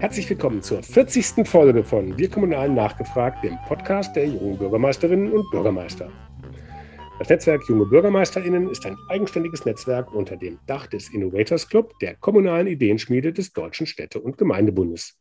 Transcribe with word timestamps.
Herzlich 0.00 0.28
willkommen 0.28 0.60
zur 0.60 0.82
40. 0.82 1.48
Folge 1.48 1.82
von 1.82 2.18
Wir 2.18 2.28
Kommunalen 2.28 2.74
nachgefragt, 2.74 3.42
dem 3.42 3.56
Podcast 3.66 4.14
der 4.14 4.26
jungen 4.26 4.58
Bürgermeisterinnen 4.58 5.32
und 5.32 5.50
Bürgermeister. 5.50 6.12
Das 7.18 7.30
Netzwerk 7.30 7.66
Junge 7.70 7.86
BürgermeisterInnen 7.86 8.68
ist 8.68 8.84
ein 8.84 8.98
eigenständiges 9.08 9.64
Netzwerk 9.64 10.12
unter 10.12 10.36
dem 10.36 10.58
Dach 10.66 10.86
des 10.88 11.08
Innovators 11.14 11.68
Club, 11.68 11.98
der 12.00 12.16
kommunalen 12.16 12.66
Ideenschmiede 12.66 13.32
des 13.32 13.54
Deutschen 13.54 13.86
Städte- 13.86 14.20
und 14.20 14.36
Gemeindebundes. 14.36 15.18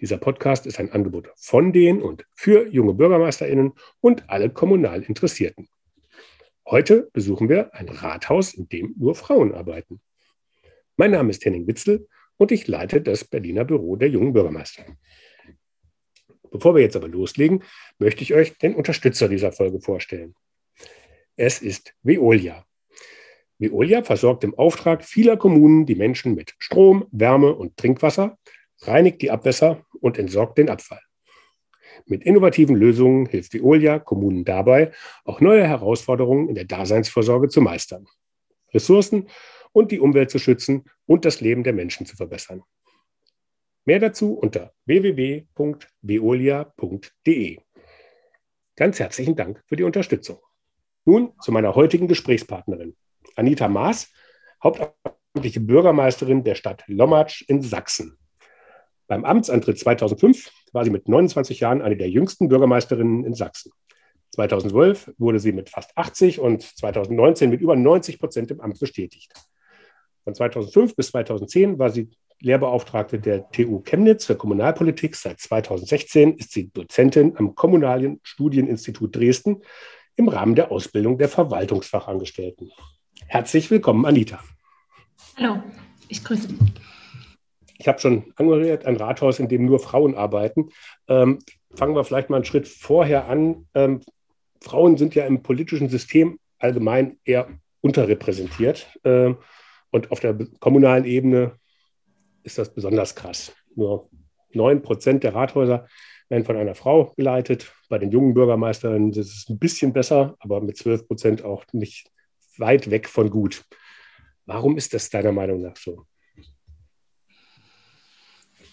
Dieser 0.00 0.18
Podcast 0.18 0.66
ist 0.66 0.78
ein 0.78 0.92
Angebot 0.92 1.30
von 1.36 1.72
den 1.72 2.02
und 2.02 2.26
für 2.34 2.68
junge 2.68 2.92
BürgermeisterInnen 2.92 3.72
und 4.00 4.28
alle 4.28 4.50
kommunal 4.50 5.02
Interessierten. 5.02 5.66
Heute 6.66 7.08
besuchen 7.14 7.48
wir 7.48 7.74
ein 7.74 7.88
Rathaus, 7.88 8.52
in 8.52 8.68
dem 8.68 8.94
nur 8.98 9.14
Frauen 9.14 9.54
arbeiten. 9.54 10.02
Mein 10.98 11.12
Name 11.12 11.30
ist 11.30 11.42
Henning 11.46 11.66
Witzel 11.66 12.06
und 12.38 12.52
ich 12.52 12.66
leite 12.66 13.02
das 13.02 13.24
Berliner 13.24 13.64
Büro 13.64 13.96
der 13.96 14.08
jungen 14.08 14.32
Bürgermeister. 14.32 14.84
Bevor 16.50 16.74
wir 16.74 16.82
jetzt 16.82 16.96
aber 16.96 17.08
loslegen, 17.08 17.62
möchte 17.98 18.22
ich 18.22 18.32
euch 18.32 18.56
den 18.56 18.74
Unterstützer 18.74 19.28
dieser 19.28 19.52
Folge 19.52 19.80
vorstellen. 19.80 20.34
Es 21.36 21.60
ist 21.60 21.94
Veolia. 22.02 22.64
Veolia 23.58 24.02
versorgt 24.02 24.44
im 24.44 24.54
Auftrag 24.56 25.04
vieler 25.04 25.36
Kommunen 25.36 25.84
die 25.84 25.96
Menschen 25.96 26.34
mit 26.34 26.54
Strom, 26.58 27.06
Wärme 27.10 27.54
und 27.54 27.76
Trinkwasser, 27.76 28.38
reinigt 28.82 29.20
die 29.20 29.30
Abwässer 29.30 29.84
und 30.00 30.18
entsorgt 30.18 30.58
den 30.58 30.70
Abfall. 30.70 31.00
Mit 32.06 32.22
innovativen 32.22 32.76
Lösungen 32.76 33.26
hilft 33.26 33.52
Veolia 33.52 33.98
Kommunen 33.98 34.44
dabei, 34.44 34.92
auch 35.24 35.40
neue 35.40 35.66
Herausforderungen 35.66 36.48
in 36.48 36.54
der 36.54 36.64
Daseinsvorsorge 36.64 37.48
zu 37.48 37.60
meistern. 37.60 38.06
Ressourcen 38.72 39.28
und 39.72 39.92
die 39.92 40.00
Umwelt 40.00 40.30
zu 40.30 40.38
schützen 40.38 40.84
und 41.06 41.24
das 41.24 41.40
Leben 41.40 41.64
der 41.64 41.72
Menschen 41.72 42.04
zu 42.06 42.16
verbessern. 42.16 42.62
Mehr 43.84 44.00
dazu 44.00 44.34
unter 44.34 44.74
www.veolia.de. 44.84 47.58
Ganz 48.76 49.00
herzlichen 49.00 49.34
Dank 49.34 49.62
für 49.66 49.76
die 49.76 49.82
Unterstützung. 49.82 50.38
Nun 51.04 51.32
zu 51.40 51.50
meiner 51.52 51.74
heutigen 51.74 52.06
Gesprächspartnerin, 52.06 52.94
Anita 53.34 53.66
Maas, 53.66 54.12
hauptamtliche 54.62 55.60
Bürgermeisterin 55.60 56.44
der 56.44 56.54
Stadt 56.54 56.84
Lommatsch 56.86 57.42
in 57.48 57.62
Sachsen. 57.62 58.18
Beim 59.06 59.24
Amtsantritt 59.24 59.78
2005 59.78 60.50
war 60.72 60.84
sie 60.84 60.90
mit 60.90 61.08
29 61.08 61.60
Jahren 61.60 61.80
eine 61.80 61.96
der 61.96 62.10
jüngsten 62.10 62.48
Bürgermeisterinnen 62.48 63.24
in 63.24 63.32
Sachsen. 63.32 63.72
2012 64.32 65.14
wurde 65.16 65.40
sie 65.40 65.52
mit 65.52 65.70
fast 65.70 65.96
80 65.96 66.40
und 66.40 66.62
2019 66.62 67.48
mit 67.48 67.62
über 67.62 67.74
90 67.74 68.18
Prozent 68.18 68.50
im 68.50 68.60
Amt 68.60 68.78
bestätigt. 68.78 69.32
Von 70.28 70.34
2005 70.34 70.94
bis 70.94 71.06
2010 71.06 71.78
war 71.78 71.88
sie 71.88 72.10
Lehrbeauftragte 72.40 73.18
der 73.18 73.48
TU 73.48 73.80
Chemnitz 73.80 74.26
für 74.26 74.36
Kommunalpolitik. 74.36 75.16
Seit 75.16 75.40
2016 75.40 76.34
ist 76.34 76.52
sie 76.52 76.68
Dozentin 76.68 77.34
am 77.38 77.54
Kommunalen 77.54 78.20
Studieninstitut 78.22 79.16
Dresden 79.16 79.62
im 80.16 80.28
Rahmen 80.28 80.54
der 80.54 80.70
Ausbildung 80.70 81.16
der 81.16 81.30
Verwaltungsfachangestellten. 81.30 82.70
Herzlich 83.26 83.70
willkommen, 83.70 84.04
Anita. 84.04 84.40
Hallo, 85.38 85.62
ich 86.08 86.22
grüße. 86.22 86.48
Ich 87.78 87.88
habe 87.88 87.98
schon 87.98 88.34
angehört, 88.36 88.84
ein 88.84 88.96
Rathaus, 88.96 89.38
in 89.38 89.48
dem 89.48 89.64
nur 89.64 89.78
Frauen 89.78 90.14
arbeiten. 90.14 90.68
Ähm, 91.08 91.38
fangen 91.74 91.96
wir 91.96 92.04
vielleicht 92.04 92.28
mal 92.28 92.36
einen 92.36 92.44
Schritt 92.44 92.68
vorher 92.68 93.28
an. 93.28 93.66
Ähm, 93.72 94.02
Frauen 94.60 94.98
sind 94.98 95.14
ja 95.14 95.24
im 95.24 95.42
politischen 95.42 95.88
System 95.88 96.38
allgemein 96.58 97.16
eher 97.24 97.48
unterrepräsentiert. 97.80 98.88
Ähm, 99.04 99.38
und 99.90 100.10
auf 100.10 100.20
der 100.20 100.36
kommunalen 100.60 101.04
Ebene 101.04 101.52
ist 102.42 102.58
das 102.58 102.72
besonders 102.72 103.14
krass. 103.14 103.52
Nur 103.74 104.08
9 104.52 104.82
Prozent 104.82 105.24
der 105.24 105.34
Rathäuser 105.34 105.86
werden 106.28 106.44
von 106.44 106.56
einer 106.56 106.74
Frau 106.74 107.12
geleitet. 107.16 107.72
Bei 107.88 107.98
den 107.98 108.10
jungen 108.10 108.34
Bürgermeisterinnen 108.34 109.12
ist 109.12 109.18
es 109.18 109.48
ein 109.48 109.58
bisschen 109.58 109.92
besser, 109.92 110.36
aber 110.40 110.60
mit 110.60 110.76
12 110.76 111.06
Prozent 111.06 111.44
auch 111.44 111.64
nicht 111.72 112.10
weit 112.58 112.90
weg 112.90 113.08
von 113.08 113.30
gut. 113.30 113.64
Warum 114.46 114.76
ist 114.76 114.94
das 114.94 115.10
deiner 115.10 115.32
Meinung 115.32 115.62
nach 115.62 115.76
so? 115.76 116.06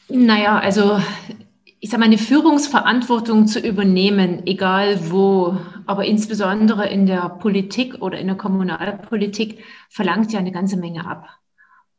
Naja, 0.08 0.60
also 0.60 1.00
ich 1.80 1.90
sage 1.90 2.00
mal, 2.00 2.06
eine 2.06 2.18
Führungsverantwortung 2.18 3.48
zu 3.48 3.60
übernehmen, 3.60 4.48
egal 4.48 5.12
wo, 5.12 5.58
aber 5.86 6.06
insbesondere 6.06 6.88
in 6.90 7.06
der 7.06 7.30
Politik 7.30 8.02
oder 8.02 8.18
in 8.18 8.28
der 8.28 8.38
Kommunalpolitik, 8.38 9.64
verlangt 9.90 10.32
ja 10.34 10.40
eine 10.40 10.52
ganze 10.52 10.78
Menge 10.78 11.06
ab. 11.06 11.30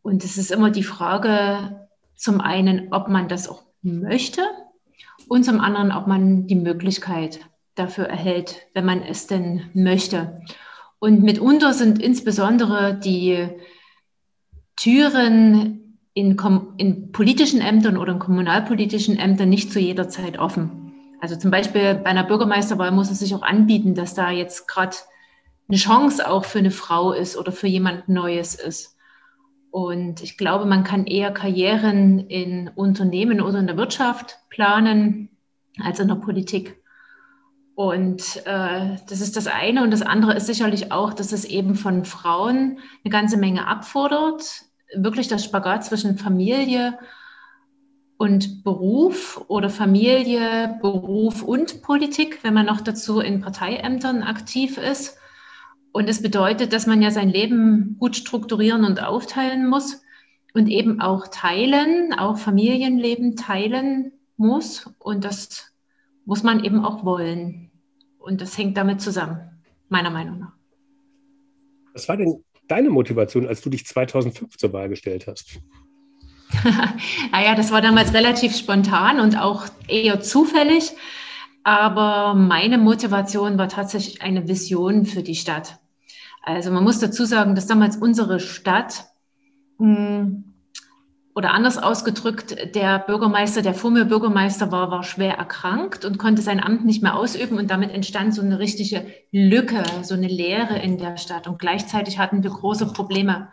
Und 0.03 0.25
es 0.25 0.39
ist 0.39 0.51
immer 0.51 0.71
die 0.71 0.83
Frage, 0.83 1.89
zum 2.17 2.41
einen, 2.41 2.93
ob 2.93 3.09
man 3.09 3.29
das 3.29 3.49
auch 3.49 3.63
möchte 3.83 4.43
und 5.29 5.45
zum 5.45 5.61
anderen, 5.61 5.93
ob 5.93 6.07
man 6.07 6.47
die 6.47 6.57
Möglichkeit 6.57 7.41
dafür 7.75 8.07
erhält, 8.07 8.67
wenn 8.75 8.87
man 8.87 9.03
es 9.03 9.27
denn 9.27 9.71
möchte. 9.75 10.41
Und 10.99 11.23
mitunter 11.23 11.75
sind 11.75 12.01
insbesondere 12.01 12.95
die 12.95 13.49
Türen 14.77 15.86
in, 16.17 16.35
in 16.79 17.13
politischen 17.13 17.61
Ämtern 17.61 17.99
oder 17.99 18.15
in 18.15 18.19
kommunalpolitischen 18.19 19.19
Ämtern 19.19 19.51
nicht 19.51 19.71
zu 19.71 19.79
jeder 19.79 20.09
Zeit 20.09 20.39
offen. 20.39 20.95
Also 21.21 21.37
zum 21.37 21.51
Beispiel 21.51 21.95
bei 21.97 22.07
einer 22.07 22.25
Bürgermeisterwahl 22.25 22.91
muss 22.91 23.11
es 23.11 23.19
sich 23.19 23.35
auch 23.35 23.43
anbieten, 23.43 23.95
dass 23.95 24.15
da 24.15 24.31
jetzt 24.31 24.67
gerade 24.67 24.97
eine 25.69 25.77
Chance 25.77 26.27
auch 26.27 26.47
für 26.47 26.59
eine 26.59 26.71
Frau 26.71 27.13
ist 27.13 27.37
oder 27.37 27.53
für 27.53 27.67
jemand 27.67 28.09
Neues 28.09 28.55
ist. 28.55 28.97
Und 29.71 30.23
ich 30.23 30.39
glaube, 30.39 30.65
man 30.65 30.85
kann 30.85 31.05
eher 31.07 31.33
Karrieren 31.33 32.19
in 32.19 32.71
Unternehmen 32.75 33.43
oder 33.43 33.59
in 33.59 33.67
der 33.67 33.77
Wirtschaft 33.77 34.39
planen 34.49 35.29
als 35.83 36.01
in 36.01 36.09
der 36.09 36.15
Politik. 36.15 36.83
Und 37.75 38.41
äh, 38.47 38.97
das 39.07 39.21
ist 39.21 39.37
das 39.37 39.49
eine. 39.49 39.83
Und 39.83 39.91
das 39.91 40.01
andere 40.01 40.33
ist 40.35 40.47
sicherlich 40.47 40.93
auch, 40.93 41.13
dass 41.13 41.33
es 41.33 41.45
eben 41.45 41.75
von 41.75 42.07
Frauen 42.07 42.79
eine 43.05 43.13
ganze 43.13 43.37
Menge 43.37 43.67
abfordert, 43.67 44.63
wirklich 44.95 45.29
das 45.29 45.45
Spagat 45.45 45.85
zwischen 45.85 46.19
Familie 46.19 46.99
und 48.19 48.65
Beruf 48.65 49.45
oder 49.49 49.69
Familie, 49.69 50.79
Beruf 50.81 51.43
und 51.43 51.83
Politik, 51.83 52.43
wenn 52.43 52.55
man 52.55 52.67
noch 52.67 52.81
dazu 52.81 53.21
in 53.21 53.41
Parteiämtern 53.41 54.23
aktiv 54.23 54.79
ist. 54.79 55.19
Und 55.93 56.09
es 56.09 56.19
das 56.19 56.23
bedeutet, 56.23 56.73
dass 56.73 56.87
man 56.87 57.03
ja 57.03 57.11
sein 57.11 57.29
Leben 57.29 57.97
gut 57.99 58.17
strukturieren 58.17 58.85
und 58.85 59.03
aufteilen 59.03 59.67
muss 59.67 60.03
und 60.55 60.69
eben 60.69 61.01
auch 61.01 61.29
teilen, 61.29 62.15
auch 62.15 62.39
Familienleben 62.39 63.37
teilen 63.37 64.13
muss. 64.37 64.91
Und 64.99 65.25
das 65.25 65.73
muss 66.25 66.43
man 66.43 66.65
eben 66.65 66.85
auch 66.85 67.05
wollen. 67.05 67.71
Und 68.19 68.41
das 68.41 68.57
hängt 68.57 68.77
damit 68.77 69.01
zusammen, 69.01 69.63
meiner 69.89 70.11
Meinung 70.11 70.39
nach. 70.41 70.53
Was 71.93 72.09
war 72.09 72.17
denn 72.17 72.45
deine 72.69 72.91
Motivation, 72.91 73.47
als 73.47 73.61
du 73.61 73.71
dich 73.71 73.87
2005 73.87 74.57
zur 74.57 74.73
Wahl 74.73 74.89
gestellt 74.89 75.27
hast? 75.27 75.61
naja, 77.33 77.55
das 77.55 77.73
war 77.73 77.81
damals 77.81 78.15
relativ 78.15 78.57
spontan 78.57 79.21
und 79.21 79.37
auch 79.37 79.67
eher 79.89 80.21
zufällig. 80.21 80.93
Aber 81.65 82.35
meine 82.35 82.79
Motivation 82.79 83.59
war 83.59 83.69
tatsächlich 83.69 84.23
eine 84.23 84.47
Vision 84.47 85.05
für 85.05 85.23
die 85.23 85.35
Stadt. 85.35 85.79
Also 86.43 86.71
man 86.71 86.85
muss 86.85 87.01
dazu 87.01 87.25
sagen, 87.25 87.57
dass 87.57 87.67
damals 87.67 87.97
unsere 87.97 88.39
Stadt 88.39 89.07
mh, 89.79 90.19
hm, 90.19 90.46
oder 91.37 91.53
anders 91.53 91.77
ausgedrückt, 91.77 92.75
der 92.75 92.99
Bürgermeister, 92.99 93.61
der 93.61 93.75
vor 93.75 93.91
mir 93.91 94.07
Bürgermeister 94.07 94.73
war, 94.73 94.91
war 94.91 95.03
schwer 95.03 95.35
erkrankt 95.35 96.07
und 96.07 96.17
konnte 96.17 96.41
sein 96.41 96.63
Amt 96.63 96.87
nicht 96.87 97.03
mehr 97.03 97.15
ausüben. 97.15 97.59
Und 97.59 97.71
damit 97.71 97.91
entstand 97.91 98.35
so 98.35 98.41
eine 98.41 98.59
richtige 98.59 99.07
Lücke, 99.33 99.83
so 100.01 100.15
eine 100.15 100.29
Leere 100.29 100.79
in 100.79 100.97
der 100.97 101.19
Stadt. 101.19 101.47
Und 101.47 101.59
gleichzeitig 101.59 102.19
hatten 102.19 102.43
wir 102.43 102.49
große 102.49 102.87
Probleme. 102.87 103.49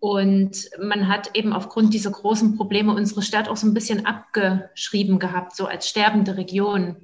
Und 0.00 0.68
man 0.82 1.06
hat 1.06 1.36
eben 1.36 1.52
aufgrund 1.52 1.94
dieser 1.94 2.10
großen 2.10 2.56
Probleme 2.56 2.92
unsere 2.92 3.22
Stadt 3.22 3.48
auch 3.48 3.56
so 3.56 3.68
ein 3.68 3.74
bisschen 3.74 4.04
abgeschrieben 4.04 5.20
gehabt, 5.20 5.54
so 5.54 5.66
als 5.66 5.88
sterbende 5.88 6.36
Region. 6.36 6.96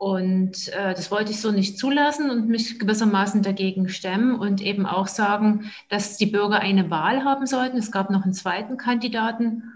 Und 0.00 0.68
äh, 0.68 0.94
das 0.94 1.10
wollte 1.10 1.30
ich 1.30 1.42
so 1.42 1.50
nicht 1.50 1.78
zulassen 1.78 2.30
und 2.30 2.48
mich 2.48 2.78
gewissermaßen 2.78 3.42
dagegen 3.42 3.90
stemmen 3.90 4.34
und 4.34 4.62
eben 4.62 4.86
auch 4.86 5.06
sagen, 5.06 5.70
dass 5.90 6.16
die 6.16 6.24
Bürger 6.24 6.60
eine 6.60 6.88
Wahl 6.88 7.22
haben 7.22 7.46
sollten. 7.46 7.76
Es 7.76 7.92
gab 7.92 8.08
noch 8.08 8.22
einen 8.22 8.32
zweiten 8.32 8.78
Kandidaten. 8.78 9.74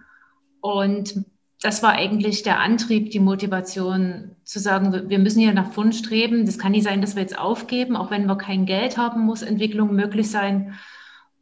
Und 0.62 1.26
das 1.60 1.82
war 1.82 1.92
eigentlich 1.92 2.42
der 2.42 2.58
Antrieb, 2.60 3.10
die 3.10 3.20
Motivation 3.20 4.34
zu 4.44 4.60
sagen, 4.60 5.10
wir 5.10 5.18
müssen 5.18 5.40
ja 5.40 5.52
nach 5.52 5.72
vorn 5.72 5.92
streben. 5.92 6.46
Das 6.46 6.58
kann 6.58 6.72
nicht 6.72 6.84
sein, 6.84 7.02
dass 7.02 7.16
wir 7.16 7.22
jetzt 7.22 7.38
aufgeben, 7.38 7.94
auch 7.94 8.10
wenn 8.10 8.24
wir 8.24 8.38
kein 8.38 8.64
Geld 8.64 8.96
haben, 8.96 9.26
muss 9.26 9.42
Entwicklung 9.42 9.94
möglich 9.94 10.30
sein. 10.30 10.72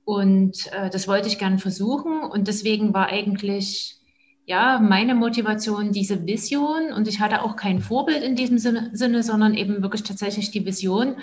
Und 0.04 0.72
äh, 0.72 0.90
das 0.90 1.06
wollte 1.06 1.28
ich 1.28 1.38
gern 1.38 1.60
versuchen. 1.60 2.24
Und 2.24 2.48
deswegen 2.48 2.92
war 2.92 3.06
eigentlich 3.06 4.01
ja, 4.44 4.80
meine 4.80 5.14
Motivation, 5.14 5.92
diese 5.92 6.26
Vision, 6.26 6.92
und 6.92 7.06
ich 7.08 7.20
hatte 7.20 7.42
auch 7.42 7.56
kein 7.56 7.80
Vorbild 7.80 8.22
in 8.22 8.36
diesem 8.36 8.58
Sinne, 8.58 9.22
sondern 9.22 9.54
eben 9.54 9.82
wirklich 9.82 10.02
tatsächlich 10.02 10.50
die 10.50 10.66
Vision, 10.66 11.16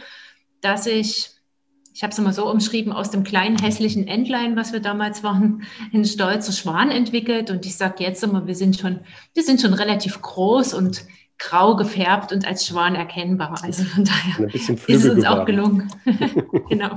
dass 0.62 0.86
ich 0.88 1.40
ich 2.00 2.04
habe 2.04 2.14
es 2.14 2.20
immer 2.20 2.32
so 2.32 2.50
umschrieben, 2.50 2.94
aus 2.94 3.12
dem 3.12 3.26
kleinen 3.26 3.62
hässlichen 3.62 4.08
Entlein, 4.08 4.56
was 4.56 4.72
wir 4.72 4.80
damals 4.80 5.22
waren, 5.22 5.64
ein 5.94 6.06
stolzer 6.06 6.54
Schwan 6.54 6.92
entwickelt. 6.92 7.52
Und 7.52 7.66
ich 7.66 7.76
sage 7.76 8.04
jetzt 8.04 8.24
immer, 8.24 8.48
wir 8.48 8.56
sind 8.56 8.78
schon, 8.78 9.02
wir 9.34 9.44
sind 9.44 9.60
schon 9.60 9.74
relativ 9.74 10.22
groß 10.22 10.74
und 10.76 11.06
grau 11.38 11.76
gefärbt 11.76 12.32
und 12.32 12.48
als 12.48 12.66
Schwan 12.66 12.96
erkennbar. 12.96 13.60
Also 13.64 13.84
von 13.84 14.06
daher 14.06 14.54
ist 14.54 14.70
es 14.88 15.10
uns 15.10 15.26
auch 15.26 15.46
gelungen. 15.46 15.92
genau. 16.70 16.94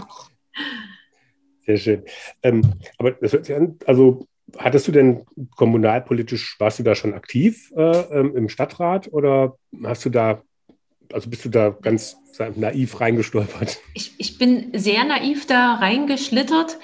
Sehr 1.67 1.79
schön. 1.79 2.03
Ähm, 2.45 2.75
aber 2.99 3.13
das 3.13 3.33
hört 3.33 3.47
sich 3.47 3.57
an, 3.57 3.79
also 3.87 4.29
hattest 4.59 4.89
du 4.89 4.93
denn 4.93 5.25
kommunalpolitisch, 5.57 6.57
warst 6.59 6.79
du 6.79 6.83
da 6.83 6.95
schon 6.95 7.15
aktiv 7.15 7.73
äh, 7.77 7.81
ähm, 7.81 8.37
im 8.37 8.49
Stadtrat 8.49 9.13
oder 9.13 9.57
hast 9.85 10.05
du 10.05 10.11
da, 10.11 10.43
also 11.13 11.31
bist 11.31 11.45
du 11.45 11.49
da 11.49 11.71
ganz 11.71 12.17
naiv 12.57 13.01
reingestolpert? 13.01 13.79
Ich, 13.95 14.15
ich 14.19 14.39
bin 14.39 14.71
sehr 14.75 15.05
naiv 15.05 15.47
da 15.47 15.75
reingeschlittert. 15.75 16.79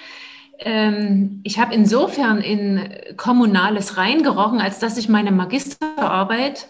Ähm, 0.58 1.40
ich 1.44 1.58
habe 1.58 1.74
insofern 1.74 2.40
in 2.40 2.90
Kommunales 3.16 3.96
reingerochen, 3.96 4.60
als 4.60 4.78
dass 4.78 4.98
ich 4.98 5.08
meine 5.08 5.30
Magisterarbeit 5.30 6.68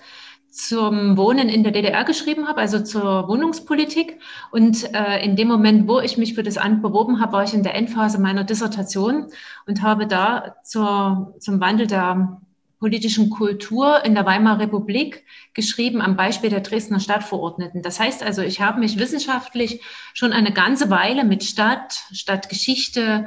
zum 0.50 1.16
Wohnen 1.16 1.48
in 1.48 1.62
der 1.62 1.72
DDR 1.72 2.04
geschrieben 2.04 2.48
habe, 2.48 2.60
also 2.60 2.80
zur 2.80 3.28
Wohnungspolitik. 3.28 4.18
Und 4.50 4.92
äh, 4.94 5.24
in 5.24 5.36
dem 5.36 5.48
Moment, 5.48 5.88
wo 5.88 6.00
ich 6.00 6.18
mich 6.18 6.34
für 6.34 6.42
das 6.42 6.58
Amt 6.58 6.82
beworben 6.82 7.20
habe, 7.20 7.32
war 7.32 7.44
ich 7.44 7.54
in 7.54 7.62
der 7.62 7.74
Endphase 7.74 8.20
meiner 8.20 8.44
Dissertation 8.44 9.26
und 9.66 9.82
habe 9.82 10.06
da 10.06 10.56
zur, 10.64 11.34
zum 11.38 11.60
Wandel 11.60 11.86
der 11.86 12.40
politischen 12.78 13.30
Kultur 13.30 14.04
in 14.04 14.14
der 14.14 14.24
Weimarer 14.24 14.60
Republik 14.60 15.24
geschrieben 15.52 16.00
am 16.00 16.16
Beispiel 16.16 16.50
der 16.50 16.60
Dresdner 16.60 17.00
Stadtverordneten. 17.00 17.82
Das 17.82 17.98
heißt 17.98 18.22
also, 18.22 18.42
ich 18.42 18.60
habe 18.60 18.80
mich 18.80 18.98
wissenschaftlich 18.98 19.82
schon 20.14 20.32
eine 20.32 20.52
ganze 20.52 20.88
Weile 20.88 21.24
mit 21.24 21.42
Stadt, 21.42 22.00
Stadtgeschichte, 22.12 23.26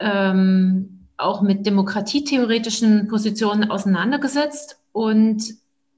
ähm, 0.00 1.06
auch 1.16 1.42
mit 1.42 1.66
demokratietheoretischen 1.66 3.08
Positionen 3.08 3.70
auseinandergesetzt 3.70 4.80
und 4.92 5.42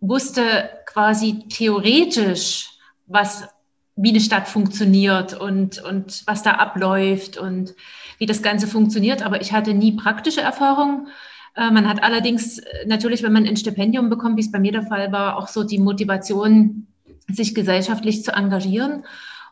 wusste 0.00 0.70
quasi 0.86 1.44
theoretisch, 1.48 2.70
was, 3.06 3.48
wie 3.96 4.10
eine 4.10 4.20
Stadt 4.20 4.48
funktioniert 4.48 5.38
und, 5.38 5.82
und 5.82 6.22
was 6.26 6.42
da 6.42 6.52
abläuft 6.52 7.36
und 7.36 7.74
wie 8.18 8.26
das 8.26 8.42
Ganze 8.42 8.66
funktioniert. 8.66 9.22
Aber 9.22 9.40
ich 9.40 9.52
hatte 9.52 9.74
nie 9.74 9.92
praktische 9.92 10.40
Erfahrung. 10.40 11.08
Äh, 11.54 11.70
man 11.70 11.88
hat 11.88 12.02
allerdings 12.02 12.58
äh, 12.58 12.86
natürlich, 12.86 13.22
wenn 13.22 13.32
man 13.32 13.46
ein 13.46 13.56
Stipendium 13.56 14.08
bekommt, 14.08 14.36
wie 14.36 14.42
es 14.42 14.52
bei 14.52 14.58
mir 14.58 14.72
der 14.72 14.86
Fall 14.86 15.12
war, 15.12 15.36
auch 15.36 15.48
so 15.48 15.64
die 15.64 15.78
Motivation, 15.78 16.86
sich 17.28 17.54
gesellschaftlich 17.54 18.24
zu 18.24 18.32
engagieren. 18.32 19.04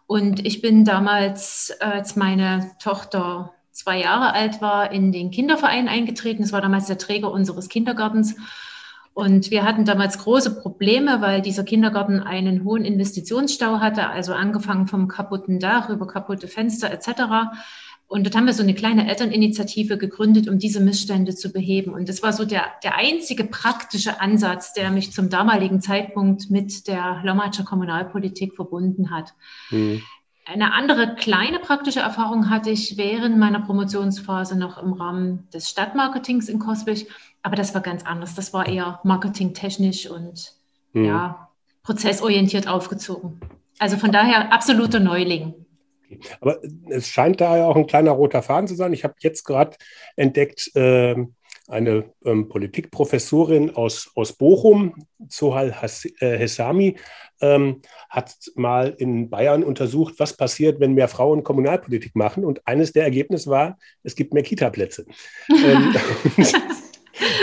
Und 0.06 0.44
ich 0.44 0.62
bin 0.62 0.84
damals, 0.84 1.72
als 1.80 2.16
meine 2.16 2.72
Tochter 2.80 3.52
zwei 3.70 4.00
Jahre 4.00 4.32
alt 4.32 4.60
war, 4.60 4.90
in 4.90 5.12
den 5.12 5.30
Kinderverein 5.30 5.86
eingetreten. 5.86 6.42
Das 6.42 6.52
war 6.52 6.60
damals 6.60 6.86
der 6.86 6.98
Träger 6.98 7.30
unseres 7.30 7.68
Kindergartens 7.68 8.34
und 9.18 9.50
wir 9.50 9.64
hatten 9.64 9.84
damals 9.84 10.18
große 10.18 10.60
Probleme, 10.60 11.20
weil 11.20 11.42
dieser 11.42 11.64
Kindergarten 11.64 12.20
einen 12.20 12.62
hohen 12.62 12.84
Investitionsstau 12.84 13.80
hatte, 13.80 14.10
also 14.10 14.32
angefangen 14.32 14.86
vom 14.86 15.08
kaputten 15.08 15.58
Dach 15.58 15.90
über 15.90 16.06
kaputte 16.06 16.46
Fenster 16.46 16.88
etc. 16.92 17.50
Und 18.06 18.24
dort 18.24 18.36
haben 18.36 18.46
wir 18.46 18.52
so 18.52 18.62
eine 18.62 18.74
kleine 18.74 19.08
Elterninitiative 19.10 19.98
gegründet, 19.98 20.48
um 20.48 20.60
diese 20.60 20.78
Missstände 20.78 21.34
zu 21.34 21.52
beheben. 21.52 21.94
Und 21.94 22.08
das 22.08 22.22
war 22.22 22.32
so 22.32 22.44
der, 22.44 22.66
der 22.84 22.94
einzige 22.94 23.42
praktische 23.42 24.20
Ansatz, 24.20 24.72
der 24.72 24.92
mich 24.92 25.10
zum 25.10 25.30
damaligen 25.30 25.80
Zeitpunkt 25.80 26.48
mit 26.48 26.86
der 26.86 27.20
Lommatscher 27.24 27.64
Kommunalpolitik 27.64 28.54
verbunden 28.54 29.10
hat. 29.10 29.34
Mhm. 29.70 30.00
Eine 30.44 30.72
andere 30.72 31.16
kleine 31.16 31.58
praktische 31.58 32.00
Erfahrung 32.00 32.48
hatte 32.48 32.70
ich 32.70 32.96
während 32.96 33.36
meiner 33.36 33.60
Promotionsphase 33.60 34.56
noch 34.56 34.80
im 34.80 34.92
Rahmen 34.92 35.48
des 35.52 35.68
Stadtmarketings 35.68 36.48
in 36.48 36.60
Koswig. 36.60 37.08
Aber 37.48 37.56
das 37.56 37.72
war 37.72 37.80
ganz 37.80 38.04
anders. 38.04 38.34
Das 38.34 38.52
war 38.52 38.68
eher 38.68 39.00
marketingtechnisch 39.04 40.06
und 40.10 40.52
mhm. 40.92 41.06
ja, 41.06 41.48
prozessorientiert 41.82 42.68
aufgezogen. 42.68 43.40
Also 43.78 43.96
von 43.96 44.12
daher 44.12 44.52
absoluter 44.52 45.00
Neuling. 45.00 45.54
Aber 46.42 46.58
es 46.90 47.08
scheint 47.08 47.40
da 47.40 47.56
ja 47.56 47.64
auch 47.64 47.76
ein 47.76 47.86
kleiner 47.86 48.10
roter 48.10 48.42
Faden 48.42 48.68
zu 48.68 48.74
sein. 48.74 48.92
Ich 48.92 49.02
habe 49.02 49.14
jetzt 49.20 49.44
gerade 49.44 49.78
entdeckt, 50.14 50.70
äh, 50.76 51.16
eine 51.68 52.12
ähm, 52.22 52.50
Politikprofessorin 52.50 53.70
aus, 53.74 54.10
aus 54.14 54.34
Bochum, 54.34 55.06
Zohal 55.30 55.74
äh, 56.20 56.36
Hessami, 56.36 56.98
ähm, 57.40 57.80
hat 58.10 58.36
mal 58.56 58.94
in 58.98 59.30
Bayern 59.30 59.64
untersucht, 59.64 60.16
was 60.18 60.36
passiert, 60.36 60.80
wenn 60.80 60.92
mehr 60.92 61.08
Frauen 61.08 61.44
Kommunalpolitik 61.44 62.14
machen. 62.14 62.44
Und 62.44 62.66
eines 62.66 62.92
der 62.92 63.04
Ergebnisse 63.04 63.48
war, 63.48 63.78
es 64.02 64.16
gibt 64.16 64.34
mehr 64.34 64.42
Kita-Plätze. 64.42 65.06
ähm, 65.48 65.94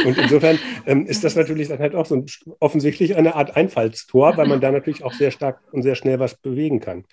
Und 0.05 0.17
insofern 0.17 0.59
ähm, 0.85 1.05
ist 1.05 1.23
das 1.23 1.35
natürlich 1.35 1.67
dann 1.67 1.79
halt 1.79 1.95
auch 1.95 2.05
so 2.05 2.15
ein, 2.15 2.25
offensichtlich 2.59 3.15
eine 3.15 3.35
Art 3.35 3.55
Einfallstor, 3.55 4.37
weil 4.37 4.47
man 4.47 4.61
da 4.61 4.71
natürlich 4.71 5.03
auch 5.03 5.13
sehr 5.13 5.31
stark 5.31 5.61
und 5.71 5.83
sehr 5.83 5.95
schnell 5.95 6.19
was 6.19 6.35
bewegen 6.35 6.79
kann. 6.79 7.05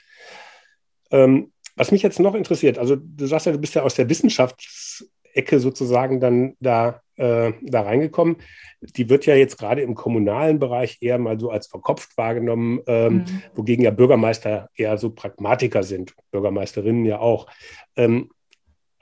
Ähm, 1.11 1.53
was 1.77 1.91
mich 1.91 2.03
jetzt 2.03 2.21
noch 2.21 2.35
interessiert, 2.35 2.79
also 2.79 2.97
du 2.97 3.27
sagst 3.27 3.47
ja, 3.47 3.53
du 3.53 3.59
bist 3.59 3.75
ja 3.75 3.83
aus 3.83 3.95
der 3.95 4.09
Wissenschaftsecke 4.09 5.59
sozusagen 5.59 6.21
dann 6.21 6.55
da, 6.61 7.01
äh, 7.17 7.53
da 7.63 7.83
reingekommen. 7.83 8.37
Die 8.97 9.09
wird 9.09 9.27
ja 9.27 9.35
jetzt 9.35 9.59
gerade 9.59 9.81
im 9.81 9.95
kommunalen 9.95 10.59
Bereich 10.59 10.99
eher 11.01 11.19
mal 11.19 11.39
so 11.41 11.51
als 11.51 11.69
verkopft 11.69 12.17
wahrgenommen, 12.17 12.81
ähm, 12.87 13.15
mhm. 13.15 13.43
wogegen 13.55 13.85
ja 13.85 13.91
Bürgermeister 13.91 14.69
eher 14.75 14.99
so 14.99 15.11
Pragmatiker 15.11 15.83
sind, 15.83 16.15
Bürgermeisterinnen 16.31 17.07
ja 17.07 17.21
auch. 17.21 17.47
Ähm, 17.97 18.31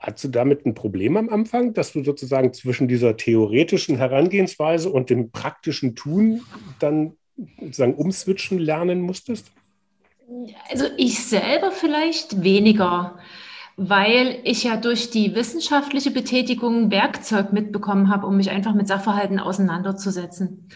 Hast 0.01 0.23
du 0.23 0.29
damit 0.29 0.65
ein 0.65 0.73
Problem 0.73 1.15
am 1.15 1.29
Anfang, 1.29 1.75
dass 1.75 1.93
du 1.93 2.03
sozusagen 2.03 2.53
zwischen 2.53 2.87
dieser 2.87 3.17
theoretischen 3.17 3.97
Herangehensweise 3.97 4.89
und 4.89 5.11
dem 5.11 5.29
praktischen 5.29 5.95
Tun 5.95 6.41
dann 6.79 7.13
sozusagen 7.59 7.93
umswitchen 7.93 8.57
lernen 8.57 9.01
musstest? 9.01 9.51
Also 10.71 10.85
ich 10.97 11.23
selber 11.23 11.71
vielleicht 11.71 12.43
weniger, 12.43 13.19
weil 13.77 14.39
ich 14.43 14.63
ja 14.63 14.75
durch 14.75 15.11
die 15.11 15.35
wissenschaftliche 15.35 16.09
Betätigung 16.09 16.89
Werkzeug 16.89 17.53
mitbekommen 17.53 18.09
habe, 18.09 18.25
um 18.25 18.37
mich 18.37 18.49
einfach 18.49 18.73
mit 18.73 18.87
Sachverhalten 18.87 19.39
auseinanderzusetzen. 19.39 20.67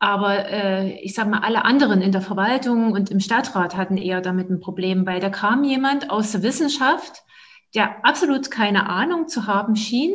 Aber 0.00 0.50
äh, 0.50 0.98
ich 1.02 1.14
sage 1.14 1.30
mal, 1.30 1.40
alle 1.40 1.64
anderen 1.64 2.02
in 2.02 2.10
der 2.10 2.20
Verwaltung 2.20 2.90
und 2.90 3.12
im 3.12 3.20
Stadtrat 3.20 3.76
hatten 3.76 3.96
eher 3.96 4.20
damit 4.20 4.50
ein 4.50 4.58
Problem, 4.58 5.06
weil 5.06 5.20
da 5.20 5.30
kam 5.30 5.62
jemand 5.62 6.10
aus 6.10 6.32
der 6.32 6.42
Wissenschaft, 6.42 7.22
der 7.76 8.04
absolut 8.04 8.50
keine 8.50 8.88
Ahnung 8.88 9.28
zu 9.28 9.46
haben 9.46 9.76
schien, 9.76 10.14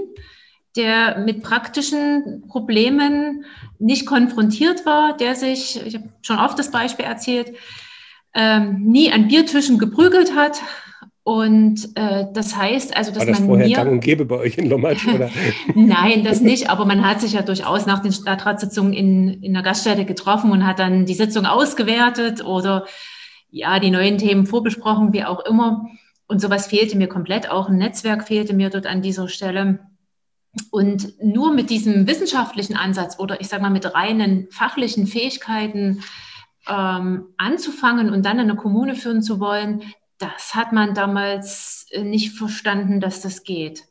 der 0.75 1.19
mit 1.19 1.43
praktischen 1.43 2.43
Problemen 2.47 3.45
nicht 3.79 4.05
konfrontiert 4.05 4.85
war, 4.85 5.15
der 5.15 5.35
sich, 5.35 5.79
ich 5.85 5.95
habe 5.95 6.09
schon 6.21 6.39
oft 6.39 6.57
das 6.57 6.71
Beispiel 6.71 7.05
erzählt, 7.05 7.53
ähm, 8.33 8.81
nie 8.83 9.11
an 9.11 9.27
Biertischen 9.27 9.77
geprügelt 9.77 10.35
hat. 10.35 10.59
Und 11.23 11.89
äh, 11.95 12.25
das 12.33 12.55
heißt 12.55 12.97
also, 12.97 13.11
dass 13.11 13.19
War 13.19 13.27
das 13.27 13.39
man 13.41 13.49
vorher 13.49 13.67
mir, 13.67 13.75
gang 13.75 13.91
und 13.91 13.99
gäbe 13.99 14.25
bei 14.25 14.37
euch 14.37 14.57
in 14.57 14.67
Lomatsch, 14.67 15.07
oder? 15.07 15.29
Nein, 15.75 16.23
das 16.23 16.41
nicht. 16.41 16.69
Aber 16.69 16.85
man 16.85 17.07
hat 17.07 17.21
sich 17.21 17.33
ja 17.33 17.43
durchaus 17.43 17.85
nach 17.85 18.01
den 18.01 18.11
Stadtratssitzungen 18.11 18.93
in, 18.93 19.43
in 19.43 19.53
der 19.53 19.61
Gaststätte 19.61 20.05
getroffen 20.05 20.51
und 20.51 20.65
hat 20.65 20.79
dann 20.79 21.05
die 21.05 21.13
Sitzung 21.13 21.45
ausgewertet 21.45 22.43
oder 22.43 22.85
ja 23.51 23.79
die 23.79 23.91
neuen 23.91 24.17
Themen 24.17 24.47
vorbesprochen, 24.47 25.13
wie 25.13 25.23
auch 25.23 25.45
immer. 25.45 25.85
Und 26.31 26.39
sowas 26.39 26.67
fehlte 26.67 26.95
mir 26.95 27.09
komplett. 27.09 27.51
Auch 27.51 27.67
ein 27.67 27.77
Netzwerk 27.77 28.25
fehlte 28.25 28.53
mir 28.53 28.69
dort 28.69 28.87
an 28.87 29.01
dieser 29.01 29.27
Stelle. 29.27 29.79
Und 30.69 31.21
nur 31.21 31.53
mit 31.53 31.69
diesem 31.69 32.07
wissenschaftlichen 32.07 32.77
Ansatz 32.77 33.19
oder 33.19 33.41
ich 33.41 33.49
sage 33.49 33.61
mal 33.61 33.69
mit 33.69 33.93
reinen 33.93 34.47
fachlichen 34.49 35.07
Fähigkeiten 35.07 36.05
ähm, 36.69 37.33
anzufangen 37.35 38.13
und 38.13 38.25
dann 38.25 38.39
eine 38.39 38.55
Kommune 38.55 38.95
führen 38.95 39.21
zu 39.21 39.41
wollen, 39.41 39.81
das 40.19 40.55
hat 40.55 40.71
man 40.71 40.93
damals 40.93 41.87
nicht 42.01 42.31
verstanden, 42.37 43.01
dass 43.01 43.19
das 43.19 43.43
geht. 43.43 43.83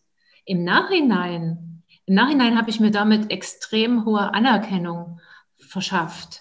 Im 0.46 0.64
Nachhinein, 0.64 1.82
im 2.06 2.14
Nachhinein 2.14 2.56
habe 2.56 2.70
ich 2.70 2.80
mir 2.80 2.90
damit 2.90 3.30
extrem 3.30 4.06
hohe 4.06 4.32
Anerkennung 4.32 5.20
verschafft 5.58 6.40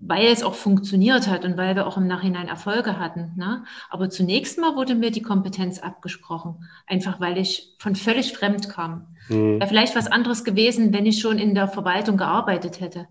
weil 0.00 0.26
es 0.26 0.42
auch 0.42 0.54
funktioniert 0.54 1.26
hat 1.26 1.44
und 1.44 1.56
weil 1.56 1.74
wir 1.74 1.86
auch 1.86 1.96
im 1.96 2.06
Nachhinein 2.06 2.48
Erfolge 2.48 2.98
hatten. 2.98 3.32
Ne? 3.36 3.64
Aber 3.90 4.10
zunächst 4.10 4.58
mal 4.58 4.76
wurde 4.76 4.94
mir 4.94 5.10
die 5.10 5.22
Kompetenz 5.22 5.80
abgesprochen, 5.80 6.64
einfach 6.86 7.20
weil 7.20 7.36
ich 7.36 7.74
von 7.78 7.96
völlig 7.96 8.32
fremd 8.32 8.68
kam. 8.68 9.16
Mhm. 9.28 9.58
Wäre 9.58 9.68
vielleicht 9.68 9.96
was 9.96 10.06
anderes 10.06 10.44
gewesen, 10.44 10.92
wenn 10.92 11.06
ich 11.06 11.20
schon 11.20 11.38
in 11.38 11.54
der 11.54 11.68
Verwaltung 11.68 12.16
gearbeitet 12.16 12.80
hätte. 12.80 13.08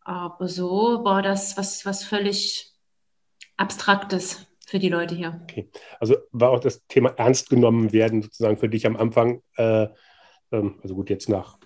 Aber 0.00 0.48
so 0.48 1.04
war 1.04 1.20
das 1.20 1.58
was, 1.58 1.84
was 1.84 2.04
völlig 2.04 2.72
Abstraktes 3.56 4.46
für 4.66 4.78
die 4.78 4.88
Leute 4.88 5.14
hier. 5.14 5.40
Okay. 5.42 5.70
Also 6.00 6.16
war 6.32 6.50
auch 6.50 6.60
das 6.60 6.86
Thema 6.86 7.10
ernst 7.10 7.50
genommen 7.50 7.92
werden 7.92 8.22
sozusagen 8.22 8.56
für 8.56 8.68
dich 8.68 8.86
am 8.86 8.96
Anfang, 8.96 9.42
äh, 9.56 9.88
ähm, 10.50 10.78
also 10.82 10.94
gut, 10.94 11.10
jetzt 11.10 11.28
nach 11.28 11.58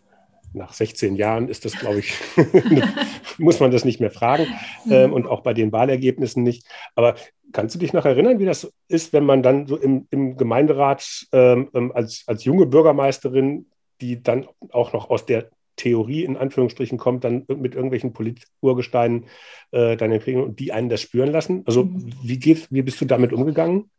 nach 0.52 0.73
16 0.73 1.16
Jahren 1.16 1.49
ist 1.49 1.64
das, 1.64 1.73
glaube 1.78 2.00
ich, 2.00 2.14
muss 3.38 3.61
man 3.61 3.71
das 3.71 3.85
nicht 3.85 4.00
mehr 4.00 4.11
fragen 4.11 4.47
mhm. 4.85 4.92
ähm, 4.92 5.12
und 5.12 5.26
auch 5.26 5.42
bei 5.42 5.54
den 5.54 5.73
Wahlergebnissen 5.73 6.42
nicht. 6.42 6.66
Aber 6.95 7.14
kannst 7.52 7.75
du 7.75 7.78
dich 7.78 7.92
noch 7.92 8.04
erinnern, 8.04 8.38
wie 8.38 8.47
das 8.47 8.73
ist, 8.88 9.12
wenn 9.12 9.25
man 9.25 9.42
dann 9.42 9.66
so 9.66 9.76
im, 9.76 10.07
im 10.11 10.37
Gemeinderat 10.37 11.26
ähm, 11.33 11.71
ähm 11.75 11.92
als, 11.92 12.25
als 12.26 12.45
junge 12.45 12.66
Bürgermeisterin, 12.66 13.66
die 14.00 14.23
dann 14.23 14.47
auch 14.71 14.92
noch 14.92 15.11
aus 15.11 15.26
der 15.26 15.50
Theorie 15.76 16.25
in 16.25 16.37
Anführungsstrichen 16.37 16.99
kommt, 16.99 17.25
dann 17.25 17.45
mit 17.49 17.75
irgendwelchen 17.75 18.12
Politurgesteinen 18.12 19.26
äh, 19.71 19.97
deine 19.97 20.16
Empfehlungen 20.16 20.50
und 20.50 20.61
die 20.61 20.73
einen 20.73 20.88
das 20.88 21.00
spüren 21.00 21.30
lassen? 21.30 21.62
Also 21.66 21.85
mhm. 21.85 22.12
wie, 22.23 22.38
geht, 22.38 22.69
wie 22.71 22.83
bist 22.83 23.00
du 23.00 23.04
damit 23.04 23.33
umgegangen? 23.33 23.90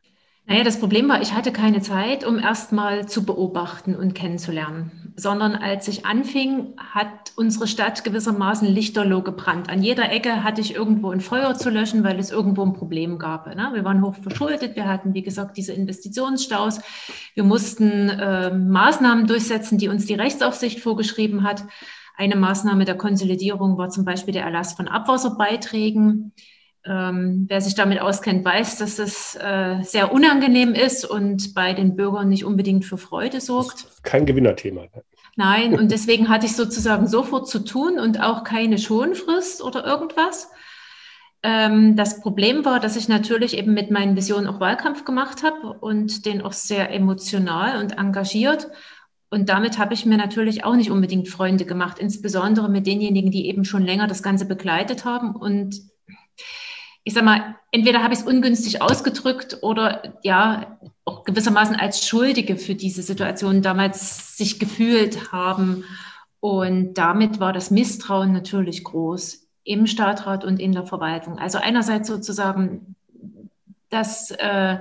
Naja, 0.46 0.64
das 0.64 0.80
Problem 0.80 1.08
war, 1.08 1.22
ich 1.22 1.34
hatte 1.34 1.52
keine 1.52 1.82
Zeit, 1.82 2.26
um 2.26 2.40
erstmal 2.40 3.08
zu 3.08 3.26
beobachten 3.26 3.96
und 3.96 4.16
kennenzulernen, 4.16 4.92
sondern 5.16 5.56
als 5.56 5.88
ich 5.88 6.06
anfing, 6.06 6.74
hat 6.78 7.34
unsere 7.36 7.68
Stadt 7.68 8.04
gewissermaßen 8.04 8.68
lichterloh 8.68 9.22
gebrannt. 9.22 9.70
An 9.70 9.84
jeder 9.84 10.12
Ecke 10.12 10.44
hatte 10.44 10.62
ich 10.62 10.76
irgendwo 10.76 11.12
ein 11.12 11.22
Feuer 11.22 11.56
zu 11.56 11.70
löschen, 11.70 12.04
weil 12.04 12.20
es 12.20 12.32
irgendwo 12.32 12.64
ein 12.64 12.74
Problem 12.74 13.20
gab. 13.20 13.48
Ne? 13.48 13.70
Wir 13.74 13.84
waren 13.84 14.04
hoch 14.04 14.16
verschuldet, 14.16 14.76
wir 14.76 14.88
hatten, 14.88 15.14
wie 15.14 15.22
gesagt, 15.22 15.58
diese 15.58 15.74
Investitionsstaus. 15.74 16.80
Wir 17.34 17.44
mussten 17.44 18.10
äh, 18.10 18.54
Maßnahmen 18.54 19.28
durchsetzen, 19.28 19.78
die 19.78 19.90
uns 19.90 20.06
die 20.06 20.16
Rechtsaufsicht 20.16 20.80
vorgeschrieben 20.80 21.44
hat. 21.44 21.64
Eine 22.16 22.36
Maßnahme 22.36 22.86
der 22.86 22.98
Konsolidierung 22.98 23.78
war 23.78 23.90
zum 23.90 24.06
Beispiel 24.06 24.34
der 24.34 24.44
Erlass 24.44 24.74
von 24.74 24.88
Abwasserbeiträgen. 24.88 26.34
Ähm, 26.84 27.46
wer 27.48 27.62
sich 27.62 27.76
damit 27.76 28.02
auskennt, 28.02 28.44
weiß, 28.44 28.78
dass 28.78 28.96
das 28.96 29.36
äh, 29.36 29.84
sehr 29.84 30.12
unangenehm 30.12 30.74
ist 30.74 31.06
und 31.06 31.54
bei 31.54 31.74
den 31.74 31.96
Bürgern 31.96 32.30
nicht 32.30 32.44
unbedingt 32.44 32.86
für 32.86 32.98
Freude 32.98 33.40
sorgt. 33.40 33.86
Kein 34.02 34.26
Gewinnerthema. 34.26 34.82
Ne? 34.82 35.04
Nein, 35.36 35.74
und 35.80 35.92
deswegen 35.92 36.30
hatte 36.30 36.48
ich 36.48 36.56
sozusagen 36.56 37.08
sofort 37.08 37.48
zu 37.48 37.60
tun 37.60 38.00
und 38.00 38.20
auch 38.20 38.44
keine 38.44 38.80
Schonfrist 38.80 39.62
oder 39.62 39.86
irgendwas. 39.86 40.50
Ähm, 41.44 41.96
das 41.96 42.20
Problem 42.20 42.66
war, 42.66 42.80
dass 42.80 42.96
ich 42.96 43.08
natürlich 43.08 43.58
eben 43.58 43.74
mit 43.74 43.92
meinen 43.92 44.16
Visionen 44.16 44.48
auch 44.48 44.60
Wahlkampf 44.60 45.06
gemacht 45.06 45.44
habe 45.44 45.74
und 45.80 46.26
den 46.26 46.42
auch 46.42 46.54
sehr 46.54 46.92
emotional 46.92 47.80
und 47.80 47.98
engagiert. 47.98 48.70
Und 49.30 49.50
damit 49.50 49.78
habe 49.78 49.94
ich 49.94 50.06
mir 50.06 50.18
natürlich 50.18 50.66
auch 50.66 50.76
nicht 50.76 50.92
unbedingt 50.92 51.30
Freunde 51.30 51.66
gemacht, 51.66 52.00
insbesondere 52.00 52.70
mit 52.70 52.86
denjenigen, 52.86 53.32
die 53.32 53.48
eben 53.48 53.66
schon 53.66 53.84
länger 53.84 54.08
das 54.08 54.24
Ganze 54.24 54.46
begleitet 54.46 55.06
haben 55.06 55.36
und 55.36 55.80
ich 57.04 57.14
sag 57.14 57.24
mal, 57.24 57.56
entweder 57.72 58.04
habe 58.04 58.14
ich 58.14 58.20
es 58.20 58.26
ungünstig 58.26 58.82
ausgedrückt 58.82 59.60
oder 59.62 60.14
ja, 60.24 60.78
auch 61.06 61.24
gewissermaßen 61.24 61.76
als 61.76 62.06
Schuldige 62.06 62.58
für 62.58 62.76
diese 62.76 63.02
Situation 63.02 63.62
damals 63.62 64.38
sich 64.38 64.60
gefühlt 64.60 65.32
haben. 65.32 65.84
Und 66.40 66.96
damit 66.96 67.40
war 67.40 67.54
das 67.54 67.72
Misstrauen 67.72 68.34
natürlich 68.34 68.84
groß 68.84 69.48
im 69.64 69.88
Stadtrat 69.88 70.44
und 70.44 70.60
in 70.60 70.72
der 70.72 70.86
Verwaltung. 70.86 71.40
Also 71.40 71.60
einerseits 71.60 72.08
sozusagen 72.08 72.96
das, 73.90 74.32
äh, 74.32 74.78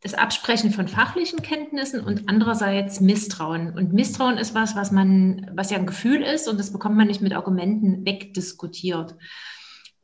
das 0.00 0.14
Absprechen 0.14 0.70
von 0.70 0.88
fachlichen 0.88 1.42
Kenntnissen 1.42 2.00
und 2.00 2.28
andererseits 2.28 3.00
Misstrauen. 3.00 3.74
Und 3.74 3.92
Misstrauen 3.92 4.38
ist 4.38 4.54
was, 4.54 4.76
was 4.76 4.90
man, 4.90 5.50
was 5.54 5.70
ja 5.70 5.78
ein 5.78 5.86
Gefühl 5.86 6.22
ist 6.22 6.48
und 6.48 6.58
das 6.58 6.72
bekommt 6.72 6.96
man 6.96 7.08
nicht 7.08 7.20
mit 7.20 7.32
Argumenten 7.32 8.04
wegdiskutiert. 8.04 9.16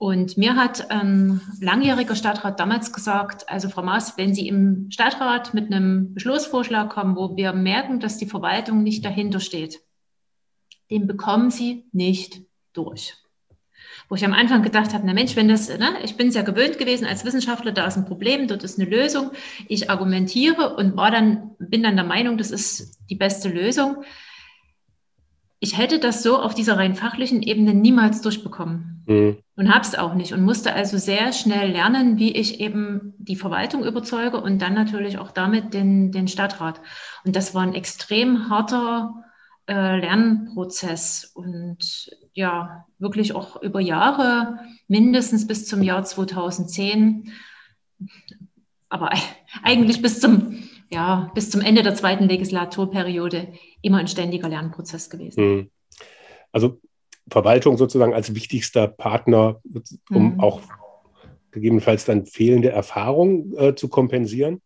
Und 0.04 0.36
mir 0.36 0.54
hat 0.54 0.90
ein 0.90 1.40
langjähriger 1.62 2.14
Stadtrat 2.14 2.60
damals 2.60 2.92
gesagt, 2.92 3.48
also 3.48 3.70
Frau 3.70 3.82
Maas, 3.82 4.18
wenn 4.18 4.34
Sie 4.34 4.46
im 4.48 4.90
Stadtrat 4.90 5.54
mit 5.54 5.72
einem 5.72 6.12
Beschlussvorschlag 6.12 6.90
kommen, 6.90 7.16
wo 7.16 7.38
wir 7.38 7.54
merken, 7.54 8.00
dass 8.00 8.18
die 8.18 8.26
Verwaltung 8.26 8.82
nicht 8.82 9.02
dahinter 9.02 9.40
steht, 9.40 9.80
den 10.90 11.06
bekommen 11.06 11.50
Sie 11.50 11.86
nicht 11.92 12.42
durch. 12.74 13.14
Wo 14.10 14.16
ich 14.16 14.26
am 14.26 14.34
Anfang 14.34 14.62
gedacht 14.62 14.92
habe, 14.92 15.06
na 15.06 15.14
Mensch, 15.14 15.36
wenn 15.36 15.48
das, 15.48 15.70
ne, 15.70 15.94
ich 16.02 16.18
bin 16.18 16.28
es 16.28 16.34
ja 16.34 16.42
gewöhnt 16.42 16.76
gewesen 16.76 17.06
als 17.06 17.24
Wissenschaftler, 17.24 17.72
da 17.72 17.86
ist 17.86 17.96
ein 17.96 18.04
Problem, 18.04 18.46
dort 18.46 18.62
ist 18.62 18.78
eine 18.78 18.90
Lösung. 18.90 19.30
Ich 19.68 19.88
argumentiere 19.88 20.76
und 20.76 20.98
war 20.98 21.12
dann, 21.12 21.52
bin 21.58 21.82
dann 21.82 21.96
der 21.96 22.04
Meinung, 22.04 22.36
das 22.36 22.50
ist 22.50 22.98
die 23.08 23.16
beste 23.16 23.48
Lösung 23.48 24.04
ich 25.64 25.78
hätte 25.78 25.98
das 25.98 26.22
so 26.22 26.38
auf 26.38 26.54
dieser 26.54 26.76
rein 26.76 26.94
fachlichen 26.94 27.40
Ebene 27.40 27.72
niemals 27.72 28.20
durchbekommen 28.20 29.02
mhm. 29.06 29.38
und 29.56 29.74
habe 29.74 29.80
es 29.80 29.94
auch 29.94 30.12
nicht 30.12 30.34
und 30.34 30.42
musste 30.42 30.74
also 30.74 30.98
sehr 30.98 31.32
schnell 31.32 31.70
lernen, 31.70 32.18
wie 32.18 32.32
ich 32.32 32.60
eben 32.60 33.14
die 33.16 33.34
Verwaltung 33.34 33.82
überzeuge 33.82 34.42
und 34.42 34.60
dann 34.60 34.74
natürlich 34.74 35.16
auch 35.16 35.30
damit 35.30 35.72
den, 35.72 36.12
den 36.12 36.28
Stadtrat. 36.28 36.82
Und 37.24 37.34
das 37.34 37.54
war 37.54 37.62
ein 37.62 37.72
extrem 37.72 38.50
harter 38.50 39.14
äh, 39.66 40.00
Lernprozess 40.00 41.32
und 41.34 42.10
ja, 42.34 42.84
wirklich 42.98 43.34
auch 43.34 43.62
über 43.62 43.80
Jahre, 43.80 44.58
mindestens 44.86 45.46
bis 45.46 45.66
zum 45.66 45.82
Jahr 45.82 46.04
2010, 46.04 47.32
aber 48.90 49.12
eigentlich 49.62 50.02
bis 50.02 50.20
zum 50.20 50.58
ja, 50.90 51.30
bis 51.34 51.50
zum 51.50 51.60
Ende 51.60 51.82
der 51.82 51.94
zweiten 51.94 52.28
Legislaturperiode 52.28 53.48
immer 53.82 53.98
ein 53.98 54.08
ständiger 54.08 54.48
Lernprozess 54.48 55.10
gewesen. 55.10 55.40
Hm. 55.40 55.70
Also 56.52 56.80
Verwaltung 57.28 57.76
sozusagen 57.76 58.14
als 58.14 58.34
wichtigster 58.34 58.86
Partner, 58.86 59.60
um 60.10 60.34
mhm. 60.34 60.40
auch 60.40 60.60
gegebenenfalls 61.50 62.04
dann 62.04 62.26
fehlende 62.26 62.70
Erfahrung 62.70 63.52
äh, 63.56 63.74
zu 63.74 63.88
kompensieren? 63.88 64.60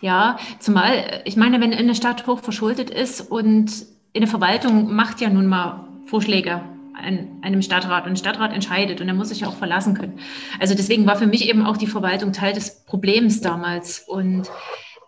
Ja, 0.00 0.38
zumal, 0.58 1.22
ich 1.24 1.36
meine, 1.36 1.60
wenn 1.60 1.74
eine 1.74 1.94
Stadt 1.94 2.26
hoch 2.26 2.40
verschuldet 2.40 2.90
ist 2.90 3.20
und 3.20 3.86
eine 4.14 4.26
Verwaltung 4.26 4.94
macht 4.94 5.20
ja 5.20 5.28
nun 5.28 5.46
mal 5.46 5.88
Vorschläge 6.06 6.62
an 6.94 7.40
einem 7.42 7.62
Stadtrat 7.62 8.04
und 8.04 8.12
ein 8.12 8.16
Stadtrat 8.16 8.52
entscheidet 8.52 9.00
und 9.00 9.08
er 9.08 9.14
muss 9.14 9.28
sich 9.28 9.44
auch 9.46 9.54
verlassen 9.54 9.94
können. 9.94 10.18
Also 10.58 10.74
deswegen 10.74 11.06
war 11.06 11.16
für 11.16 11.26
mich 11.26 11.48
eben 11.48 11.64
auch 11.64 11.76
die 11.76 11.86
Verwaltung 11.86 12.32
Teil 12.32 12.54
des 12.54 12.84
Problems 12.84 13.40
damals 13.40 14.00
und 14.00 14.50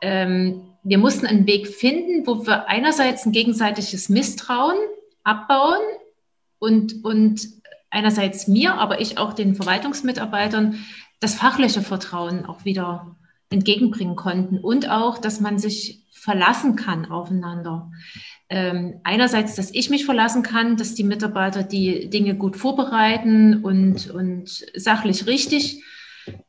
ähm, 0.00 0.62
wir 0.82 0.98
mussten 0.98 1.26
einen 1.26 1.46
Weg 1.46 1.68
finden, 1.68 2.26
wo 2.26 2.46
wir 2.46 2.68
einerseits 2.68 3.26
ein 3.26 3.32
gegenseitiges 3.32 4.08
Misstrauen 4.08 4.76
abbauen 5.24 5.80
und, 6.58 7.04
und 7.04 7.48
einerseits 7.90 8.48
mir, 8.48 8.74
aber 8.74 9.00
ich 9.00 9.18
auch 9.18 9.32
den 9.32 9.54
Verwaltungsmitarbeitern 9.54 10.78
das 11.20 11.34
fachliche 11.34 11.82
Vertrauen 11.82 12.46
auch 12.46 12.64
wieder 12.64 13.16
entgegenbringen 13.50 14.16
konnten 14.16 14.58
und 14.58 14.88
auch, 14.88 15.18
dass 15.18 15.40
man 15.40 15.58
sich 15.58 16.06
verlassen 16.12 16.76
kann 16.76 17.10
aufeinander. 17.10 17.90
Ähm, 18.48 19.00
einerseits, 19.04 19.54
dass 19.54 19.72
ich 19.72 19.90
mich 19.90 20.04
verlassen 20.04 20.42
kann, 20.42 20.76
dass 20.76 20.94
die 20.94 21.04
Mitarbeiter 21.04 21.62
die 21.62 22.08
Dinge 22.10 22.36
gut 22.36 22.56
vorbereiten 22.56 23.64
und, 23.64 24.10
und 24.10 24.64
sachlich 24.74 25.26
richtig 25.26 25.82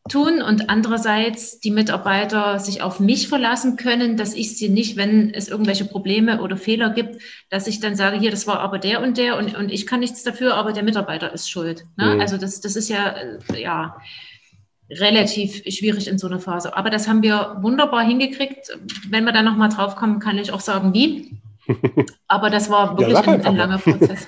tun 0.09 0.41
und 0.41 0.69
andererseits 0.69 1.59
die 1.59 1.71
Mitarbeiter 1.71 2.59
sich 2.59 2.81
auf 2.81 2.99
mich 2.99 3.27
verlassen 3.27 3.77
können, 3.77 4.17
dass 4.17 4.33
ich 4.33 4.57
sie 4.57 4.69
nicht, 4.69 4.97
wenn 4.97 5.33
es 5.33 5.47
irgendwelche 5.47 5.85
Probleme 5.85 6.41
oder 6.41 6.57
Fehler 6.57 6.89
gibt, 6.89 7.21
dass 7.49 7.67
ich 7.67 7.79
dann 7.79 7.95
sage, 7.95 8.17
hier, 8.17 8.31
das 8.31 8.47
war 8.47 8.59
aber 8.59 8.77
der 8.77 9.01
und 9.01 9.17
der 9.17 9.37
und, 9.37 9.55
und 9.55 9.71
ich 9.71 9.85
kann 9.85 9.99
nichts 9.99 10.23
dafür, 10.23 10.55
aber 10.55 10.73
der 10.73 10.83
Mitarbeiter 10.83 11.33
ist 11.33 11.49
schuld. 11.49 11.85
Ne? 11.97 12.15
Mhm. 12.15 12.21
Also 12.21 12.37
das, 12.37 12.61
das 12.61 12.75
ist 12.75 12.89
ja, 12.89 13.15
ja 13.55 13.97
relativ 14.89 15.63
schwierig 15.67 16.07
in 16.07 16.17
so 16.17 16.27
einer 16.27 16.39
Phase. 16.39 16.75
Aber 16.75 16.89
das 16.89 17.07
haben 17.07 17.23
wir 17.23 17.57
wunderbar 17.61 18.03
hingekriegt. 18.05 18.77
Wenn 19.09 19.23
wir 19.23 19.31
da 19.31 19.41
nochmal 19.41 19.69
drauf 19.69 19.95
kommen, 19.95 20.19
kann 20.19 20.37
ich 20.37 20.51
auch 20.51 20.59
sagen, 20.59 20.93
wie. 20.93 21.40
Aber 22.27 22.49
das 22.49 22.69
war 22.69 22.97
wirklich 22.97 23.17
ja, 23.17 23.21
ein, 23.21 23.45
ein, 23.45 23.55
langer 23.55 23.77
Prozess. 23.77 24.27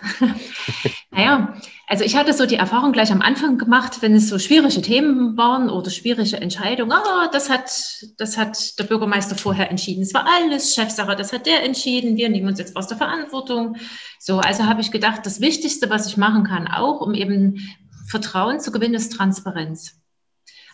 naja, 1.12 1.56
also 1.88 2.04
ich 2.04 2.16
hatte 2.16 2.34
so 2.34 2.46
die 2.46 2.56
Erfahrung 2.56 2.92
gleich 2.92 3.12
am 3.12 3.22
Anfang 3.22 3.58
gemacht, 3.58 4.02
wenn 4.02 4.16
es 4.16 4.30
so 4.30 4.40
schwierige 4.40 4.82
Themen 4.82 5.38
waren 5.38 5.70
oder 5.70 5.90
schwierige 5.90 6.38
Entscheidungen, 6.38 6.92
ah, 6.92 7.30
das 7.32 7.50
hat, 7.50 7.72
das 8.18 8.38
hat 8.38 8.80
der 8.80 8.86
Bürgermeister 8.86 9.36
vorher 9.36 9.70
entschieden. 9.70 10.04
Es 10.04 10.14
war 10.14 10.26
alles 10.26 10.76
Chefsache, 10.76 11.16
das 11.16 11.34
hat 11.34 11.46
der 11.46 11.64
entschieden, 11.64 12.18
wir 12.18 12.30
nehmen 12.30 12.48
uns 12.48 12.60
jetzt 12.60 12.76
aus 12.76 12.88
der 12.88 12.98
Verantwortung. 12.98 13.78
So, 14.20 14.40
also 14.40 14.66
habe 14.66 14.82
ich 14.82 14.92
gedacht, 14.92 15.26
das 15.26 15.42
Wichtigste, 15.42 15.90
was 15.90 16.08
ich 16.08 16.18
machen 16.18 16.44
kann, 16.44 16.68
auch 16.68 17.02
um 17.02 17.14
eben 17.14 17.76
Vertrauen 18.08 18.60
zu 18.60 18.72
gewinnen, 18.72 18.96
ist 18.96 19.14
Transparenz. 19.14 20.00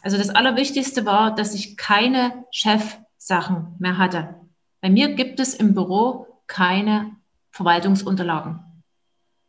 Also 0.02 0.18
das 0.18 0.30
Allerwichtigste 0.30 1.06
war, 1.06 1.36
dass 1.36 1.54
ich 1.54 1.76
keine 1.78 2.46
Chefsachen 2.52 3.76
mehr 3.80 3.98
hatte. 3.98 4.36
Bei 4.82 4.90
mir 4.90 5.14
gibt 5.14 5.40
es 5.40 5.54
im 5.54 5.74
Büro 5.74 6.29
keine 6.50 7.16
Verwaltungsunterlagen. 7.52 8.60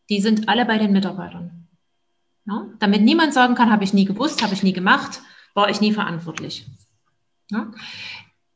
Die 0.08 0.20
sind 0.20 0.48
alle 0.48 0.64
bei 0.64 0.78
den 0.78 0.92
Mitarbeitern. 0.92 1.66
Ja? 2.46 2.66
Damit 2.78 3.02
niemand 3.02 3.34
sagen 3.34 3.56
kann, 3.56 3.72
habe 3.72 3.82
ich 3.82 3.92
nie 3.92 4.04
gewusst, 4.04 4.42
habe 4.42 4.54
ich 4.54 4.62
nie 4.62 4.72
gemacht, 4.72 5.20
war 5.54 5.68
ich 5.68 5.80
nie 5.80 5.92
verantwortlich. 5.92 6.66
Ja? 7.50 7.72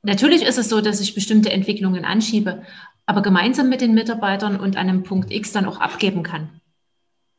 Natürlich 0.03 0.43
ist 0.43 0.59
es 0.59 0.69
so, 0.69 0.81
dass 0.81 1.01
ich 1.01 1.15
bestimmte 1.15 1.51
Entwicklungen 1.51 2.05
anschiebe, 2.05 2.63
aber 3.07 3.23
gemeinsam 3.23 3.69
mit 3.69 3.81
den 3.81 3.95
Mitarbeitern 3.95 4.61
und 4.61 4.77
an 4.77 4.89
einem 4.89 5.03
Punkt 5.03 5.33
X 5.33 5.53
dann 5.53 5.67
auch 5.67 5.81
abgeben 5.81 6.23
kann. 6.23 6.61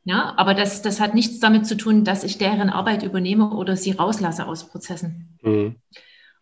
Ja, 0.03 0.35
aber 0.37 0.53
das, 0.53 0.83
das 0.83 0.99
hat 0.99 1.15
nichts 1.15 1.39
damit 1.39 1.65
zu 1.65 1.75
tun, 1.77 2.03
dass 2.03 2.23
ich 2.23 2.37
deren 2.37 2.69
Arbeit 2.69 3.01
übernehme 3.01 3.49
oder 3.51 3.75
sie 3.75 3.91
rauslasse 3.91 4.45
aus 4.45 4.69
Prozessen. 4.69 5.37
Mhm. 5.41 5.77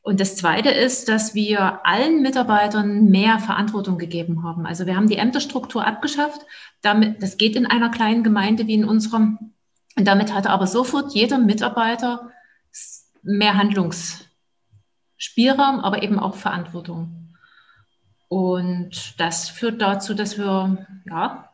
Und 0.04 0.20
das 0.20 0.36
Zweite 0.36 0.70
ist, 0.70 1.08
dass 1.08 1.34
wir 1.34 1.80
allen 1.86 2.22
Mitarbeitern 2.22 3.06
mehr 3.06 3.40
Verantwortung 3.40 3.98
gegeben 3.98 4.44
haben. 4.44 4.66
Also 4.66 4.86
wir 4.86 4.98
haben 4.98 5.08
die 5.08 5.16
Ämterstruktur 5.16 5.88
abgeschafft. 5.88 6.42
Damit, 6.82 7.24
das 7.24 7.38
geht 7.38 7.56
in 7.56 7.66
einer 7.66 7.90
kleinen 7.90 8.22
Gemeinde 8.22 8.68
wie 8.68 8.74
in 8.74 8.84
unserem. 8.84 9.54
Und 9.96 10.06
damit 10.06 10.34
hat 10.34 10.46
aber 10.46 10.68
sofort 10.68 11.14
jeder 11.14 11.38
Mitarbeiter 11.38 12.32
mehr 13.22 13.56
Handlungsspielraum, 13.56 15.80
aber 15.80 16.04
eben 16.04 16.20
auch 16.20 16.36
Verantwortung. 16.36 17.38
Und 18.28 19.18
das 19.22 19.48
führt 19.48 19.82
dazu, 19.82 20.14
dass 20.14 20.38
wir 20.38 20.86
ja, 21.06 21.53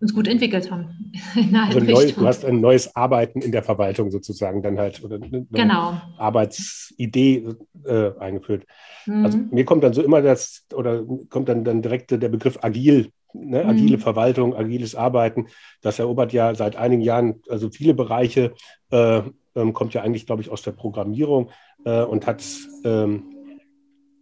uns 0.00 0.14
gut 0.14 0.28
entwickelt 0.28 0.70
haben. 0.70 1.12
Also 1.52 1.80
neu, 1.80 2.12
du 2.12 2.26
hast 2.26 2.44
ein 2.44 2.60
neues 2.60 2.94
Arbeiten 2.94 3.40
in 3.40 3.52
der 3.52 3.62
Verwaltung 3.62 4.10
sozusagen 4.10 4.62
dann 4.62 4.78
halt 4.78 5.02
oder 5.02 5.16
eine 5.16 5.46
genau. 5.50 6.00
Arbeitsidee 6.16 7.48
äh, 7.84 8.10
eingeführt. 8.18 8.64
Mhm. 9.06 9.24
Also 9.24 9.38
mir 9.50 9.64
kommt 9.64 9.82
dann 9.82 9.92
so 9.92 10.02
immer 10.02 10.22
das 10.22 10.64
oder 10.74 11.04
kommt 11.28 11.48
dann, 11.48 11.64
dann 11.64 11.82
direkt 11.82 12.10
der 12.10 12.28
Begriff 12.28 12.58
agil, 12.62 13.10
ne? 13.32 13.64
agile 13.64 13.96
mhm. 13.96 14.00
Verwaltung, 14.00 14.54
agiles 14.54 14.94
Arbeiten. 14.94 15.46
Das 15.80 15.98
erobert 15.98 16.32
ja 16.32 16.54
seit 16.54 16.76
einigen 16.76 17.02
Jahren 17.02 17.42
also 17.48 17.70
viele 17.70 17.94
Bereiche, 17.94 18.54
äh, 18.90 19.22
ähm, 19.54 19.72
kommt 19.72 19.94
ja 19.94 20.02
eigentlich, 20.02 20.26
glaube 20.26 20.42
ich, 20.42 20.50
aus 20.50 20.62
der 20.62 20.72
Programmierung 20.72 21.50
äh, 21.84 22.02
und 22.02 22.26
hat 22.26 22.44
ähm, 22.84 23.34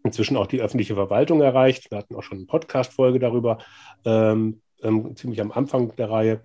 inzwischen 0.05 0.37
auch 0.37 0.47
die 0.47 0.61
öffentliche 0.61 0.95
Verwaltung 0.95 1.43
erreicht. 1.43 1.91
Wir 1.91 1.99
hatten 1.99 2.15
auch 2.15 2.23
schon 2.23 2.39
eine 2.39 2.47
Podcast-Folge 2.47 3.19
darüber. 3.19 3.59
Ähm, 4.05 4.63
ähm, 4.83 5.15
ziemlich 5.17 5.41
am 5.41 5.53
Anfang 5.53 5.95
der 5.97 6.11
Reihe. 6.11 6.43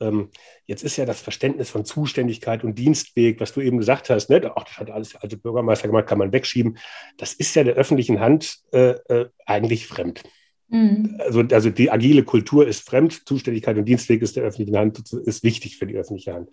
Ähm, 0.00 0.30
jetzt 0.66 0.84
ist 0.84 0.96
ja 0.96 1.06
das 1.06 1.20
Verständnis 1.20 1.70
von 1.70 1.84
Zuständigkeit 1.84 2.64
und 2.64 2.78
Dienstweg, 2.78 3.40
was 3.40 3.52
du 3.52 3.60
eben 3.60 3.78
gesagt 3.78 4.10
hast, 4.10 4.30
ne? 4.30 4.52
Ach, 4.54 4.64
das 4.64 4.78
hat 4.78 4.90
alles 4.90 5.16
alte 5.16 5.36
Bürgermeister 5.36 5.88
gemacht, 5.88 6.06
kann 6.06 6.18
man 6.18 6.32
wegschieben. 6.32 6.78
Das 7.16 7.32
ist 7.34 7.54
ja 7.54 7.64
der 7.64 7.74
öffentlichen 7.74 8.20
Hand 8.20 8.58
äh, 8.72 8.94
äh, 9.08 9.28
eigentlich 9.46 9.86
fremd. 9.86 10.22
Mhm. 10.68 11.16
Also, 11.18 11.42
also 11.52 11.70
die 11.70 11.90
agile 11.90 12.24
Kultur 12.24 12.66
ist 12.66 12.88
fremd, 12.88 13.26
Zuständigkeit 13.26 13.76
und 13.76 13.84
Dienstweg 13.84 14.22
ist 14.22 14.36
der 14.36 14.44
öffentlichen 14.44 14.76
Hand, 14.76 15.12
ist 15.12 15.44
wichtig 15.44 15.76
für 15.76 15.86
die 15.86 15.96
öffentliche 15.96 16.34
Hand. 16.34 16.50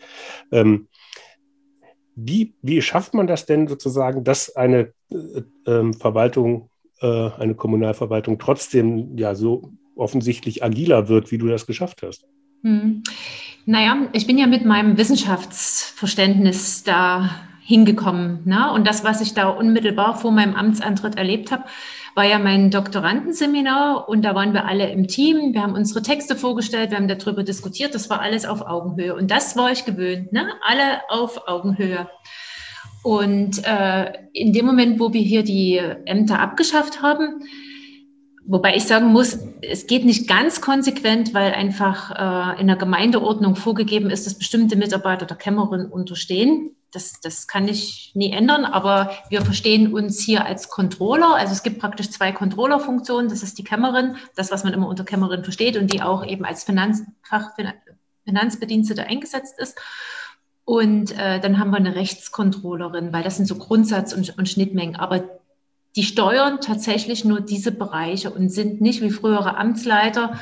Ähm, 0.51 0.87
wie, 2.15 2.55
wie 2.61 2.81
schafft 2.81 3.13
man 3.13 3.27
das 3.27 3.45
denn 3.45 3.67
sozusagen, 3.67 4.23
dass 4.23 4.55
eine 4.55 4.93
äh, 5.09 5.41
ähm, 5.65 5.93
Verwaltung, 5.93 6.69
äh, 6.99 7.29
eine 7.31 7.55
Kommunalverwaltung 7.55 8.37
trotzdem 8.37 9.17
ja 9.17 9.33
so 9.33 9.71
offensichtlich 9.95 10.63
agiler 10.63 11.07
wird, 11.09 11.31
wie 11.31 11.37
du 11.37 11.47
das 11.47 11.67
geschafft 11.67 12.01
hast? 12.03 12.25
Hm. 12.63 13.03
Naja, 13.65 14.07
ich 14.13 14.27
bin 14.27 14.37
ja 14.37 14.47
mit 14.47 14.65
meinem 14.65 14.97
Wissenschaftsverständnis 14.97 16.83
da 16.83 17.29
hingekommen. 17.63 18.41
Ne? 18.45 18.71
Und 18.73 18.87
das, 18.87 19.03
was 19.03 19.21
ich 19.21 19.33
da 19.33 19.49
unmittelbar 19.49 20.17
vor 20.17 20.31
meinem 20.31 20.55
Amtsantritt 20.55 21.15
erlebt 21.15 21.51
habe, 21.51 21.65
war 22.15 22.25
ja 22.25 22.39
mein 22.39 22.71
Doktorandenseminar 22.71 24.09
und 24.09 24.23
da 24.23 24.35
waren 24.35 24.53
wir 24.53 24.65
alle 24.65 24.91
im 24.91 25.07
Team. 25.07 25.53
Wir 25.53 25.61
haben 25.61 25.75
unsere 25.75 26.01
Texte 26.01 26.35
vorgestellt, 26.35 26.91
wir 26.91 26.97
haben 26.97 27.07
darüber 27.07 27.43
diskutiert. 27.43 27.95
Das 27.95 28.09
war 28.09 28.19
alles 28.19 28.45
auf 28.45 28.61
Augenhöhe. 28.61 29.15
Und 29.15 29.31
das 29.31 29.55
war 29.55 29.71
ich 29.71 29.85
gewöhnt, 29.85 30.33
ne? 30.33 30.47
alle 30.67 31.01
auf 31.09 31.47
Augenhöhe. 31.47 32.09
Und 33.03 33.63
äh, 33.65 34.11
in 34.33 34.53
dem 34.53 34.65
Moment, 34.65 34.99
wo 34.99 35.13
wir 35.13 35.21
hier 35.21 35.43
die 35.43 35.77
Ämter 36.05 36.39
abgeschafft 36.39 37.01
haben, 37.01 37.43
Wobei 38.45 38.75
ich 38.75 38.85
sagen 38.85 39.07
muss, 39.07 39.37
es 39.61 39.85
geht 39.85 40.03
nicht 40.03 40.27
ganz 40.27 40.61
konsequent, 40.61 41.33
weil 41.33 41.53
einfach 41.53 42.55
äh, 42.57 42.59
in 42.61 42.67
der 42.67 42.75
Gemeindeordnung 42.75 43.55
vorgegeben 43.55 44.09
ist, 44.09 44.25
dass 44.25 44.37
bestimmte 44.37 44.75
Mitarbeiter 44.75 45.25
der 45.25 45.37
Kämmerin 45.37 45.85
unterstehen. 45.85 46.75
Das, 46.91 47.21
das 47.21 47.47
kann 47.47 47.67
ich 47.67 48.11
nie 48.15 48.31
ändern, 48.31 48.65
aber 48.65 49.11
wir 49.29 49.43
verstehen 49.43 49.93
uns 49.93 50.19
hier 50.19 50.45
als 50.45 50.69
Controller. 50.69 51.35
Also 51.35 51.53
es 51.53 51.63
gibt 51.63 51.79
praktisch 51.79 52.09
zwei 52.09 52.31
Controller-Funktionen. 52.31 53.29
Das 53.29 53.43
ist 53.43 53.57
die 53.59 53.63
Kämmerin, 53.63 54.17
das, 54.35 54.51
was 54.51 54.63
man 54.63 54.73
immer 54.73 54.87
unter 54.87 55.05
Kämmerin 55.05 55.43
versteht 55.43 55.77
und 55.77 55.93
die 55.93 56.01
auch 56.01 56.25
eben 56.25 56.43
als 56.43 56.63
Finanzfach, 56.63 57.51
Finanzbedienstete 58.25 59.05
eingesetzt 59.05 59.59
ist. 59.59 59.77
Und 60.65 61.17
äh, 61.17 61.39
dann 61.39 61.59
haben 61.59 61.71
wir 61.71 61.77
eine 61.77 61.95
Rechtskontrollerin, 61.95 63.13
weil 63.13 63.23
das 63.23 63.37
sind 63.37 63.45
so 63.45 63.55
Grundsatz- 63.55 64.13
und, 64.13 64.37
und 64.37 64.49
Schnittmengen. 64.49 64.95
Aber 64.95 65.40
die 65.95 66.03
steuern 66.03 66.61
tatsächlich 66.61 67.25
nur 67.25 67.41
diese 67.41 67.71
Bereiche 67.71 68.31
und 68.31 68.49
sind 68.49 68.81
nicht 68.81 69.01
wie 69.01 69.11
frühere 69.11 69.57
Amtsleiter 69.57 70.39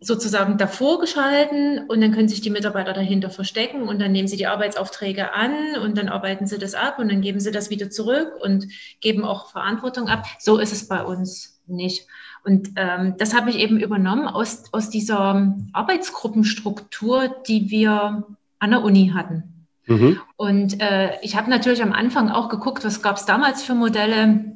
sozusagen 0.00 0.58
davor 0.58 1.00
geschalten 1.00 1.86
und 1.88 2.00
dann 2.00 2.12
können 2.12 2.28
sich 2.28 2.42
die 2.42 2.50
Mitarbeiter 2.50 2.92
dahinter 2.92 3.30
verstecken 3.30 3.88
und 3.88 3.98
dann 4.00 4.12
nehmen 4.12 4.28
sie 4.28 4.36
die 4.36 4.46
Arbeitsaufträge 4.46 5.32
an 5.32 5.76
und 5.82 5.96
dann 5.96 6.08
arbeiten 6.08 6.46
sie 6.46 6.58
das 6.58 6.74
ab 6.74 6.98
und 6.98 7.10
dann 7.10 7.22
geben 7.22 7.40
sie 7.40 7.50
das 7.50 7.70
wieder 7.70 7.90
zurück 7.90 8.32
und 8.40 8.66
geben 9.00 9.24
auch 9.24 9.50
Verantwortung 9.50 10.08
ab. 10.08 10.26
So 10.38 10.58
ist 10.58 10.72
es 10.72 10.86
bei 10.86 11.02
uns 11.02 11.60
nicht. 11.66 12.06
Und 12.44 12.70
ähm, 12.76 13.14
das 13.18 13.34
habe 13.34 13.50
ich 13.50 13.56
eben 13.56 13.80
übernommen 13.80 14.28
aus, 14.28 14.64
aus 14.72 14.90
dieser 14.90 15.56
Arbeitsgruppenstruktur, 15.72 17.34
die 17.48 17.70
wir 17.70 18.26
an 18.58 18.70
der 18.70 18.84
Uni 18.84 19.12
hatten. 19.14 19.66
Mhm. 19.86 20.20
Und 20.36 20.80
äh, 20.80 21.18
ich 21.22 21.36
habe 21.36 21.50
natürlich 21.50 21.82
am 21.82 21.92
Anfang 21.92 22.30
auch 22.30 22.48
geguckt, 22.48 22.84
was 22.84 23.02
gab 23.02 23.16
es 23.16 23.24
damals 23.24 23.62
für 23.62 23.74
Modelle, 23.74 24.55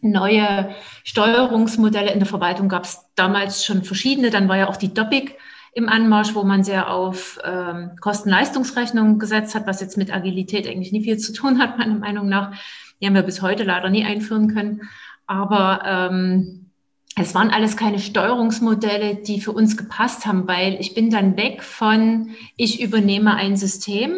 neue 0.00 0.70
Steuerungsmodelle 1.04 2.12
in 2.12 2.18
der 2.18 2.28
Verwaltung 2.28 2.68
gab 2.68 2.84
es 2.84 3.04
damals 3.14 3.64
schon 3.64 3.82
verschiedene. 3.82 4.30
Dann 4.30 4.48
war 4.48 4.56
ja 4.56 4.68
auch 4.68 4.76
die 4.76 4.94
Doppik 4.94 5.36
im 5.72 5.88
Anmarsch, 5.88 6.34
wo 6.34 6.42
man 6.42 6.64
sehr 6.64 6.90
auf 6.90 7.38
ähm, 7.44 7.92
Kosten-Leistungsrechnung 8.00 9.18
gesetzt 9.18 9.54
hat, 9.54 9.66
was 9.66 9.80
jetzt 9.80 9.96
mit 9.96 10.12
Agilität 10.12 10.66
eigentlich 10.66 10.92
nie 10.92 11.04
viel 11.04 11.18
zu 11.18 11.32
tun 11.32 11.60
hat, 11.60 11.78
meiner 11.78 11.94
Meinung 11.94 12.28
nach. 12.28 12.52
Die 13.00 13.06
haben 13.06 13.14
wir 13.14 13.22
bis 13.22 13.42
heute 13.42 13.62
leider 13.62 13.88
nie 13.88 14.04
einführen 14.04 14.52
können. 14.52 14.82
Aber 15.26 15.82
ähm, 15.84 16.70
es 17.16 17.34
waren 17.34 17.50
alles 17.50 17.76
keine 17.76 17.98
Steuerungsmodelle, 17.98 19.16
die 19.16 19.40
für 19.40 19.52
uns 19.52 19.76
gepasst 19.76 20.26
haben, 20.26 20.48
weil 20.48 20.76
ich 20.80 20.94
bin 20.94 21.10
dann 21.10 21.36
weg 21.36 21.62
von, 21.62 22.30
ich 22.56 22.82
übernehme 22.82 23.34
ein 23.34 23.56
System, 23.56 24.16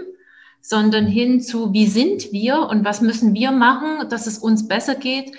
sondern 0.61 1.07
hin 1.07 1.41
zu, 1.41 1.73
wie 1.73 1.87
sind 1.87 2.33
wir 2.33 2.69
und 2.71 2.85
was 2.85 3.01
müssen 3.01 3.35
wir 3.35 3.51
machen, 3.51 4.09
dass 4.09 4.27
es 4.27 4.39
uns 4.39 4.69
besser 4.69 4.95
geht 4.95 5.33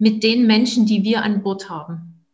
mit 0.00 0.24
den 0.24 0.46
Menschen, 0.46 0.86
die 0.86 1.04
wir 1.04 1.22
an 1.22 1.42
Bord 1.42 1.70
haben. 1.70 2.24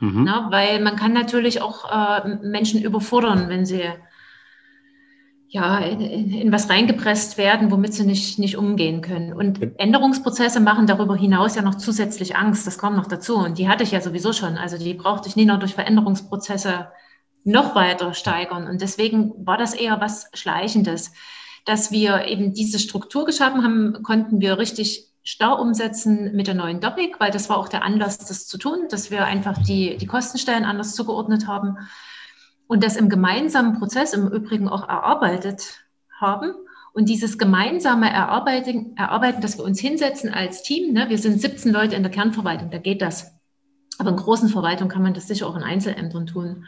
Mhm. 0.00 0.24
Na, 0.24 0.50
weil 0.50 0.80
man 0.80 0.96
kann 0.96 1.12
natürlich 1.12 1.60
auch 1.60 1.84
äh, 2.24 2.36
Menschen 2.42 2.82
überfordern, 2.82 3.48
wenn 3.48 3.66
sie 3.66 3.82
ja, 5.48 5.78
in, 5.78 6.00
in, 6.00 6.32
in, 6.32 6.52
was 6.52 6.70
reingepresst 6.70 7.36
werden, 7.36 7.70
womit 7.70 7.92
sie 7.92 8.06
nicht, 8.06 8.38
nicht 8.38 8.56
umgehen 8.56 9.02
können. 9.02 9.32
Und 9.32 9.60
Änderungsprozesse 9.78 10.60
machen 10.60 10.86
darüber 10.86 11.16
hinaus 11.16 11.56
ja 11.56 11.62
noch 11.62 11.74
zusätzlich 11.74 12.36
Angst. 12.36 12.66
Das 12.66 12.78
kommt 12.78 12.96
noch 12.96 13.08
dazu. 13.08 13.36
Und 13.36 13.58
die 13.58 13.68
hatte 13.68 13.82
ich 13.82 13.90
ja 13.90 14.00
sowieso 14.00 14.32
schon. 14.32 14.56
Also 14.56 14.78
die 14.78 14.94
brauchte 14.94 15.28
ich 15.28 15.36
nie 15.36 15.44
noch 15.44 15.58
durch 15.58 15.74
Veränderungsprozesse 15.74 16.88
noch 17.44 17.74
weiter 17.74 18.14
steigern. 18.14 18.68
Und 18.68 18.80
deswegen 18.80 19.34
war 19.44 19.58
das 19.58 19.74
eher 19.74 20.00
was 20.00 20.30
Schleichendes. 20.34 21.12
Dass 21.66 21.90
wir 21.90 22.26
eben 22.26 22.54
diese 22.54 22.78
Struktur 22.78 23.26
geschaffen 23.26 23.62
haben, 23.64 24.02
konnten 24.02 24.40
wir 24.40 24.56
richtig 24.56 25.09
starr 25.22 25.60
umsetzen 25.60 26.34
mit 26.34 26.46
der 26.46 26.54
neuen 26.54 26.80
Doppik, 26.80 27.20
weil 27.20 27.30
das 27.30 27.48
war 27.48 27.58
auch 27.58 27.68
der 27.68 27.82
Anlass, 27.82 28.18
das 28.18 28.46
zu 28.46 28.58
tun, 28.58 28.86
dass 28.88 29.10
wir 29.10 29.24
einfach 29.24 29.58
die, 29.62 29.96
die 29.96 30.06
Kostenstellen 30.06 30.64
anders 30.64 30.94
zugeordnet 30.94 31.46
haben 31.46 31.76
und 32.66 32.82
das 32.82 32.96
im 32.96 33.08
gemeinsamen 33.08 33.78
Prozess 33.78 34.12
im 34.12 34.28
Übrigen 34.28 34.68
auch 34.68 34.88
erarbeitet 34.88 35.84
haben. 36.18 36.54
Und 36.92 37.08
dieses 37.08 37.38
gemeinsame 37.38 38.10
Erarbeiten, 38.10 38.96
Erarbeiten, 38.96 39.40
dass 39.40 39.58
wir 39.58 39.64
uns 39.64 39.78
hinsetzen 39.78 40.32
als 40.32 40.62
Team, 40.62 40.92
ne, 40.92 41.08
wir 41.08 41.18
sind 41.18 41.40
17 41.40 41.72
Leute 41.72 41.94
in 41.94 42.02
der 42.02 42.10
Kernverwaltung, 42.10 42.70
da 42.70 42.78
geht 42.78 43.02
das. 43.02 43.32
Aber 43.98 44.10
in 44.10 44.16
großen 44.16 44.48
Verwaltungen 44.48 44.90
kann 44.90 45.02
man 45.02 45.14
das 45.14 45.28
sicher 45.28 45.46
auch 45.46 45.56
in 45.56 45.62
Einzelämtern 45.62 46.26
tun. 46.26 46.66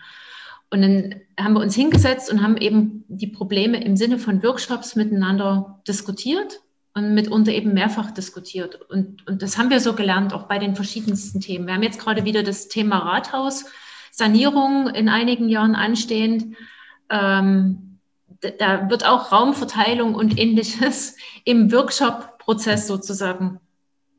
Und 0.71 0.83
dann 0.83 1.21
haben 1.39 1.55
wir 1.55 1.61
uns 1.61 1.75
hingesetzt 1.75 2.31
und 2.31 2.43
haben 2.43 2.57
eben 2.57 3.05
die 3.09 3.27
Probleme 3.27 3.83
im 3.83 3.97
Sinne 3.97 4.19
von 4.19 4.43
Workshops 4.43 4.97
miteinander 4.97 5.81
diskutiert 5.87 6.61
und 6.95 7.15
mitunter 7.15 7.53
eben 7.53 7.73
mehrfach 7.73 8.11
diskutiert. 8.11 8.81
Und, 8.91 9.27
und 9.27 9.43
das 9.43 9.57
haben 9.57 9.71
wir 9.71 9.81
so 9.81 9.95
gelernt, 9.95 10.35
auch 10.35 10.45
bei 10.45 10.59
den 10.59 10.77
verschiedensten 10.77 11.41
Themen. 11.41 11.67
Wir 11.67 11.75
haben 11.75 11.83
jetzt 11.83 12.01
gerade 12.01 12.25
wieder 12.25 12.43
das 12.43 12.69
Thema 12.69 12.99
Rathaus, 12.99 13.65
Sanierung 14.11 14.89
in 14.89 15.09
einigen 15.09 15.49
Jahren 15.49 15.75
anstehend. 15.75 16.57
Ähm, 17.09 17.99
da 18.59 18.91
wird 18.91 19.07
auch 19.07 19.33
Raumverteilung 19.33 20.15
und 20.15 20.39
ähnliches 20.39 21.17
im 21.45 21.73
Workshop-Prozess 21.73 22.87
sozusagen 22.87 23.61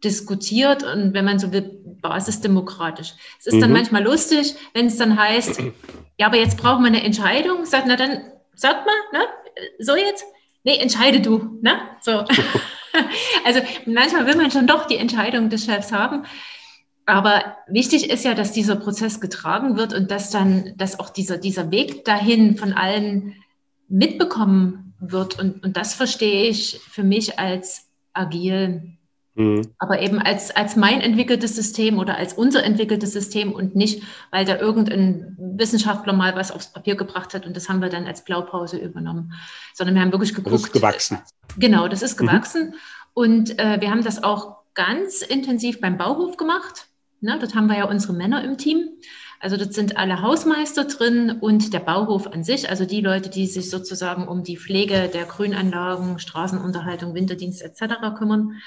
diskutiert 0.04 0.84
und 0.84 1.14
wenn 1.14 1.26
man 1.26 1.40
so 1.40 1.54
will, 1.54 1.80
basisdemokratisch. 2.02 3.14
Es 3.40 3.48
ist 3.48 3.56
mhm. 3.56 3.62
dann 3.62 3.74
manchmal 3.74 4.04
lustig, 4.04 4.56
wenn 4.74 4.88
es 4.88 4.98
dann 4.98 5.18
heißt, 5.18 5.62
ja, 6.20 6.28
aber 6.28 6.38
jetzt 6.38 6.58
brauchen 6.58 6.84
wir 6.84 6.88
eine 6.88 7.04
Entscheidung. 7.04 7.66
Sagt, 7.66 7.86
na 7.88 7.96
dann, 7.96 8.22
sagt 8.56 8.86
mal, 8.86 9.20
ne, 9.20 9.26
so 9.80 9.96
jetzt, 9.96 10.26
nee, 10.64 10.78
entscheide 10.78 11.22
du. 11.22 11.60
Ne? 11.62 11.80
So. 12.02 12.12
also 13.46 13.62
manchmal 13.86 14.26
will 14.26 14.36
man 14.36 14.52
schon 14.52 14.68
doch 14.68 14.86
die 14.88 14.98
Entscheidung 14.98 15.50
des 15.50 15.66
Chefs 15.66 15.92
haben. 15.92 16.26
Aber 17.06 17.58
wichtig 17.68 18.10
ist 18.10 18.24
ja, 18.24 18.34
dass 18.34 18.54
dieser 18.54 18.78
Prozess 18.78 19.20
getragen 19.20 19.76
wird 19.76 19.94
und 19.94 20.10
dass 20.10 20.30
dann, 20.30 20.74
dass 20.78 21.00
auch 21.00 21.10
dieser, 21.10 21.38
dieser 21.38 21.70
Weg 21.70 22.06
dahin 22.06 22.58
von 22.58 22.72
allen 22.72 23.36
mitbekommen 23.90 24.94
wird. 25.00 25.38
Und, 25.38 25.64
und 25.64 25.76
das 25.76 25.94
verstehe 25.94 26.48
ich 26.48 26.80
für 26.90 27.04
mich 27.04 27.40
als 27.40 27.90
agil. 28.14 28.98
Mhm. 29.36 29.74
Aber 29.80 30.00
eben 30.00 30.20
als, 30.20 30.56
als 30.56 30.76
mein 30.76 31.02
entwickeltes 31.02 31.56
System 31.56 31.98
oder 31.98 32.18
als 32.18 32.34
unser 32.34 32.64
entwickeltes 32.64 33.14
System 33.14 33.52
und 33.52 33.76
nicht, 33.76 34.04
weil 34.32 34.46
da 34.46 34.58
irgendein 34.58 35.36
Wissenschaftler 35.38 36.14
mal 36.14 36.36
was 36.36 36.52
aufs 36.52 36.72
Papier 36.72 36.96
gebracht 36.96 37.34
hat 37.34 37.46
und 37.46 37.56
das 37.56 37.68
haben 37.68 37.82
wir 37.82 37.90
dann 37.90 38.06
als 38.06 38.24
Blaupause 38.24 38.78
übernommen. 38.78 39.34
Sondern 39.74 39.96
wir 39.96 40.02
haben 40.02 40.12
wirklich 40.12 40.36
geguckt. 40.36 40.54
Das 40.54 40.64
ist 40.64 40.74
gewachsen. 40.74 41.20
Genau, 41.58 41.88
das 41.88 42.02
ist 42.02 42.20
mhm. 42.20 42.28
gewachsen. 42.28 42.68
Mhm. 42.68 42.74
Und 43.14 43.60
äh, 43.60 43.82
wir 43.82 43.90
haben 43.90 44.04
das 44.04 44.24
auch 44.24 44.58
ganz 44.74 45.22
intensiv 45.22 45.82
beim 45.82 45.98
Bauhof 45.98 46.38
gemacht. 46.38 46.88
Ne, 47.22 47.38
dort 47.40 47.56
haben 47.56 47.68
wir 47.68 47.78
ja 47.78 47.86
unsere 47.86 48.14
Männer 48.14 48.44
im 48.44 48.58
Team. 48.58 48.90
Also 49.40 49.58
dort 49.58 49.74
sind 49.74 49.98
alle 49.98 50.22
Hausmeister 50.22 50.86
drin 50.86 51.40
und 51.42 51.74
der 51.74 51.80
Bauhof 51.80 52.28
an 52.28 52.44
sich, 52.44 52.70
also 52.70 52.86
die 52.86 53.02
Leute, 53.02 53.30
die 53.30 53.46
sich 53.46 53.70
sozusagen 53.70 54.28
um 54.28 54.44
die 54.44 54.58
Pflege 54.58 55.10
der 55.14 55.26
Grünanlagen, 55.26 56.18
Straßenunterhaltung, 56.20 57.14
Winterdienst 57.14 57.62
etc. 57.62 58.16
kümmern. 58.18 58.62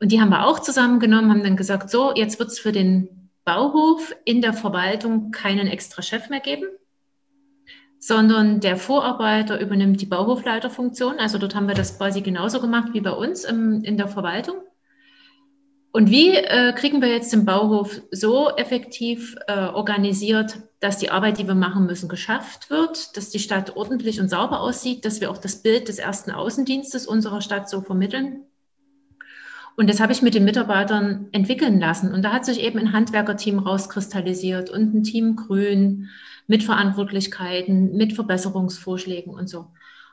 Und 0.00 0.12
die 0.12 0.20
haben 0.20 0.30
wir 0.30 0.46
auch 0.46 0.58
zusammengenommen, 0.58 1.30
haben 1.30 1.44
dann 1.44 1.56
gesagt, 1.56 1.90
so, 1.90 2.14
jetzt 2.14 2.38
wird 2.38 2.50
es 2.50 2.58
für 2.58 2.72
den 2.72 3.30
Bauhof 3.44 4.14
in 4.24 4.40
der 4.40 4.52
Verwaltung 4.52 5.30
keinen 5.30 5.66
extra 5.66 6.02
Chef 6.02 6.30
mehr 6.30 6.40
geben, 6.40 6.64
sondern 7.98 8.60
der 8.60 8.76
Vorarbeiter 8.76 9.60
übernimmt 9.60 10.00
die 10.00 10.06
Bauhofleiterfunktion. 10.06 11.18
Also 11.18 11.38
dort 11.38 11.54
haben 11.54 11.68
wir 11.68 11.74
das 11.74 11.96
quasi 11.96 12.22
genauso 12.22 12.60
gemacht 12.60 12.88
wie 12.92 13.00
bei 13.00 13.12
uns 13.12 13.44
im, 13.44 13.82
in 13.84 13.96
der 13.96 14.08
Verwaltung. 14.08 14.56
Und 15.92 16.10
wie 16.10 16.30
äh, 16.34 16.72
kriegen 16.72 17.00
wir 17.00 17.08
jetzt 17.08 17.32
den 17.32 17.44
Bauhof 17.44 18.00
so 18.10 18.50
effektiv 18.56 19.36
äh, 19.46 19.68
organisiert, 19.68 20.58
dass 20.80 20.98
die 20.98 21.10
Arbeit, 21.10 21.38
die 21.38 21.46
wir 21.46 21.54
machen 21.54 21.86
müssen, 21.86 22.08
geschafft 22.08 22.68
wird, 22.68 23.16
dass 23.16 23.30
die 23.30 23.38
Stadt 23.38 23.76
ordentlich 23.76 24.20
und 24.20 24.28
sauber 24.28 24.60
aussieht, 24.60 25.04
dass 25.04 25.20
wir 25.20 25.30
auch 25.30 25.38
das 25.38 25.62
Bild 25.62 25.86
des 25.86 25.98
ersten 25.98 26.32
Außendienstes 26.32 27.06
unserer 27.06 27.40
Stadt 27.40 27.70
so 27.70 27.80
vermitteln? 27.80 28.42
Und 29.76 29.90
das 29.90 30.00
habe 30.00 30.12
ich 30.12 30.22
mit 30.22 30.34
den 30.34 30.44
Mitarbeitern 30.44 31.26
entwickeln 31.32 31.80
lassen. 31.80 32.14
Und 32.14 32.22
da 32.22 32.32
hat 32.32 32.44
sich 32.44 32.60
eben 32.60 32.78
ein 32.78 32.92
Handwerkerteam 32.92 33.58
rauskristallisiert 33.58 34.70
und 34.70 34.94
ein 34.94 35.02
Team 35.02 35.36
Grün 35.36 36.08
mit 36.46 36.62
Verantwortlichkeiten, 36.62 37.96
mit 37.96 38.12
Verbesserungsvorschlägen 38.12 39.34
und 39.34 39.48
so. 39.48 39.66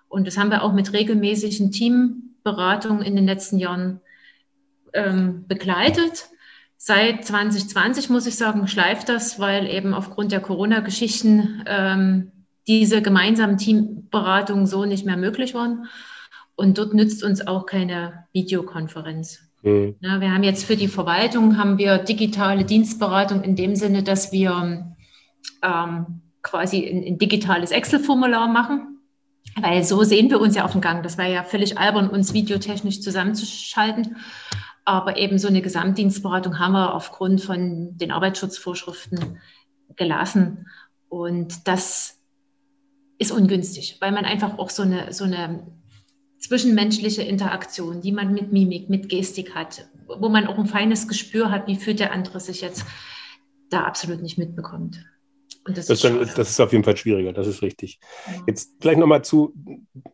Und 0.07 0.25
das 0.25 0.37
haben 0.37 0.49
wir 0.49 0.63
auch 0.63 0.73
mit 0.73 0.93
regelmäßigen 0.93 1.71
Teamberatungen 1.71 3.03
in 3.03 3.15
den 3.15 3.25
letzten 3.25 3.59
Jahren 3.59 4.01
ähm, 4.93 5.45
begleitet. 5.47 6.29
Seit 6.75 7.23
2020 7.23 8.09
muss 8.09 8.25
ich 8.25 8.35
sagen, 8.35 8.67
schleift 8.67 9.09
das, 9.09 9.39
weil 9.39 9.67
eben 9.67 9.93
aufgrund 9.93 10.31
der 10.31 10.39
Corona-Geschichten 10.39 11.63
ähm, 11.67 12.31
diese 12.67 13.03
gemeinsamen 13.03 13.57
Teamberatungen 13.57 14.65
so 14.65 14.85
nicht 14.85 15.05
mehr 15.05 15.17
möglich 15.17 15.53
waren. 15.53 15.85
Und 16.55 16.77
dort 16.77 16.93
nützt 16.93 17.23
uns 17.23 17.45
auch 17.45 17.65
keine 17.65 18.25
Videokonferenz. 18.33 19.50
Mhm. 19.63 19.95
Ja, 19.99 20.19
wir 20.19 20.31
haben 20.31 20.43
jetzt 20.43 20.65
für 20.65 20.75
die 20.75 20.87
Verwaltung 20.87 21.57
haben 21.57 21.77
wir 21.77 21.97
digitale 21.99 22.65
Dienstberatung 22.65 23.43
in 23.43 23.55
dem 23.55 23.75
Sinne, 23.75 24.03
dass 24.03 24.31
wir 24.31 24.95
ähm, 25.61 26.21
quasi 26.41 26.87
ein, 26.87 27.03
ein 27.05 27.17
digitales 27.17 27.71
Excel-Formular 27.71 28.47
machen. 28.47 28.99
Weil 29.59 29.83
so 29.83 30.03
sehen 30.03 30.29
wir 30.29 30.39
uns 30.39 30.55
ja 30.55 30.63
auf 30.63 30.71
dem 30.71 30.81
Gang. 30.81 31.03
Das 31.03 31.17
wäre 31.17 31.33
ja 31.33 31.43
völlig 31.43 31.77
albern, 31.77 32.09
uns 32.09 32.33
videotechnisch 32.33 33.01
zusammenzuschalten. 33.01 34.17
Aber 34.85 35.17
eben 35.17 35.37
so 35.37 35.47
eine 35.47 35.61
Gesamtdienstberatung 35.61 36.57
haben 36.59 36.73
wir 36.73 36.95
aufgrund 36.95 37.41
von 37.41 37.97
den 37.97 38.11
Arbeitsschutzvorschriften 38.11 39.39
gelassen. 39.95 40.67
Und 41.09 41.67
das 41.67 42.19
ist 43.17 43.31
ungünstig, 43.31 43.97
weil 43.99 44.11
man 44.11 44.25
einfach 44.25 44.57
auch 44.57 44.69
so 44.69 44.83
eine, 44.83 45.13
so 45.13 45.25
eine 45.25 45.67
zwischenmenschliche 46.41 47.21
Interaktion, 47.21 48.01
die 48.01 48.11
man 48.11 48.33
mit 48.33 48.51
Mimik, 48.51 48.89
mit 48.89 49.09
Gestik 49.09 49.55
hat, 49.55 49.87
wo 50.07 50.27
man 50.27 50.47
auch 50.47 50.57
ein 50.57 50.65
feines 50.65 51.07
Gespür 51.07 51.51
hat, 51.51 51.67
wie 51.67 51.75
fühlt 51.75 51.99
der 51.99 52.11
andere 52.11 52.39
sich 52.39 52.61
jetzt, 52.61 52.85
da 53.69 53.83
absolut 53.83 54.21
nicht 54.21 54.37
mitbekommt. 54.37 55.05
Und 55.63 55.77
das, 55.77 55.85
das, 55.85 55.97
ist 55.97 56.03
dann, 56.03 56.19
das, 56.19 56.49
ist 56.49 56.59
auf 56.59 56.71
jeden 56.71 56.83
Fall 56.83 56.97
schwieriger, 56.97 57.33
das 57.33 57.45
ist 57.45 57.61
richtig. 57.61 57.99
Ja. 58.25 58.43
Jetzt 58.47 58.79
gleich 58.79 58.97
nochmal 58.97 59.23
zu, 59.23 59.53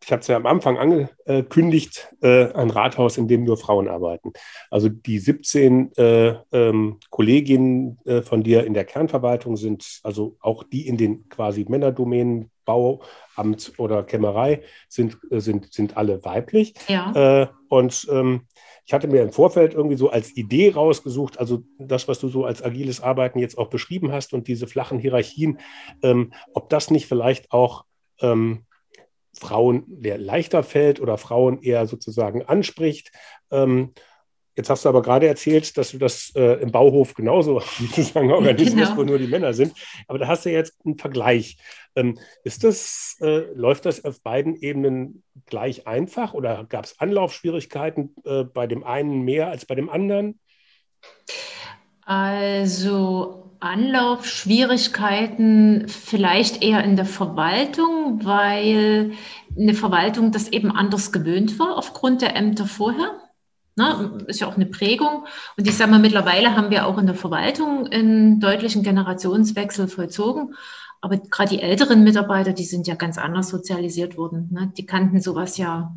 ich 0.03 0.11
habe 0.11 0.19
es 0.19 0.27
ja 0.27 0.35
am 0.35 0.45
Anfang 0.45 0.77
angekündigt, 0.77 2.13
äh, 2.21 2.51
ein 2.51 2.69
Rathaus, 2.69 3.17
in 3.17 3.29
dem 3.29 3.45
nur 3.45 3.55
Frauen 3.55 3.87
arbeiten. 3.87 4.33
Also 4.69 4.89
die 4.89 5.19
17 5.19 5.93
äh, 5.95 6.35
ähm, 6.51 6.99
Kolleginnen 7.09 7.97
äh, 8.03 8.21
von 8.23 8.43
dir 8.43 8.65
in 8.65 8.73
der 8.73 8.83
Kernverwaltung 8.83 9.55
sind, 9.55 10.01
also 10.03 10.35
auch 10.41 10.63
die 10.63 10.85
in 10.85 10.97
den 10.97 11.29
quasi 11.29 11.65
Männerdomänen, 11.67 12.51
Bauamt 12.67 13.73
oder 13.77 14.03
Kämmerei, 14.03 14.61
sind, 14.87 15.17
äh, 15.31 15.39
sind, 15.39 15.73
sind 15.73 15.97
alle 15.97 16.23
weiblich. 16.23 16.75
Ja. 16.87 17.41
Äh, 17.41 17.47
und 17.69 18.07
ähm, 18.11 18.41
ich 18.85 18.93
hatte 18.93 19.07
mir 19.07 19.23
im 19.23 19.31
Vorfeld 19.31 19.73
irgendwie 19.73 19.97
so 19.97 20.09
als 20.11 20.37
Idee 20.37 20.71
rausgesucht, 20.71 21.39
also 21.39 21.63
das, 21.79 22.07
was 22.07 22.19
du 22.19 22.27
so 22.27 22.45
als 22.45 22.61
agiles 22.61 23.01
Arbeiten 23.01 23.39
jetzt 23.39 23.57
auch 23.57 23.69
beschrieben 23.69 24.11
hast 24.11 24.33
und 24.33 24.47
diese 24.47 24.67
flachen 24.67 24.99
Hierarchien, 24.99 25.59
ähm, 26.03 26.31
ob 26.53 26.69
das 26.69 26.91
nicht 26.91 27.07
vielleicht 27.07 27.51
auch 27.51 27.85
ähm, 28.21 28.65
Frauen 29.33 29.85
leichter 30.01 30.63
fällt 30.63 30.99
oder 30.99 31.17
Frauen 31.17 31.61
eher 31.61 31.87
sozusagen 31.87 32.43
anspricht. 32.43 33.11
Ähm, 33.51 33.93
Jetzt 34.57 34.71
hast 34.71 34.85
du 34.85 34.89
aber 34.89 35.03
gerade 35.03 35.27
erzählt, 35.27 35.77
dass 35.77 35.91
du 35.91 35.99
das 35.99 36.33
äh, 36.35 36.59
im 36.61 36.71
Bauhof 36.71 37.13
genauso 37.13 37.59
sozusagen 37.79 38.31
organisierst, 38.31 38.75
genau. 38.75 38.97
wo 38.97 39.03
nur 39.03 39.19
die 39.19 39.27
Männer 39.27 39.53
sind. 39.53 39.73
Aber 40.07 40.17
da 40.17 40.27
hast 40.27 40.45
du 40.45 40.51
jetzt 40.51 40.73
einen 40.83 40.97
Vergleich. 40.97 41.57
Ähm, 41.97 42.17
ist 42.43 42.63
das, 42.63 43.17
äh, 43.21 43.51
läuft 43.53 43.85
das 43.85 44.05
auf 44.05 44.21
beiden 44.21 44.55
Ebenen 44.55 45.23
gleich 45.47 45.87
einfach 45.87 46.35
oder 46.35 46.63
gab 46.69 46.85
es 46.85 46.99
Anlaufschwierigkeiten 46.99 48.13
äh, 48.23 48.43
bei 48.43 48.67
dem 48.67 48.83
einen 48.83 49.23
mehr 49.23 49.49
als 49.49 49.65
bei 49.65 49.73
dem 49.73 49.89
anderen? 49.89 50.39
Also 52.05 53.55
Anlaufschwierigkeiten 53.59 55.87
vielleicht 55.87 56.63
eher 56.63 56.83
in 56.83 56.95
der 56.95 57.05
Verwaltung, 57.05 58.23
weil 58.23 59.13
eine 59.57 59.73
Verwaltung 59.73 60.31
das 60.31 60.49
eben 60.49 60.71
anders 60.71 61.11
gewöhnt 61.11 61.57
war 61.57 61.77
aufgrund 61.77 62.21
der 62.21 62.35
Ämter 62.35 62.67
vorher. 62.67 63.23
Ne, 63.75 64.19
ist 64.25 64.39
ja 64.39 64.47
auch 64.47 64.55
eine 64.55 64.65
Prägung. 64.65 65.27
Und 65.55 65.67
ich 65.67 65.77
sage 65.77 65.91
mal, 65.91 65.99
mittlerweile 65.99 66.55
haben 66.55 66.71
wir 66.71 66.87
auch 66.87 66.97
in 66.97 67.05
der 67.05 67.13
Verwaltung 67.13 67.85
einen 67.87 68.39
deutlichen 68.39 68.81
Generationswechsel 68.81 69.87
vollzogen. 69.87 70.55
Aber 71.01 71.17
gerade 71.17 71.49
die 71.49 71.61
älteren 71.61 72.03
Mitarbeiter, 72.03 72.53
die 72.53 72.65
sind 72.65 72.87
ja 72.87 72.95
ganz 72.95 73.17
anders 73.17 73.49
sozialisiert 73.49 74.17
worden. 74.17 74.49
Ne? 74.51 74.71
Die 74.77 74.85
kannten 74.85 75.21
sowas 75.21 75.57
ja 75.57 75.95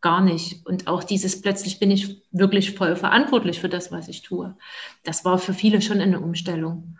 gar 0.00 0.20
nicht. 0.20 0.64
Und 0.66 0.86
auch 0.86 1.02
dieses 1.02 1.40
plötzlich 1.40 1.78
bin 1.78 1.90
ich 1.90 2.22
wirklich 2.30 2.74
voll 2.74 2.96
verantwortlich 2.96 3.60
für 3.60 3.68
das, 3.68 3.90
was 3.90 4.08
ich 4.08 4.22
tue. 4.22 4.56
Das 5.02 5.24
war 5.24 5.38
für 5.38 5.52
viele 5.52 5.82
schon 5.82 6.00
eine 6.00 6.20
Umstellung. 6.20 6.96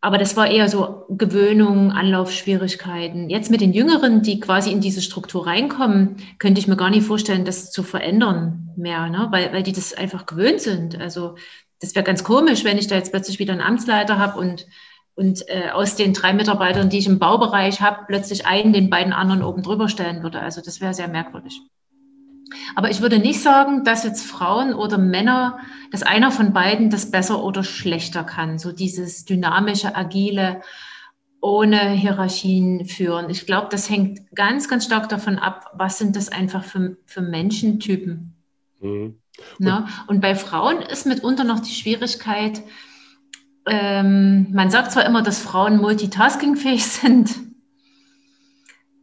Aber 0.00 0.18
das 0.18 0.36
war 0.36 0.48
eher 0.48 0.68
so 0.68 1.04
Gewöhnung, 1.08 1.90
Anlaufschwierigkeiten. 1.90 3.30
Jetzt 3.30 3.50
mit 3.50 3.60
den 3.60 3.72
Jüngeren, 3.72 4.22
die 4.22 4.38
quasi 4.38 4.70
in 4.70 4.80
diese 4.80 5.02
Struktur 5.02 5.46
reinkommen, 5.46 6.16
könnte 6.38 6.60
ich 6.60 6.68
mir 6.68 6.76
gar 6.76 6.90
nicht 6.90 7.06
vorstellen, 7.06 7.44
das 7.44 7.72
zu 7.72 7.82
verändern 7.82 8.70
mehr, 8.76 9.08
ne? 9.08 9.28
weil, 9.30 9.52
weil 9.52 9.64
die 9.64 9.72
das 9.72 9.94
einfach 9.94 10.26
gewöhnt 10.26 10.60
sind. 10.60 11.00
Also 11.00 11.34
das 11.80 11.94
wäre 11.94 12.04
ganz 12.04 12.22
komisch, 12.22 12.64
wenn 12.64 12.78
ich 12.78 12.86
da 12.86 12.94
jetzt 12.94 13.10
plötzlich 13.10 13.40
wieder 13.40 13.52
einen 13.52 13.62
Amtsleiter 13.62 14.18
habe 14.18 14.38
und, 14.38 14.66
und 15.18 15.48
äh, 15.48 15.70
aus 15.72 15.96
den 15.96 16.14
drei 16.14 16.32
Mitarbeitern, 16.32 16.90
die 16.90 16.98
ich 16.98 17.08
im 17.08 17.18
Baubereich 17.18 17.80
habe, 17.80 18.04
plötzlich 18.06 18.46
einen 18.46 18.72
den 18.72 18.88
beiden 18.88 19.12
anderen 19.12 19.42
oben 19.42 19.64
drüber 19.64 19.88
stellen 19.88 20.22
würde. 20.22 20.40
Also 20.40 20.60
das 20.60 20.80
wäre 20.80 20.94
sehr 20.94 21.08
merkwürdig. 21.08 21.60
Aber 22.76 22.88
ich 22.88 23.00
würde 23.00 23.18
nicht 23.18 23.42
sagen, 23.42 23.82
dass 23.82 24.04
jetzt 24.04 24.24
Frauen 24.24 24.72
oder 24.72 24.96
Männer, 24.96 25.58
dass 25.90 26.04
einer 26.04 26.30
von 26.30 26.52
beiden 26.52 26.88
das 26.88 27.10
besser 27.10 27.42
oder 27.42 27.64
schlechter 27.64 28.22
kann. 28.22 28.60
So 28.60 28.70
dieses 28.70 29.24
dynamische, 29.24 29.96
agile, 29.96 30.62
ohne 31.40 31.90
Hierarchien 31.90 32.84
führen. 32.84 33.28
Ich 33.28 33.44
glaube, 33.44 33.66
das 33.72 33.90
hängt 33.90 34.20
ganz, 34.36 34.68
ganz 34.68 34.84
stark 34.84 35.08
davon 35.08 35.36
ab, 35.36 35.72
was 35.74 35.98
sind 35.98 36.14
das 36.14 36.28
einfach 36.28 36.62
für, 36.62 36.96
für 37.06 37.22
Menschentypen. 37.22 38.34
Mhm. 38.80 39.18
Na? 39.58 39.88
Und 40.06 40.20
bei 40.20 40.36
Frauen 40.36 40.80
ist 40.80 41.06
mitunter 41.06 41.42
noch 41.42 41.58
die 41.58 41.74
Schwierigkeit, 41.74 42.62
ähm, 43.68 44.48
man 44.52 44.70
sagt 44.70 44.92
zwar 44.92 45.06
immer, 45.06 45.22
dass 45.22 45.40
Frauen 45.40 45.78
multitaskingfähig 45.78 46.84
sind, 46.86 47.34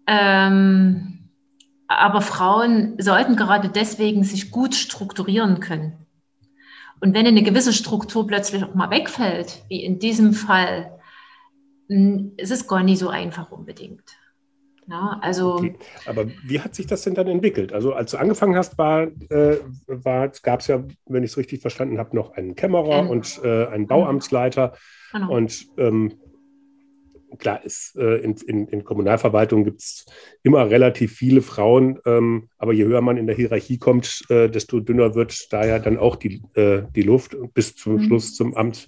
ähm, 0.07 1.29
aber 1.87 2.21
Frauen 2.21 2.95
sollten 2.99 3.35
gerade 3.35 3.69
deswegen 3.69 4.23
sich 4.23 4.51
gut 4.51 4.75
strukturieren 4.75 5.59
können. 5.59 6.05
Und 6.99 7.13
wenn 7.13 7.27
eine 7.27 7.43
gewisse 7.43 7.73
Struktur 7.73 8.25
plötzlich 8.25 8.63
auch 8.63 8.73
mal 8.73 8.89
wegfällt, 8.89 9.63
wie 9.69 9.83
in 9.83 9.99
diesem 9.99 10.33
Fall, 10.33 10.99
ist 11.87 12.51
es 12.51 12.67
gar 12.67 12.81
nicht 12.81 12.99
so 12.99 13.09
einfach 13.09 13.51
unbedingt. 13.51 14.03
Ja, 14.87 15.17
also, 15.21 15.55
okay. 15.55 15.75
Aber 16.05 16.27
wie 16.43 16.59
hat 16.59 16.75
sich 16.75 16.85
das 16.85 17.01
denn 17.03 17.15
dann 17.15 17.27
entwickelt? 17.27 17.73
Also 17.73 17.93
als 17.93 18.11
du 18.11 18.17
angefangen 18.17 18.55
hast, 18.55 18.77
war, 18.77 19.03
äh, 19.29 19.57
war 19.87 20.31
gab 20.43 20.59
es 20.59 20.67
ja, 20.67 20.83
wenn 21.07 21.23
ich 21.23 21.31
es 21.31 21.37
richtig 21.37 21.61
verstanden 21.61 21.97
habe, 21.97 22.15
noch 22.15 22.33
einen 22.33 22.55
Kämmerer 22.55 22.99
ähm, 22.99 23.09
und 23.09 23.41
äh, 23.43 23.65
einen 23.65 23.87
Bauamtsleiter. 23.87 24.73
Genau. 25.11 25.33
Und 25.33 25.67
ähm, 25.77 26.13
klar, 27.37 27.63
ist, 27.63 27.95
äh, 27.95 28.17
in, 28.17 28.35
in, 28.47 28.67
in 28.67 28.83
Kommunalverwaltung 28.83 29.63
gibt 29.63 29.81
es 29.81 30.05
immer 30.43 30.69
relativ 30.69 31.13
viele 31.13 31.41
Frauen, 31.41 31.99
ähm, 32.05 32.49
aber 32.57 32.73
je 32.73 32.85
höher 32.85 33.01
man 33.01 33.17
in 33.17 33.27
der 33.27 33.35
Hierarchie 33.35 33.79
kommt, 33.79 34.23
äh, 34.29 34.49
desto 34.49 34.79
dünner 34.79 35.15
wird 35.15 35.51
da 35.51 35.65
ja 35.65 35.79
dann 35.79 35.97
auch 35.97 36.15
die, 36.15 36.41
äh, 36.53 36.83
die 36.95 37.01
Luft 37.01 37.35
bis 37.53 37.75
zum 37.75 37.95
mhm. 37.95 38.03
Schluss 38.03 38.35
zum 38.35 38.55
Amt 38.55 38.87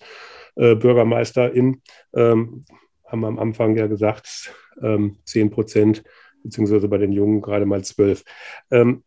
äh, 0.55 0.75
Bürgermeisterin. 0.75 1.81
Ähm, 2.13 2.65
haben 3.05 3.21
wir 3.21 3.27
am 3.27 3.39
Anfang 3.39 3.75
ja 3.75 3.88
gesagt, 3.88 4.53
ähm, 4.82 5.18
10 5.26 5.50
Prozent, 5.50 6.04
beziehungsweise 6.44 6.88
bei 6.88 6.98
den 6.98 7.12
Jungen 7.12 7.42
gerade 7.42 7.66
mal 7.66 7.84
12. 7.84 8.24
Ähm, 8.72 9.04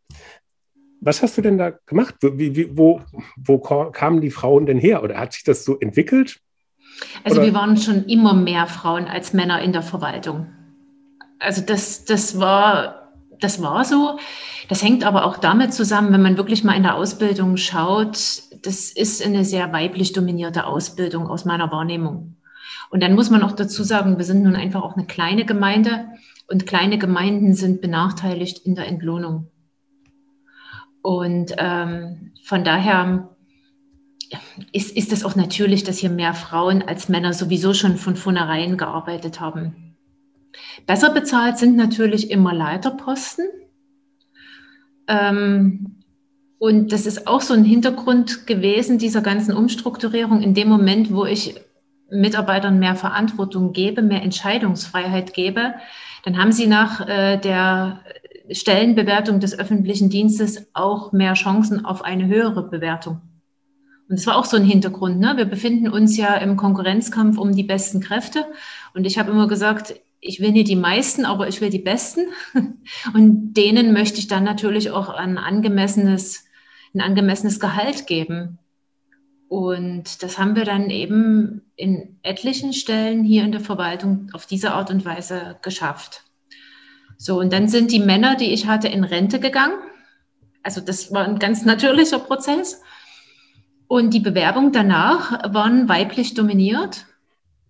was 1.00 1.22
hast 1.22 1.38
du 1.38 1.42
denn 1.42 1.58
da 1.58 1.70
gemacht? 1.86 2.16
Wie, 2.20 2.54
wie, 2.54 2.76
wo, 2.76 3.00
wo 3.36 3.58
kamen 3.58 4.20
die 4.20 4.30
Frauen 4.30 4.66
denn 4.66 4.78
her? 4.78 5.02
Oder 5.02 5.18
hat 5.18 5.32
sich 5.32 5.44
das 5.44 5.64
so 5.64 5.78
entwickelt? 5.78 6.40
Also 7.24 7.38
Oder? 7.38 7.46
wir 7.46 7.54
waren 7.54 7.76
schon 7.76 8.04
immer 8.04 8.34
mehr 8.34 8.66
Frauen 8.66 9.06
als 9.06 9.32
Männer 9.32 9.62
in 9.62 9.72
der 9.72 9.82
Verwaltung. 9.82 10.46
Also 11.38 11.62
das, 11.62 12.04
das, 12.04 12.38
war, 12.38 13.12
das 13.40 13.62
war 13.62 13.84
so. 13.84 14.18
Das 14.68 14.82
hängt 14.82 15.04
aber 15.04 15.24
auch 15.24 15.38
damit 15.38 15.72
zusammen, 15.72 16.12
wenn 16.12 16.22
man 16.22 16.36
wirklich 16.36 16.64
mal 16.64 16.76
in 16.76 16.82
der 16.82 16.96
Ausbildung 16.96 17.56
schaut, 17.56 18.42
das 18.62 18.90
ist 18.90 19.24
eine 19.24 19.44
sehr 19.44 19.72
weiblich 19.72 20.12
dominierte 20.12 20.66
Ausbildung 20.66 21.26
aus 21.26 21.46
meiner 21.46 21.72
Wahrnehmung. 21.72 22.36
Und 22.90 23.02
dann 23.02 23.14
muss 23.14 23.30
man 23.30 23.42
auch 23.42 23.52
dazu 23.52 23.84
sagen, 23.84 24.18
wir 24.18 24.24
sind 24.24 24.42
nun 24.42 24.56
einfach 24.56 24.82
auch 24.82 24.96
eine 24.96 25.06
kleine 25.06 25.46
Gemeinde 25.46 26.08
und 26.48 26.66
kleine 26.66 26.98
Gemeinden 26.98 27.54
sind 27.54 27.80
benachteiligt 27.80 28.66
in 28.66 28.74
der 28.74 28.88
Entlohnung. 28.88 29.48
Und 31.00 31.54
ähm, 31.56 32.32
von 32.42 32.64
daher 32.64 33.30
ist, 34.72 34.96
ist 34.96 35.12
es 35.12 35.24
auch 35.24 35.36
natürlich, 35.36 35.84
dass 35.84 35.98
hier 35.98 36.10
mehr 36.10 36.34
Frauen 36.34 36.82
als 36.82 37.08
Männer 37.08 37.32
sowieso 37.32 37.74
schon 37.74 37.96
von 37.96 38.16
vornherein 38.16 38.76
gearbeitet 38.76 39.40
haben. 39.40 39.96
Besser 40.86 41.12
bezahlt 41.12 41.58
sind 41.58 41.76
natürlich 41.76 42.30
immer 42.30 42.52
Leiterposten. 42.52 43.46
Ähm, 45.06 46.02
und 46.58 46.92
das 46.92 47.06
ist 47.06 47.28
auch 47.28 47.40
so 47.40 47.54
ein 47.54 47.64
Hintergrund 47.64 48.48
gewesen 48.48 48.98
dieser 48.98 49.22
ganzen 49.22 49.54
Umstrukturierung. 49.54 50.42
In 50.42 50.54
dem 50.54 50.68
Moment, 50.68 51.14
wo 51.14 51.24
ich 51.24 51.54
Mitarbeitern 52.10 52.78
mehr 52.78 52.96
Verantwortung 52.96 53.72
gebe, 53.72 54.02
mehr 54.02 54.22
Entscheidungsfreiheit 54.22 55.32
gebe, 55.34 55.74
dann 56.24 56.38
haben 56.38 56.52
sie 56.52 56.66
nach 56.66 57.06
äh, 57.06 57.38
der 57.38 58.00
Stellenbewertung 58.50 59.40
des 59.40 59.58
öffentlichen 59.58 60.10
Dienstes 60.10 60.68
auch 60.74 61.12
mehr 61.12 61.34
Chancen 61.34 61.84
auf 61.84 62.04
eine 62.04 62.26
höhere 62.26 62.68
Bewertung. 62.68 63.20
Und 64.08 64.18
das 64.18 64.26
war 64.26 64.36
auch 64.36 64.44
so 64.44 64.56
ein 64.56 64.64
Hintergrund. 64.64 65.20
Ne? 65.20 65.34
Wir 65.36 65.44
befinden 65.44 65.88
uns 65.88 66.16
ja 66.16 66.34
im 66.34 66.56
Konkurrenzkampf 66.56 67.38
um 67.38 67.54
die 67.54 67.62
besten 67.62 68.00
Kräfte. 68.00 68.44
Und 68.92 69.06
ich 69.06 69.18
habe 69.18 69.30
immer 69.30 69.46
gesagt, 69.46 69.94
ich 70.20 70.40
will 70.40 70.50
nicht 70.50 70.68
die 70.68 70.76
meisten, 70.76 71.24
aber 71.24 71.46
ich 71.46 71.60
will 71.60 71.70
die 71.70 71.78
besten. 71.78 72.26
Und 73.14 73.54
denen 73.54 73.92
möchte 73.92 74.18
ich 74.18 74.26
dann 74.26 74.44
natürlich 74.44 74.90
auch 74.90 75.10
ein 75.10 75.38
angemessenes, 75.38 76.44
ein 76.92 77.00
angemessenes 77.00 77.60
Gehalt 77.60 78.06
geben. 78.06 78.58
Und 79.50 80.22
das 80.22 80.38
haben 80.38 80.54
wir 80.54 80.64
dann 80.64 80.90
eben 80.90 81.72
in 81.74 82.20
etlichen 82.22 82.72
Stellen 82.72 83.24
hier 83.24 83.42
in 83.42 83.50
der 83.50 83.60
Verwaltung 83.60 84.30
auf 84.32 84.46
diese 84.46 84.70
Art 84.74 84.92
und 84.92 85.04
Weise 85.04 85.58
geschafft. 85.60 86.22
So, 87.18 87.40
und 87.40 87.52
dann 87.52 87.66
sind 87.66 87.90
die 87.90 87.98
Männer, 87.98 88.36
die 88.36 88.52
ich 88.52 88.68
hatte, 88.68 88.86
in 88.86 89.02
Rente 89.02 89.40
gegangen. 89.40 89.74
Also 90.62 90.80
das 90.80 91.12
war 91.12 91.24
ein 91.24 91.40
ganz 91.40 91.64
natürlicher 91.64 92.20
Prozess. 92.20 92.80
Und 93.88 94.14
die 94.14 94.20
Bewerbungen 94.20 94.70
danach 94.70 95.52
waren 95.52 95.88
weiblich 95.88 96.34
dominiert. 96.34 97.06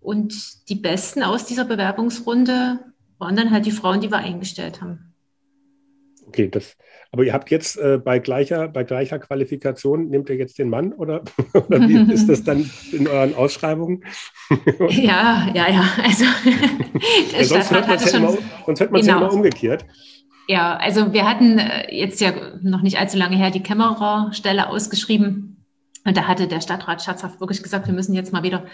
Und 0.01 0.69
die 0.69 0.75
Besten 0.75 1.23
aus 1.23 1.47
dieser 1.47 1.65
Bewerbungsrunde 1.65 2.77
waren 3.17 3.35
dann 3.35 3.49
halt 3.49 3.65
die 3.65 3.71
Frauen, 3.71 4.01
die 4.01 4.11
wir 4.11 4.19
eingestellt 4.19 4.83
haben. 4.83 5.15
Okay, 6.27 6.47
das, 6.47 6.77
aber 7.13 7.25
ihr 7.25 7.33
habt 7.33 7.51
jetzt 7.51 7.77
äh, 7.77 7.97
bei, 7.97 8.19
gleicher, 8.19 8.69
bei 8.69 8.83
gleicher 8.83 9.19
Qualifikation, 9.19 10.07
nehmt 10.07 10.29
ihr 10.29 10.37
jetzt 10.37 10.57
den 10.57 10.69
Mann 10.69 10.93
oder, 10.93 11.23
oder 11.53 11.81
wie 11.87 12.11
ist 12.13 12.27
das 12.27 12.43
dann 12.43 12.69
in 12.93 13.07
euren 13.07 13.35
Ausschreibungen? 13.35 14.03
ja, 14.89 15.49
ja, 15.53 15.69
ja. 15.69 15.85
Also, 16.03 16.25
ja, 17.37 17.43
sonst 17.43 17.71
hört 17.71 17.87
man 17.87 17.97
es 17.97 18.11
ja, 18.11 18.17
immer, 18.17 18.37
genau. 18.75 19.01
ja 19.01 19.17
immer 19.17 19.33
umgekehrt. 19.33 19.85
Ja, 20.47 20.77
also 20.77 21.11
wir 21.13 21.27
hatten 21.27 21.59
äh, 21.59 21.93
jetzt 21.93 22.21
ja 22.21 22.31
noch 22.61 22.81
nicht 22.81 22.97
allzu 22.97 23.17
lange 23.17 23.35
her 23.35 23.51
die 23.51 23.63
Kämmererstelle 23.63 24.69
ausgeschrieben. 24.69 25.65
Und 26.05 26.17
da 26.17 26.27
hatte 26.27 26.47
der 26.47 26.61
Stadtrat 26.61 27.01
scherzhaft 27.03 27.41
wirklich 27.41 27.61
gesagt, 27.61 27.87
wir 27.87 27.93
müssen 27.93 28.13
jetzt 28.13 28.33
mal 28.33 28.43
wieder 28.43 28.65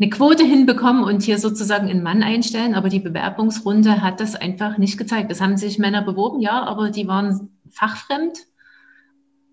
eine 0.00 0.10
Quote 0.10 0.44
hinbekommen 0.44 1.04
und 1.04 1.22
hier 1.22 1.38
sozusagen 1.38 1.88
einen 1.88 2.02
Mann 2.02 2.22
einstellen. 2.22 2.74
Aber 2.74 2.88
die 2.88 3.00
Bewerbungsrunde 3.00 4.00
hat 4.00 4.20
das 4.20 4.34
einfach 4.36 4.78
nicht 4.78 4.96
gezeigt. 4.96 5.30
Es 5.30 5.40
haben 5.40 5.56
sich 5.56 5.78
Männer 5.78 6.02
beworben, 6.02 6.40
ja, 6.40 6.62
aber 6.62 6.90
die 6.90 7.06
waren 7.06 7.53
fachfremd 7.74 8.38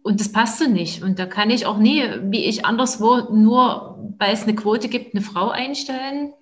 und 0.04 0.20
das 0.20 0.32
passte 0.32 0.68
nicht. 0.68 1.04
Und 1.04 1.20
da 1.20 1.26
kann 1.26 1.50
ich 1.50 1.66
auch 1.66 1.78
nie, 1.78 2.04
wie 2.24 2.46
ich 2.46 2.66
anderswo, 2.66 3.34
nur 3.34 4.14
weil 4.18 4.34
es 4.34 4.44
eine 4.44 4.56
Quote 4.56 4.90
gibt, 4.90 5.14
eine 5.14 5.24
Frau 5.24 5.50
einstellen 5.50 6.34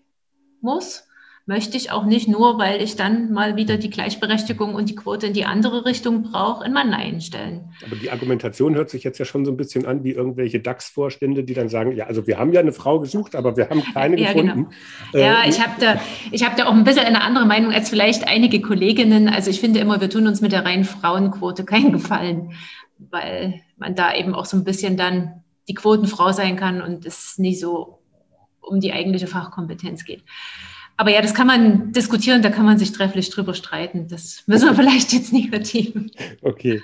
muss 0.62 1.09
möchte 1.50 1.78
ich 1.78 1.92
auch 1.92 2.06
nicht 2.06 2.28
nur, 2.28 2.60
weil 2.60 2.80
ich 2.80 2.96
dann 2.96 3.34
mal 3.34 3.56
wieder 3.56 3.78
die 3.78 3.90
Gleichberechtigung 3.90 4.76
und 4.76 4.88
die 4.88 4.94
Quote 4.94 5.26
in 5.26 5.34
die 5.34 5.46
andere 5.46 5.84
Richtung 5.84 6.22
brauche, 6.22 6.64
einen 6.64 6.76
Mann 6.76 6.94
einstellen. 6.94 7.74
Aber 7.84 7.96
die 7.96 8.12
Argumentation 8.12 8.76
hört 8.76 8.92
sich 8.92 9.04
jetzt 9.04 9.18
ja 9.18 9.26
schon 9.26 9.46
so 9.46 9.52
ein 9.52 9.58
bisschen 9.58 9.88
an 9.88 10.04
wie 10.04 10.12
irgendwelche 10.12 10.60
DAX-Vorstände, 10.60 11.44
die 11.44 11.56
dann 11.56 11.68
sagen, 11.68 11.96
ja, 11.96 12.06
also 12.06 12.28
wir 12.28 12.38
haben 12.38 12.54
ja 12.54 12.60
eine 12.60 12.72
Frau 12.72 13.00
gesucht, 13.00 13.36
aber 13.36 13.58
wir 13.58 13.68
haben 13.68 13.84
keine 13.96 14.20
ja, 14.20 14.32
gefunden. 14.32 14.68
Genau. 15.12 15.26
Ja, 15.26 15.42
äh, 15.42 15.50
ich 15.50 15.60
habe 15.60 15.74
da, 15.80 15.96
hab 15.96 16.56
da 16.56 16.68
auch 16.68 16.74
ein 16.74 16.84
bisschen 16.84 17.06
eine 17.06 17.22
andere 17.22 17.48
Meinung 17.48 17.74
als 17.74 17.90
vielleicht 17.90 18.28
einige 18.28 18.62
Kolleginnen. 18.62 19.28
Also 19.28 19.50
ich 19.50 19.60
finde 19.60 19.80
immer, 19.80 20.00
wir 20.00 20.10
tun 20.12 20.28
uns 20.28 20.42
mit 20.42 20.52
der 20.52 20.64
reinen 20.64 20.84
Frauenquote 20.84 21.66
keinen 21.66 21.94
Gefallen, 21.94 22.52
weil 23.00 23.56
man 23.76 23.96
da 23.96 24.14
eben 24.14 24.36
auch 24.36 24.46
so 24.46 24.56
ein 24.56 24.66
bisschen 24.66 24.98
dann 24.98 25.44
die 25.68 25.74
Quotenfrau 25.74 26.32
sein 26.32 26.58
kann 26.58 26.84
und 26.84 27.08
es 27.08 27.40
nicht 27.40 27.60
so 27.60 28.04
um 28.62 28.80
die 28.80 28.94
eigentliche 28.94 29.26
Fachkompetenz 29.26 30.06
geht. 30.06 30.24
Aber 31.00 31.12
ja, 31.12 31.22
das 31.22 31.34
kann 31.34 31.48
man 31.48 31.94
diskutieren, 31.94 32.42
da 32.42 32.50
kann 32.50 32.66
man 32.66 32.78
sich 32.78 32.92
trefflich 32.92 33.30
drüber 33.30 33.54
streiten. 33.54 34.10
Das 34.10 34.44
müssen 34.48 34.68
wir 34.68 34.76
vielleicht 34.76 35.14
jetzt 35.14 35.32
nicht 35.32 35.48
vertiefen. 35.50 36.12
Okay. 36.42 36.82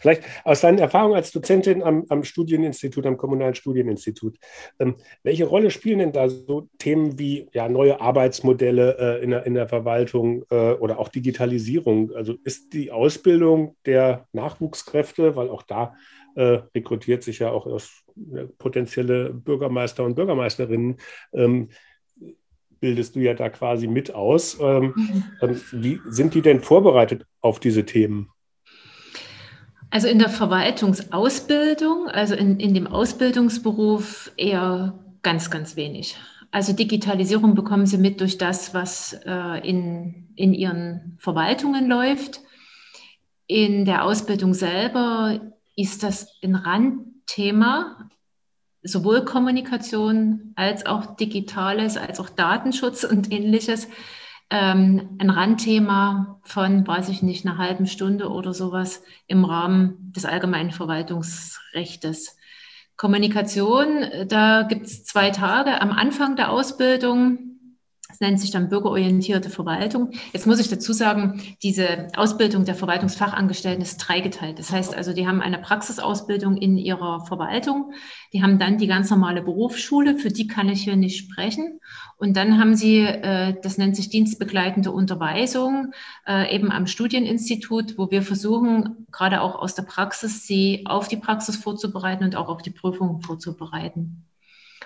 Vielleicht 0.00 0.22
aus 0.44 0.62
deinen 0.62 0.78
Erfahrungen 0.78 1.16
als 1.16 1.32
Dozentin 1.32 1.82
am, 1.82 2.06
am 2.08 2.24
Studieninstitut, 2.24 3.04
am 3.04 3.18
Kommunalen 3.18 3.54
Studieninstitut, 3.54 4.38
ähm, 4.78 4.94
welche 5.22 5.44
Rolle 5.44 5.70
spielen 5.70 5.98
denn 5.98 6.12
da 6.12 6.30
so 6.30 6.70
Themen 6.78 7.18
wie 7.18 7.46
ja, 7.52 7.68
neue 7.68 8.00
Arbeitsmodelle 8.00 8.96
äh, 8.98 9.22
in, 9.22 9.30
der, 9.32 9.44
in 9.44 9.52
der 9.52 9.68
Verwaltung 9.68 10.46
äh, 10.50 10.72
oder 10.72 10.98
auch 10.98 11.08
Digitalisierung? 11.08 12.10
Also 12.14 12.36
ist 12.44 12.72
die 12.72 12.90
Ausbildung 12.90 13.76
der 13.84 14.28
Nachwuchskräfte, 14.32 15.36
weil 15.36 15.50
auch 15.50 15.62
da 15.62 15.94
äh, 16.36 16.60
rekrutiert 16.74 17.22
sich 17.22 17.40
ja 17.40 17.50
auch 17.50 17.66
aus, 17.66 18.02
potenzielle 18.58 19.32
Bürgermeister 19.32 20.04
und 20.04 20.14
Bürgermeisterinnen, 20.14 20.96
ähm, 21.32 21.68
bildest 22.82 23.14
du 23.16 23.20
ja 23.20 23.32
da 23.32 23.48
quasi 23.48 23.86
mit 23.86 24.14
aus. 24.14 24.58
Ähm, 24.60 24.92
mhm. 24.94 25.24
Ähm, 25.40 25.60
wie 25.70 26.00
sind 26.08 26.34
die 26.34 26.42
denn 26.42 26.60
vorbereitet 26.60 27.24
auf 27.40 27.60
diese 27.60 27.86
Themen? 27.86 28.28
Also 29.88 30.08
in 30.08 30.18
der 30.18 30.28
Verwaltungsausbildung, 30.28 32.08
also 32.08 32.34
in, 32.34 32.58
in 32.58 32.74
dem 32.74 32.86
Ausbildungsberuf 32.86 34.32
eher 34.36 34.98
ganz, 35.22 35.50
ganz 35.50 35.76
wenig. 35.76 36.16
Also 36.50 36.72
Digitalisierung 36.72 37.54
bekommen 37.54 37.86
sie 37.86 37.98
mit 37.98 38.20
durch 38.20 38.36
das, 38.36 38.74
was 38.74 39.18
äh, 39.24 39.68
in, 39.68 40.28
in 40.34 40.52
ihren 40.52 41.16
Verwaltungen 41.18 41.88
läuft. 41.88 42.40
In 43.46 43.84
der 43.84 44.04
Ausbildung 44.04 44.54
selber 44.54 45.40
ist 45.76 46.02
das 46.02 46.26
ein 46.42 46.54
Randthema 46.54 48.10
sowohl 48.82 49.24
Kommunikation 49.24 50.52
als 50.56 50.86
auch 50.86 51.16
Digitales, 51.16 51.96
als 51.96 52.20
auch 52.20 52.28
Datenschutz 52.28 53.04
und 53.04 53.32
ähnliches 53.32 53.88
ähm, 54.50 55.16
ein 55.18 55.30
Randthema 55.30 56.40
von, 56.42 56.86
weiß 56.86 57.08
ich 57.08 57.22
nicht, 57.22 57.46
einer 57.46 57.58
halben 57.58 57.86
Stunde 57.86 58.28
oder 58.28 58.52
sowas 58.52 59.02
im 59.26 59.44
Rahmen 59.44 60.12
des 60.14 60.24
allgemeinen 60.24 60.72
Verwaltungsrechtes. 60.72 62.36
Kommunikation, 62.96 64.04
da 64.28 64.62
gibt 64.62 64.86
es 64.86 65.04
zwei 65.04 65.30
Tage 65.30 65.80
am 65.80 65.90
Anfang 65.90 66.36
der 66.36 66.50
Ausbildung 66.50 67.51
das 68.12 68.20
nennt 68.20 68.38
sich 68.38 68.50
dann 68.50 68.68
bürgerorientierte 68.68 69.48
Verwaltung. 69.48 70.10
Jetzt 70.34 70.46
muss 70.46 70.60
ich 70.60 70.68
dazu 70.68 70.92
sagen, 70.92 71.40
diese 71.62 72.08
Ausbildung 72.14 72.66
der 72.66 72.74
Verwaltungsfachangestellten 72.74 73.80
ist 73.80 73.96
dreigeteilt. 73.96 74.58
Das 74.58 74.70
heißt 74.70 74.94
also, 74.94 75.14
die 75.14 75.26
haben 75.26 75.40
eine 75.40 75.56
Praxisausbildung 75.56 76.58
in 76.58 76.76
ihrer 76.76 77.24
Verwaltung. 77.24 77.94
Die 78.34 78.42
haben 78.42 78.58
dann 78.58 78.76
die 78.76 78.86
ganz 78.86 79.08
normale 79.08 79.40
Berufsschule, 79.40 80.18
für 80.18 80.28
die 80.28 80.46
kann 80.46 80.68
ich 80.68 80.84
hier 80.84 80.96
nicht 80.96 81.16
sprechen. 81.16 81.80
Und 82.18 82.36
dann 82.36 82.60
haben 82.60 82.76
sie, 82.76 82.98
äh, 82.98 83.54
das 83.62 83.78
nennt 83.78 83.96
sich 83.96 84.10
dienstbegleitende 84.10 84.92
Unterweisung, 84.92 85.92
äh, 86.28 86.54
eben 86.54 86.70
am 86.70 86.86
Studieninstitut, 86.86 87.96
wo 87.96 88.10
wir 88.10 88.20
versuchen, 88.20 89.06
gerade 89.10 89.40
auch 89.40 89.54
aus 89.54 89.74
der 89.74 89.84
Praxis, 89.84 90.46
sie 90.46 90.84
auf 90.84 91.08
die 91.08 91.16
Praxis 91.16 91.56
vorzubereiten 91.56 92.24
und 92.24 92.36
auch 92.36 92.50
auf 92.50 92.60
die 92.60 92.70
Prüfung 92.70 93.22
vorzubereiten. 93.22 94.26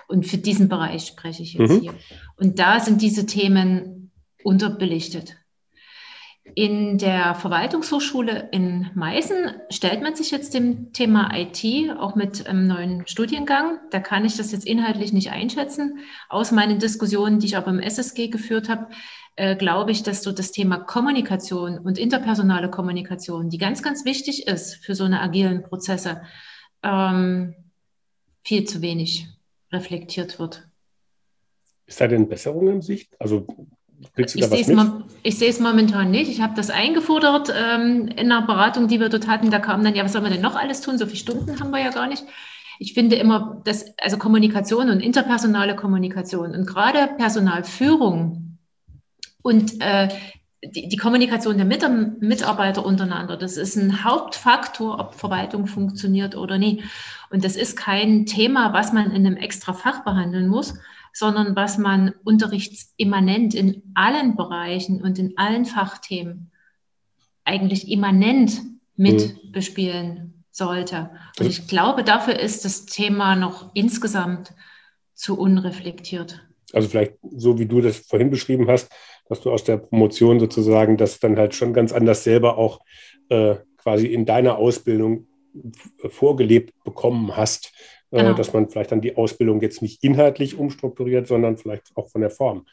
Und 0.07 0.25
für 0.25 0.37
diesen 0.37 0.69
Bereich 0.69 1.05
spreche 1.05 1.43
ich 1.43 1.53
jetzt 1.53 1.69
mhm. 1.69 1.81
hier. 1.81 1.93
Und 2.37 2.59
da 2.59 2.79
sind 2.79 3.01
diese 3.01 3.25
Themen 3.25 4.11
unterbelichtet. 4.43 5.35
In 6.55 6.97
der 6.97 7.35
Verwaltungshochschule 7.35 8.49
in 8.51 8.89
Meißen 8.95 9.35
stellt 9.69 10.01
man 10.01 10.15
sich 10.15 10.31
jetzt 10.31 10.53
dem 10.53 10.93
Thema 10.93 11.31
IT 11.35 11.63
auch 11.99 12.15
mit 12.15 12.47
einem 12.47 12.67
neuen 12.67 13.05
Studiengang. 13.05 13.79
Da 13.91 13.99
kann 13.99 14.23
ich 14.23 14.37
das 14.37 14.53
jetzt 14.53 14.65
inhaltlich 14.65 15.11
nicht 15.11 15.31
einschätzen. 15.31 15.99
Aus 16.29 16.51
meinen 16.51 16.79
Diskussionen, 16.79 17.39
die 17.39 17.47
ich 17.47 17.57
aber 17.57 17.69
im 17.69 17.79
SSG 17.79 18.29
geführt 18.29 18.69
habe, 18.69 18.87
äh, 19.35 19.55
glaube 19.55 19.91
ich, 19.91 20.03
dass 20.03 20.23
so 20.23 20.31
das 20.31 20.51
Thema 20.51 20.77
Kommunikation 20.77 21.77
und 21.79 21.97
interpersonale 21.97 22.71
Kommunikation, 22.71 23.49
die 23.49 23.57
ganz, 23.57 23.83
ganz 23.83 24.05
wichtig 24.05 24.47
ist 24.47 24.75
für 24.83 24.95
so 24.95 25.03
eine 25.03 25.21
agilen 25.21 25.63
Prozesse, 25.63 26.21
ähm, 26.81 27.55
viel 28.43 28.63
zu 28.63 28.81
wenig 28.81 29.27
reflektiert 29.71 30.39
wird. 30.39 30.67
Ist 31.85 32.01
da 32.01 32.07
denn 32.07 32.27
Besserung 32.27 32.67
in 32.69 32.81
Sicht? 32.81 33.15
Also 33.19 33.47
ich 34.15 34.31
sehe, 34.31 35.03
ich 35.23 35.37
sehe 35.37 35.49
es 35.49 35.59
momentan 35.59 36.11
nicht. 36.11 36.29
Ich 36.29 36.41
habe 36.41 36.53
das 36.55 36.69
eingefordert 36.69 37.51
ähm, 37.55 38.07
in 38.09 38.31
einer 38.31 38.45
Beratung, 38.45 38.87
die 38.87 38.99
wir 38.99 39.09
dort 39.09 39.27
hatten. 39.27 39.49
Da 39.49 39.59
kam 39.59 39.83
dann, 39.83 39.95
ja, 39.95 40.03
was 40.03 40.13
sollen 40.13 40.25
wir 40.25 40.31
denn 40.31 40.41
noch 40.41 40.55
alles 40.55 40.81
tun? 40.81 40.97
So 40.97 41.05
viele 41.05 41.17
Stunden 41.17 41.59
haben 41.59 41.71
wir 41.71 41.79
ja 41.79 41.89
gar 41.89 42.07
nicht. 42.07 42.23
Ich 42.79 42.93
finde 42.93 43.15
immer, 43.15 43.61
dass 43.65 43.97
also 43.97 44.17
Kommunikation 44.17 44.89
und 44.89 44.99
interpersonale 44.99 45.75
Kommunikation 45.75 46.53
und 46.53 46.67
gerade 46.67 47.09
Personalführung 47.17 48.59
und 49.41 49.81
äh, 49.81 50.09
die, 50.63 50.87
die, 50.89 50.97
Kommunikation 50.97 51.57
der 51.57 51.65
Mit 51.65 51.83
Mitarbeiter 52.19 52.85
untereinander, 52.85 53.37
das 53.37 53.57
ist 53.57 53.75
ein 53.75 54.03
Hauptfaktor, 54.03 54.99
ob 54.99 55.15
Verwaltung 55.15 55.67
funktioniert 55.67 56.35
oder 56.35 56.57
nicht. 56.57 56.83
Und 57.29 57.43
das 57.43 57.55
ist 57.55 57.75
kein 57.75 58.25
Thema, 58.25 58.73
was 58.73 58.93
man 58.93 59.11
in 59.11 59.25
einem 59.25 59.37
extra 59.37 59.73
Fach 59.73 60.03
behandeln 60.03 60.47
muss, 60.47 60.75
sondern 61.13 61.55
was 61.55 61.77
man 61.77 62.13
unterrichtsimmanent 62.23 63.55
in 63.55 63.81
allen 63.95 64.35
Bereichen 64.35 65.01
und 65.01 65.17
in 65.17 65.37
allen 65.37 65.65
Fachthemen 65.65 66.51
eigentlich 67.43 67.89
immanent 67.89 68.61
mit 68.95 69.19
mhm. 69.21 69.51
bespielen 69.51 70.43
sollte. 70.51 71.11
Und 71.39 71.45
ich 71.45 71.67
glaube, 71.67 72.03
dafür 72.03 72.39
ist 72.39 72.65
das 72.65 72.85
Thema 72.85 73.35
noch 73.35 73.71
insgesamt 73.73 74.53
zu 75.13 75.39
unreflektiert. 75.39 76.45
Also 76.73 76.89
vielleicht 76.89 77.13
so, 77.35 77.57
wie 77.57 77.65
du 77.65 77.81
das 77.81 77.97
vorhin 77.97 78.29
beschrieben 78.29 78.67
hast, 78.67 78.89
dass 79.29 79.41
du 79.41 79.51
aus 79.51 79.63
der 79.63 79.77
Promotion 79.77 80.39
sozusagen 80.39 80.97
das 80.97 81.19
dann 81.19 81.37
halt 81.37 81.55
schon 81.55 81.73
ganz 81.73 81.91
anders 81.91 82.23
selber 82.23 82.57
auch 82.57 82.79
äh, 83.29 83.55
quasi 83.77 84.07
in 84.07 84.25
deiner 84.25 84.57
Ausbildung 84.57 85.26
vorgelebt 86.09 86.73
bekommen 86.83 87.35
hast, 87.35 87.73
äh, 88.11 88.21
genau. 88.21 88.33
dass 88.33 88.53
man 88.53 88.69
vielleicht 88.69 88.91
dann 88.91 89.01
die 89.01 89.15
Ausbildung 89.15 89.61
jetzt 89.61 89.81
nicht 89.81 90.03
inhaltlich 90.03 90.57
umstrukturiert, 90.57 91.27
sondern 91.27 91.57
vielleicht 91.57 91.91
auch 91.95 92.09
von 92.09 92.21
der 92.21 92.31
Form. 92.31 92.65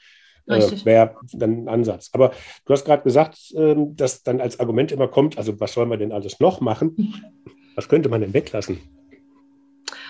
Äh, 0.46 0.60
Wäre 0.84 1.16
dann 1.32 1.64
ein 1.64 1.68
Ansatz. 1.68 2.10
Aber 2.12 2.32
du 2.66 2.72
hast 2.72 2.84
gerade 2.84 3.02
gesagt, 3.02 3.52
äh, 3.56 3.74
dass 3.76 4.22
dann 4.22 4.40
als 4.40 4.60
Argument 4.60 4.92
immer 4.92 5.08
kommt, 5.08 5.38
also 5.38 5.58
was 5.58 5.72
sollen 5.72 5.88
wir 5.88 5.96
denn 5.96 6.12
alles 6.12 6.40
noch 6.40 6.60
machen? 6.60 6.96
Was 7.76 7.88
könnte 7.88 8.08
man 8.08 8.20
denn 8.20 8.32
weglassen? 8.32 8.78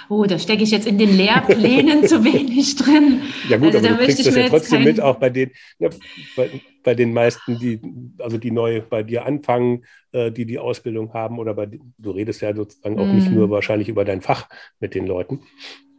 Oh, 0.08 0.24
da 0.24 0.38
stecke 0.38 0.62
ich 0.62 0.70
jetzt 0.70 0.86
in 0.86 0.98
den 0.98 1.16
Lehrplänen 1.16 2.06
zu 2.06 2.24
wenig 2.24 2.76
drin. 2.76 3.22
Ja 3.48 3.56
gut, 3.56 3.74
also, 3.74 3.88
aber 3.88 3.98
du 3.98 4.04
kriegst 4.04 4.26
das 4.26 4.34
ja 4.34 4.48
trotzdem 4.48 4.78
kein... 4.78 4.84
mit, 4.84 5.00
auch 5.00 5.16
bei 5.16 5.30
den, 5.30 5.50
ja, 5.78 5.90
bei, 6.36 6.50
bei, 6.82 6.94
den 6.94 7.12
meisten, 7.12 7.58
die, 7.58 7.80
also 8.18 8.38
die 8.38 8.50
neu 8.50 8.82
bei 8.88 9.02
dir 9.02 9.24
anfangen, 9.24 9.84
äh, 10.12 10.30
die 10.30 10.46
die 10.46 10.58
Ausbildung 10.58 11.12
haben 11.12 11.38
oder 11.38 11.54
bei, 11.54 11.68
du 11.98 12.10
redest 12.10 12.40
ja 12.40 12.54
sozusagen 12.54 12.98
auch 12.98 13.06
mm. 13.06 13.14
nicht 13.14 13.30
nur 13.30 13.50
wahrscheinlich 13.50 13.88
über 13.88 14.04
dein 14.04 14.20
Fach 14.20 14.48
mit 14.80 14.94
den 14.94 15.06
Leuten. 15.06 15.40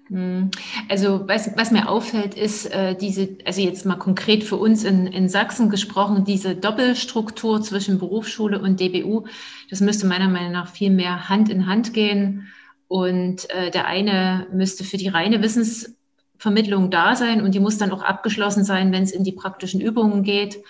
Mm. 0.09 0.49
Also 0.87 1.27
was, 1.27 1.57
was 1.57 1.71
mir 1.71 1.89
auffällt, 1.89 2.35
ist 2.35 2.67
äh, 2.67 2.95
diese, 2.95 3.37
also 3.45 3.61
jetzt 3.61 3.85
mal 3.85 3.95
konkret 3.95 4.43
für 4.43 4.57
uns 4.57 4.83
in, 4.83 5.07
in 5.07 5.29
Sachsen 5.29 5.69
gesprochen, 5.69 6.25
diese 6.25 6.55
Doppelstruktur 6.55 7.61
zwischen 7.61 7.99
Berufsschule 7.99 8.59
und 8.59 8.79
DBU, 8.79 9.25
das 9.69 9.81
müsste 9.81 10.05
meiner 10.05 10.29
Meinung 10.29 10.51
nach 10.51 10.69
viel 10.69 10.91
mehr 10.91 11.29
Hand 11.29 11.49
in 11.49 11.65
Hand 11.65 11.93
gehen. 11.93 12.47
Und 12.95 13.49
äh, 13.49 13.71
der 13.71 13.87
eine 13.87 14.47
müsste 14.53 14.85
für 14.85 14.95
die 14.95 15.09
reine 15.09 15.41
Wissensvermittlung 15.41 16.89
da 16.89 17.17
sein 17.17 17.41
und 17.41 17.53
die 17.53 17.59
muss 17.59 17.77
dann 17.77 17.91
auch 17.91 18.01
abgeschlossen 18.01 18.63
sein, 18.63 18.93
wenn 18.93 19.03
es 19.03 19.11
in 19.11 19.25
die 19.25 19.33
praktischen 19.33 19.81
Übungen 19.81 20.23
geht. 20.23 20.63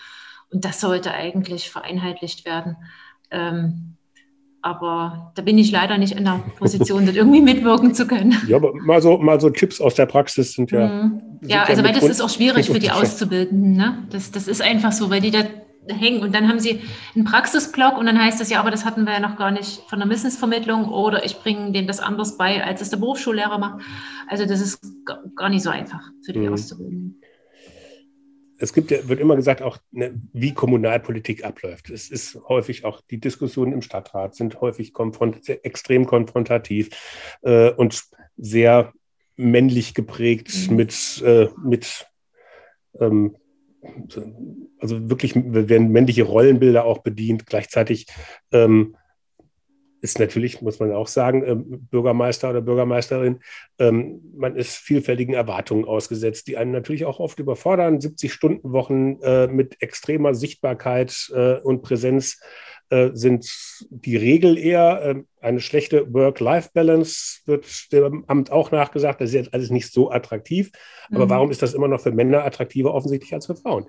Und 0.52 0.66
das 0.66 0.82
sollte 0.82 1.14
eigentlich 1.14 1.70
vereinheitlicht 1.70 2.44
werden. 2.44 2.78
Ähm, 3.30 3.94
aber 4.64 5.34
da 5.36 5.44
bin 5.44 5.60
ich 5.60 5.70
leider 5.70 6.00
nicht 6.00 6.14
in 6.14 6.24
der 6.24 6.44
Position, 6.58 7.06
dort 7.06 7.16
irgendwie 7.16 7.42
mitwirken 7.42 7.94
zu 7.94 8.08
können. 8.08 8.36
Ja, 8.48 8.58
aber 8.58 8.74
mal 8.74 9.04
so, 9.04 9.20
mal 9.20 9.40
so 9.40 9.52
Tipps 9.52 9.80
aus 9.80 9.94
der 9.94 10.08
Praxis 10.08 10.54
sind 10.54 10.72
ja. 10.72 10.88
Mhm. 10.88 11.22
Sind 11.42 11.52
ja, 11.52 11.62
also 11.62 11.80
ja 11.84 11.88
weil 11.88 11.94
das 11.94 12.10
ist 12.10 12.22
auch 12.22 12.30
schwierig 12.32 12.66
für 12.72 12.80
die 12.80 12.90
Auszubildenden. 12.90 13.74
Ne? 13.74 14.08
Das, 14.10 14.32
das 14.32 14.48
ist 14.48 14.64
einfach 14.64 14.94
so, 14.94 15.12
weil 15.12 15.22
die 15.22 15.30
da 15.30 15.44
hängen. 15.90 16.22
Und 16.22 16.34
dann 16.34 16.48
haben 16.48 16.60
sie 16.60 16.82
einen 17.16 17.26
Praxisblock 17.26 17.98
und 17.98 18.06
dann 18.06 18.22
heißt 18.22 18.42
es 18.42 18.50
ja, 18.50 18.60
aber 18.60 18.72
das 18.72 18.86
hatten 18.86 19.06
wir 19.06 19.14
ja 19.14 19.20
noch 19.20 19.38
gar 19.38 19.52
nicht 19.52 19.82
von 19.88 20.00
der 20.00 20.10
Wissensvermittlung 20.10 20.90
oder 20.90 21.26
ich 21.26 21.40
bringe 21.40 21.72
denen 21.72 21.88
das 21.88 22.00
anders 22.00 22.38
bei, 22.38 22.64
als 22.64 22.82
es 22.82 22.90
der 22.90 22.98
Berufsschullehrer 22.98 23.58
macht. 23.58 23.84
Also 24.28 24.46
das 24.46 24.62
ist 24.62 24.80
gar 25.36 25.50
nicht 25.50 25.64
so 25.64 25.70
einfach 25.70 26.02
für 26.24 26.34
die 26.34 26.40
mhm. 26.40 26.54
Auszubildenden. 26.54 27.22
Es 28.58 28.74
gibt 28.74 28.90
ja, 28.90 29.08
wird 29.10 29.20
immer 29.20 29.36
gesagt, 29.36 29.62
auch 29.62 29.78
ne, 29.92 30.14
wie 30.32 30.54
Kommunalpolitik 30.54 31.44
abläuft. 31.44 31.90
Es 31.90 32.10
ist 32.10 32.40
häufig 32.48 32.86
auch 32.86 33.02
die 33.02 33.20
Diskussionen 33.20 33.74
im 33.74 33.82
Stadtrat 33.82 34.36
sind 34.36 34.62
häufig 34.62 34.94
konfront 34.94 35.50
extrem 35.50 36.06
konfrontativ 36.06 36.90
äh, 37.42 37.72
und 37.72 38.02
sehr 38.38 38.94
männlich 39.36 39.94
geprägt 39.94 40.70
mhm. 40.70 40.76
mit, 40.76 41.22
äh, 41.26 41.50
mit 41.62 42.08
ähm, 43.00 43.36
also 44.80 45.10
wirklich 45.10 45.34
werden 45.36 45.90
männliche 45.90 46.24
Rollenbilder 46.24 46.86
auch 46.86 47.00
bedient. 47.00 47.46
Gleichzeitig 47.46 48.08
ähm, 48.52 48.96
ist 50.06 50.20
natürlich, 50.20 50.62
muss 50.62 50.80
man 50.80 50.92
auch 50.92 51.08
sagen, 51.08 51.44
äh, 51.44 51.56
Bürgermeister 51.56 52.52
oder 52.52 52.62
Bürgermeisterin, 52.62 53.40
ähm, 53.80 54.22
man 54.38 54.56
ist 54.56 54.78
vielfältigen 54.78 55.34
Erwartungen 55.34 55.86
ausgesetzt, 55.86 56.48
die 56.48 56.58
einen 56.58 56.72
natürlich 56.72 57.06
auch 57.06 57.20
oft 57.20 57.40
überfordern. 57.40 57.98
70-Stunden-Wochen 58.00 59.20
äh, 59.24 59.48
mit 59.48 59.82
extremer 59.82 60.36
Sichtbarkeit 60.36 61.32
äh, 61.36 61.56
und 61.56 61.82
Präsenz 61.82 62.40
äh, 62.92 63.10
sind 63.14 63.48
die 63.90 64.16
Regel 64.16 64.60
eher. 64.60 65.02
Ähm, 65.04 65.28
eine 65.42 65.60
schlechte 65.60 66.14
Work-Life-Balance 66.14 67.42
wird 67.48 67.92
dem 67.92 68.26
Amt 68.28 68.52
auch 68.52 68.70
nachgesagt. 68.70 69.22
Das 69.22 69.30
ist 69.30 69.36
jetzt 69.36 69.54
alles 69.56 69.72
nicht 69.72 69.92
so 69.92 70.12
attraktiv. 70.12 70.72
Aber 71.10 71.26
mhm. 71.26 71.30
warum 71.32 71.52
ist 71.52 71.64
das 71.64 71.74
immer 71.74 71.88
noch 71.88 72.02
für 72.02 72.12
Männer 72.12 72.46
attraktiver 72.46 72.94
offensichtlich 72.94 73.34
als 73.34 73.48
für 73.48 73.56
Frauen? 73.56 73.88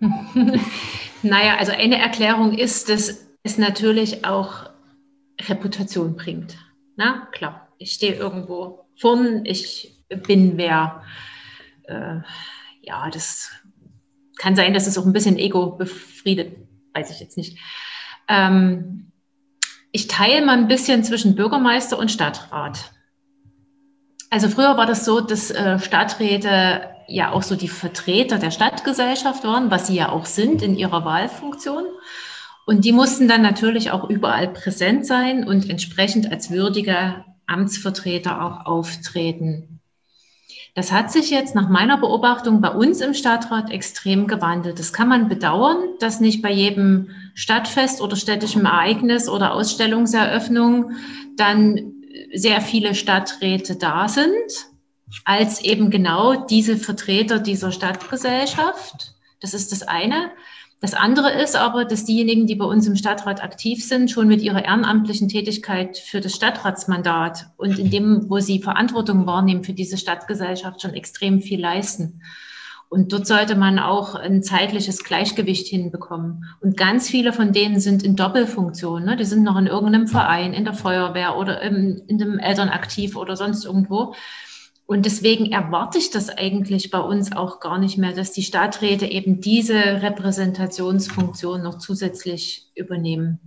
naja, 1.22 1.56
also 1.58 1.70
eine 1.70 1.98
Erklärung 1.98 2.58
ist, 2.58 2.88
dass 2.88 3.28
es 3.44 3.58
natürlich 3.58 4.24
auch 4.24 4.71
Reputation 5.40 6.16
bringt. 6.16 6.56
Na 6.96 7.28
klar, 7.32 7.68
ich 7.78 7.92
stehe 7.92 8.14
irgendwo 8.14 8.86
vorn, 8.96 9.44
ich 9.44 10.04
bin 10.26 10.56
wer. 10.56 11.02
Äh, 11.84 12.20
ja, 12.82 13.10
das 13.10 13.50
kann 14.36 14.56
sein, 14.56 14.74
dass 14.74 14.86
es 14.86 14.98
auch 14.98 15.06
ein 15.06 15.12
bisschen 15.12 15.38
Ego 15.38 15.72
befriedet, 15.72 16.56
weiß 16.94 17.10
ich 17.10 17.20
jetzt 17.20 17.36
nicht. 17.36 17.58
Ähm, 18.28 19.12
ich 19.92 20.08
teile 20.08 20.44
mal 20.44 20.56
ein 20.56 20.68
bisschen 20.68 21.04
zwischen 21.04 21.34
Bürgermeister 21.34 21.98
und 21.98 22.10
Stadtrat. 22.10 22.92
Also 24.30 24.48
früher 24.48 24.76
war 24.78 24.86
das 24.86 25.04
so, 25.04 25.20
dass 25.20 25.50
äh, 25.50 25.78
Stadträte 25.78 26.88
ja 27.06 27.32
auch 27.32 27.42
so 27.42 27.56
die 27.56 27.68
Vertreter 27.68 28.38
der 28.38 28.50
Stadtgesellschaft 28.50 29.44
waren, 29.44 29.70
was 29.70 29.86
sie 29.86 29.96
ja 29.96 30.08
auch 30.08 30.24
sind 30.24 30.62
in 30.62 30.76
ihrer 30.76 31.04
Wahlfunktion. 31.04 31.84
Und 32.66 32.84
die 32.84 32.92
mussten 32.92 33.28
dann 33.28 33.42
natürlich 33.42 33.90
auch 33.90 34.08
überall 34.08 34.48
präsent 34.48 35.06
sein 35.06 35.46
und 35.46 35.68
entsprechend 35.68 36.30
als 36.30 36.50
würdige 36.50 37.24
Amtsvertreter 37.46 38.42
auch 38.42 38.66
auftreten. 38.66 39.80
Das 40.74 40.90
hat 40.90 41.12
sich 41.12 41.30
jetzt 41.30 41.54
nach 41.54 41.68
meiner 41.68 41.98
Beobachtung 41.98 42.62
bei 42.62 42.70
uns 42.70 43.02
im 43.02 43.12
Stadtrat 43.12 43.70
extrem 43.70 44.26
gewandelt. 44.26 44.78
Das 44.78 44.92
kann 44.94 45.08
man 45.08 45.28
bedauern, 45.28 45.76
dass 46.00 46.20
nicht 46.20 46.40
bei 46.40 46.50
jedem 46.50 47.10
Stadtfest 47.34 48.00
oder 48.00 48.16
städtischem 48.16 48.64
Ereignis 48.64 49.28
oder 49.28 49.52
Ausstellungseröffnung 49.52 50.92
dann 51.36 51.92
sehr 52.32 52.62
viele 52.62 52.94
Stadträte 52.94 53.76
da 53.76 54.08
sind, 54.08 54.32
als 55.26 55.62
eben 55.62 55.90
genau 55.90 56.46
diese 56.46 56.78
Vertreter 56.78 57.38
dieser 57.38 57.70
Stadtgesellschaft. 57.70 59.14
Das 59.40 59.52
ist 59.52 59.72
das 59.72 59.82
eine. 59.82 60.30
Das 60.82 60.94
andere 60.94 61.30
ist 61.30 61.54
aber, 61.54 61.84
dass 61.84 62.04
diejenigen, 62.04 62.48
die 62.48 62.56
bei 62.56 62.64
uns 62.64 62.88
im 62.88 62.96
Stadtrat 62.96 63.40
aktiv 63.40 63.84
sind, 63.84 64.10
schon 64.10 64.26
mit 64.26 64.42
ihrer 64.42 64.64
ehrenamtlichen 64.64 65.28
Tätigkeit 65.28 65.96
für 65.96 66.20
das 66.20 66.34
Stadtratsmandat 66.34 67.46
und 67.56 67.78
in 67.78 67.88
dem, 67.88 68.28
wo 68.28 68.40
sie 68.40 68.60
Verantwortung 68.60 69.24
wahrnehmen 69.24 69.62
für 69.62 69.74
diese 69.74 69.96
Stadtgesellschaft, 69.96 70.82
schon 70.82 70.94
extrem 70.94 71.40
viel 71.40 71.60
leisten. 71.60 72.20
Und 72.88 73.12
dort 73.12 73.28
sollte 73.28 73.54
man 73.54 73.78
auch 73.78 74.16
ein 74.16 74.42
zeitliches 74.42 75.04
Gleichgewicht 75.04 75.68
hinbekommen. 75.68 76.46
Und 76.60 76.76
ganz 76.76 77.08
viele 77.08 77.32
von 77.32 77.52
denen 77.52 77.78
sind 77.78 78.02
in 78.02 78.16
Doppelfunktion. 78.16 79.04
Ne? 79.04 79.16
Die 79.16 79.24
sind 79.24 79.44
noch 79.44 79.56
in 79.56 79.68
irgendeinem 79.68 80.08
Verein, 80.08 80.52
in 80.52 80.64
der 80.64 80.74
Feuerwehr 80.74 81.38
oder 81.38 81.62
in, 81.62 82.02
in 82.08 82.18
dem 82.18 82.40
Elternaktiv 82.40 83.14
oder 83.14 83.36
sonst 83.36 83.64
irgendwo. 83.64 84.14
Und 84.92 85.06
deswegen 85.06 85.50
erwarte 85.50 85.96
ich 85.96 86.10
das 86.10 86.28
eigentlich 86.28 86.90
bei 86.90 86.98
uns 86.98 87.32
auch 87.32 87.60
gar 87.60 87.78
nicht 87.78 87.96
mehr, 87.96 88.12
dass 88.12 88.32
die 88.32 88.42
Stadträte 88.42 89.06
eben 89.06 89.40
diese 89.40 89.74
Repräsentationsfunktion 89.74 91.62
noch 91.62 91.78
zusätzlich 91.78 92.70
übernehmen. 92.74 93.38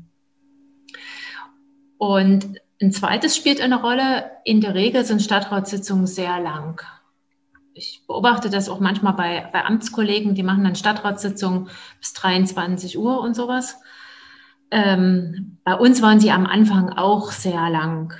Und 1.99 2.59
ein 2.81 2.91
zweites 2.91 3.35
spielt 3.35 3.61
eine 3.61 3.79
Rolle. 3.79 4.31
In 4.43 4.59
der 4.59 4.73
Regel 4.73 5.05
sind 5.05 5.21
Stadtratssitzungen 5.21 6.07
sehr 6.07 6.39
lang. 6.39 6.81
Ich 7.75 8.01
beobachte 8.07 8.49
das 8.49 8.67
auch 8.67 8.79
manchmal 8.79 9.13
bei, 9.13 9.47
bei 9.53 9.65
Amtskollegen, 9.65 10.33
die 10.33 10.41
machen 10.41 10.63
dann 10.63 10.75
Stadtratssitzungen 10.75 11.69
bis 11.99 12.13
23 12.13 12.97
Uhr 12.97 13.19
und 13.19 13.35
sowas. 13.35 13.79
Ähm, 14.71 15.59
bei 15.63 15.75
uns 15.75 16.01
waren 16.01 16.19
sie 16.19 16.31
am 16.31 16.47
Anfang 16.47 16.89
auch 16.89 17.31
sehr 17.31 17.69
lang. 17.69 18.15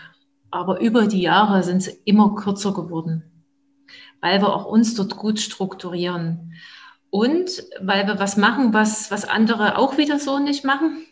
Aber 0.55 0.79
über 0.79 1.05
die 1.05 1.19
Jahre 1.19 1.63
sind 1.63 1.83
sie 1.83 1.99
immer 2.05 2.33
kürzer 2.33 2.73
geworden, 2.73 3.23
weil 4.21 4.39
wir 4.39 4.55
auch 4.55 4.63
uns 4.63 4.95
dort 4.95 5.17
gut 5.17 5.41
strukturieren. 5.41 6.53
Und 7.09 7.61
weil 7.81 8.07
wir 8.07 8.19
was 8.19 8.37
machen, 8.37 8.73
was, 8.73 9.11
was 9.11 9.27
andere 9.27 9.77
auch 9.77 9.97
wieder 9.97 10.17
so 10.17 10.39
nicht 10.39 10.63
machen. 10.63 11.05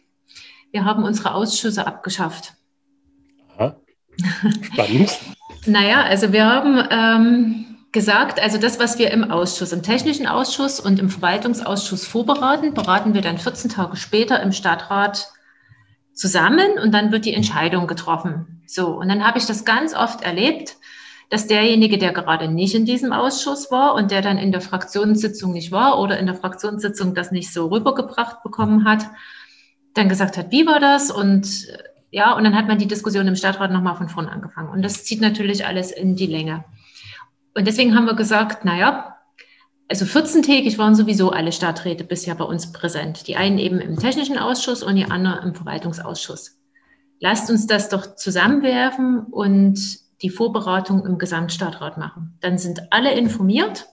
Wir 0.72 0.86
haben 0.86 1.04
unsere 1.04 1.34
Ausschüsse 1.34 1.86
abgeschafft. 1.86 2.54
Aha. 3.58 3.76
Spannend. 4.72 5.20
naja, 5.66 6.04
also 6.04 6.32
wir 6.32 6.46
haben 6.46 6.82
ähm, 6.90 7.66
gesagt, 7.92 8.42
also 8.42 8.58
das, 8.58 8.80
was 8.80 8.98
wir 8.98 9.12
im 9.12 9.30
Ausschuss, 9.30 9.74
im 9.74 9.84
technischen 9.84 10.26
Ausschuss 10.26 10.80
und 10.80 11.00
im 11.00 11.10
Verwaltungsausschuss 11.10 12.08
vorberaten, 12.08 12.74
beraten 12.74 13.14
wir 13.14 13.20
dann 13.20 13.38
14 13.38 13.70
Tage 13.70 13.98
später 13.98 14.42
im 14.42 14.54
Stadtrat 14.54 15.33
zusammen 16.14 16.80
und 16.82 16.94
dann 16.94 17.12
wird 17.12 17.26
die 17.26 17.34
Entscheidung 17.34 17.88
getroffen. 17.88 18.62
So, 18.68 18.88
und 18.88 19.10
dann 19.10 19.26
habe 19.26 19.38
ich 19.38 19.46
das 19.46 19.66
ganz 19.66 19.94
oft 19.94 20.22
erlebt, 20.22 20.78
dass 21.30 21.48
derjenige, 21.48 21.98
der 21.98 22.14
gerade 22.14 22.48
nicht 22.48 22.76
in 22.76 22.86
diesem 22.86 23.12
Ausschuss 23.12 23.72
war 23.72 23.96
und 23.96 24.12
der 24.12 24.22
dann 24.22 24.38
in 24.38 24.52
der 24.52 24.62
Fraktionssitzung 24.62 25.52
nicht 25.52 25.72
war 25.72 26.00
oder 26.00 26.20
in 26.20 26.28
der 26.28 26.36
Fraktionssitzung 26.36 27.16
das 27.16 27.32
nicht 27.32 27.52
so 27.52 27.68
rübergebracht 27.68 28.44
bekommen 28.44 28.86
hat, 28.86 29.06
dann 29.96 30.10
gesagt 30.10 30.38
hat, 30.38 30.52
wie 30.52 30.68
war 30.68 30.80
das? 30.80 31.10
Und 31.12 31.68
ja, 32.12 32.34
und 32.34 32.44
dann 32.44 32.56
hat 32.56 32.68
man 32.68 32.78
die 32.78 32.88
Diskussion 32.88 33.28
im 33.28 33.36
Stadtrat 33.36 33.72
nochmal 33.72 33.96
von 33.96 34.10
vorne 34.10 34.32
angefangen. 34.32 34.70
Und 34.70 34.84
das 34.84 35.04
zieht 35.04 35.22
natürlich 35.22 35.66
alles 35.66 35.92
in 35.92 36.16
die 36.16 36.28
Länge. 36.28 36.64
Und 37.56 37.66
deswegen 37.66 37.96
haben 37.96 38.06
wir 38.06 38.16
gesagt, 38.16 38.66
naja, 38.66 39.13
also 39.94 40.06
14-tägig 40.06 40.80
waren 40.80 40.96
sowieso 40.96 41.30
alle 41.30 41.52
Stadträte 41.52 42.04
bisher 42.04 42.34
bei 42.34 42.46
uns 42.46 42.72
präsent. 42.72 43.28
Die 43.28 43.36
einen 43.36 43.60
eben 43.60 43.80
im 43.80 43.96
technischen 43.96 44.40
Ausschuss 44.40 44.82
und 44.82 44.96
die 44.96 45.06
anderen 45.06 45.50
im 45.50 45.54
Verwaltungsausschuss. 45.54 46.58
Lasst 47.20 47.52
uns 47.52 47.68
das 47.68 47.90
doch 47.90 48.16
zusammenwerfen 48.16 49.20
und 49.20 49.80
die 50.24 50.32
Vorberatung 50.32 51.06
im 51.06 51.20
Gesamtstadtrat 51.20 52.00
machen. 52.00 52.40
Dann 52.40 52.58
sind 52.58 52.82
alle 52.90 53.14
informiert 53.14 53.86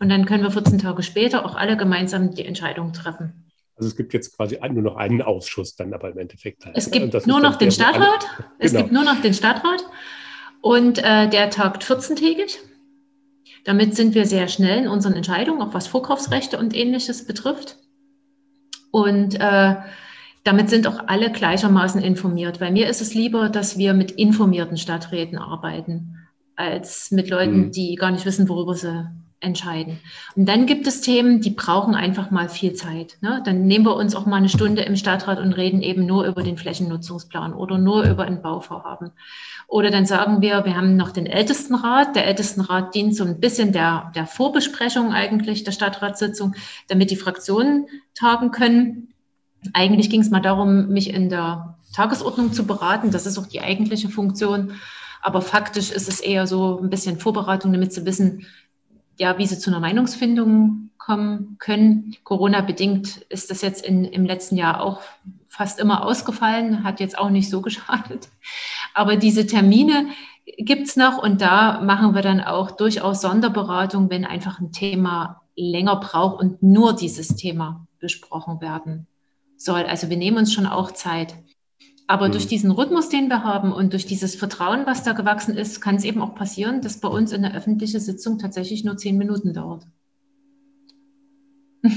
und 0.00 0.08
dann 0.08 0.24
können 0.24 0.42
wir 0.42 0.50
14 0.50 0.78
Tage 0.78 1.02
später 1.02 1.44
auch 1.44 1.54
alle 1.54 1.76
gemeinsam 1.76 2.34
die 2.34 2.46
Entscheidung 2.46 2.94
treffen. 2.94 3.44
Also 3.76 3.90
es 3.90 3.96
gibt 3.96 4.14
jetzt 4.14 4.34
quasi 4.34 4.58
nur 4.70 4.82
noch 4.82 4.96
einen 4.96 5.20
Ausschuss 5.20 5.76
dann 5.76 5.92
aber 5.92 6.12
im 6.12 6.16
Endeffekt. 6.16 6.64
Halt. 6.64 6.78
Es 6.78 6.90
gibt 6.90 7.26
nur 7.26 7.40
noch 7.40 7.56
den 7.56 7.70
Stadtrat. 7.70 8.26
Genau. 8.38 8.48
Es 8.58 8.72
gibt 8.72 8.90
nur 8.90 9.04
noch 9.04 9.20
den 9.20 9.34
Stadtrat 9.34 9.84
und 10.62 10.96
äh, 10.96 11.28
der 11.28 11.50
tagt 11.50 11.84
14-tägig. 11.84 12.56
Damit 13.66 13.96
sind 13.96 14.14
wir 14.14 14.26
sehr 14.26 14.46
schnell 14.46 14.84
in 14.84 14.88
unseren 14.88 15.14
Entscheidungen, 15.14 15.60
auch 15.60 15.74
was 15.74 15.88
Vorkaufsrechte 15.88 16.56
und 16.56 16.72
ähnliches 16.72 17.26
betrifft. 17.26 17.76
Und 18.92 19.34
äh, 19.40 19.74
damit 20.44 20.70
sind 20.70 20.86
auch 20.86 21.08
alle 21.08 21.32
gleichermaßen 21.32 22.00
informiert, 22.00 22.60
weil 22.60 22.70
mir 22.70 22.88
ist 22.88 23.02
es 23.02 23.12
lieber, 23.12 23.48
dass 23.48 23.76
wir 23.76 23.92
mit 23.92 24.12
informierten 24.12 24.76
Stadträten 24.76 25.36
arbeiten, 25.36 26.28
als 26.54 27.10
mit 27.10 27.28
Leuten, 27.28 27.66
mhm. 27.66 27.70
die 27.72 27.96
gar 27.96 28.12
nicht 28.12 28.24
wissen, 28.24 28.48
worüber 28.48 28.74
sie 28.74 29.10
entscheiden. 29.40 30.00
Und 30.34 30.48
dann 30.48 30.66
gibt 30.66 30.86
es 30.86 31.02
Themen, 31.02 31.40
die 31.40 31.50
brauchen 31.50 31.94
einfach 31.94 32.30
mal 32.30 32.48
viel 32.48 32.72
Zeit. 32.72 33.18
Ne? 33.20 33.42
Dann 33.44 33.66
nehmen 33.66 33.84
wir 33.84 33.94
uns 33.94 34.14
auch 34.14 34.24
mal 34.24 34.36
eine 34.36 34.48
Stunde 34.48 34.82
im 34.82 34.96
Stadtrat 34.96 35.38
und 35.38 35.52
reden 35.52 35.82
eben 35.82 36.06
nur 36.06 36.24
über 36.24 36.42
den 36.42 36.56
Flächennutzungsplan 36.56 37.52
oder 37.52 37.76
nur 37.76 38.04
über 38.04 38.24
ein 38.24 38.40
Bauvorhaben. 38.40 39.12
Oder 39.68 39.90
dann 39.90 40.06
sagen 40.06 40.40
wir, 40.40 40.64
wir 40.64 40.76
haben 40.76 40.96
noch 40.96 41.10
den 41.10 41.26
Ältestenrat. 41.26 42.16
Der 42.16 42.26
Ältestenrat 42.26 42.94
dient 42.94 43.14
so 43.14 43.24
ein 43.24 43.38
bisschen 43.40 43.72
der, 43.72 44.10
der 44.14 44.26
Vorbesprechung 44.26 45.12
eigentlich 45.12 45.64
der 45.64 45.72
Stadtratssitzung, 45.72 46.54
damit 46.88 47.10
die 47.10 47.16
Fraktionen 47.16 47.86
tagen 48.14 48.52
können. 48.52 49.12
Eigentlich 49.74 50.08
ging 50.08 50.20
es 50.20 50.30
mal 50.30 50.40
darum, 50.40 50.88
mich 50.88 51.10
in 51.10 51.28
der 51.28 51.76
Tagesordnung 51.94 52.52
zu 52.52 52.66
beraten. 52.66 53.10
Das 53.10 53.26
ist 53.26 53.38
auch 53.38 53.46
die 53.46 53.60
eigentliche 53.60 54.08
Funktion. 54.08 54.72
Aber 55.20 55.42
faktisch 55.42 55.90
ist 55.90 56.08
es 56.08 56.20
eher 56.20 56.46
so 56.46 56.78
ein 56.80 56.88
bisschen 56.88 57.18
Vorbereitung, 57.18 57.72
damit 57.72 57.92
sie 57.92 58.06
wissen, 58.06 58.46
ja, 59.18 59.38
wie 59.38 59.46
sie 59.46 59.58
zu 59.58 59.70
einer 59.70 59.80
Meinungsfindung 59.80 60.90
kommen 60.98 61.56
können. 61.58 62.16
Corona-bedingt 62.24 63.18
ist 63.28 63.50
das 63.50 63.62
jetzt 63.62 63.84
in, 63.84 64.04
im 64.04 64.24
letzten 64.24 64.56
Jahr 64.56 64.82
auch 64.82 65.00
fast 65.48 65.78
immer 65.78 66.04
ausgefallen, 66.04 66.84
hat 66.84 67.00
jetzt 67.00 67.18
auch 67.18 67.30
nicht 67.30 67.48
so 67.48 67.60
geschadet. 67.62 68.28
Aber 68.94 69.16
diese 69.16 69.46
Termine 69.46 70.08
gibt 70.58 70.88
es 70.88 70.96
noch 70.96 71.18
und 71.18 71.40
da 71.40 71.80
machen 71.80 72.14
wir 72.14 72.22
dann 72.22 72.40
auch 72.40 72.70
durchaus 72.70 73.20
Sonderberatung, 73.20 74.10
wenn 74.10 74.24
einfach 74.24 74.60
ein 74.60 74.72
Thema 74.72 75.42
länger 75.56 75.96
braucht 75.96 76.40
und 76.40 76.62
nur 76.62 76.94
dieses 76.94 77.36
Thema 77.36 77.86
besprochen 77.98 78.60
werden 78.60 79.06
soll. 79.56 79.84
Also 79.84 80.10
wir 80.10 80.16
nehmen 80.16 80.38
uns 80.38 80.52
schon 80.52 80.66
auch 80.66 80.90
Zeit. 80.90 81.34
Aber 82.06 82.28
mhm. 82.28 82.32
durch 82.32 82.46
diesen 82.46 82.70
Rhythmus, 82.70 83.08
den 83.08 83.28
wir 83.28 83.42
haben 83.42 83.72
und 83.72 83.92
durch 83.92 84.06
dieses 84.06 84.36
Vertrauen, 84.36 84.86
was 84.86 85.02
da 85.02 85.12
gewachsen 85.12 85.56
ist, 85.56 85.80
kann 85.80 85.96
es 85.96 86.04
eben 86.04 86.22
auch 86.22 86.34
passieren, 86.34 86.80
dass 86.80 87.00
bei 87.00 87.08
uns 87.08 87.32
eine 87.32 87.54
öffentliche 87.54 88.00
Sitzung 88.00 88.38
tatsächlich 88.38 88.84
nur 88.84 88.96
zehn 88.96 89.18
Minuten 89.18 89.52
dauert. 89.52 89.86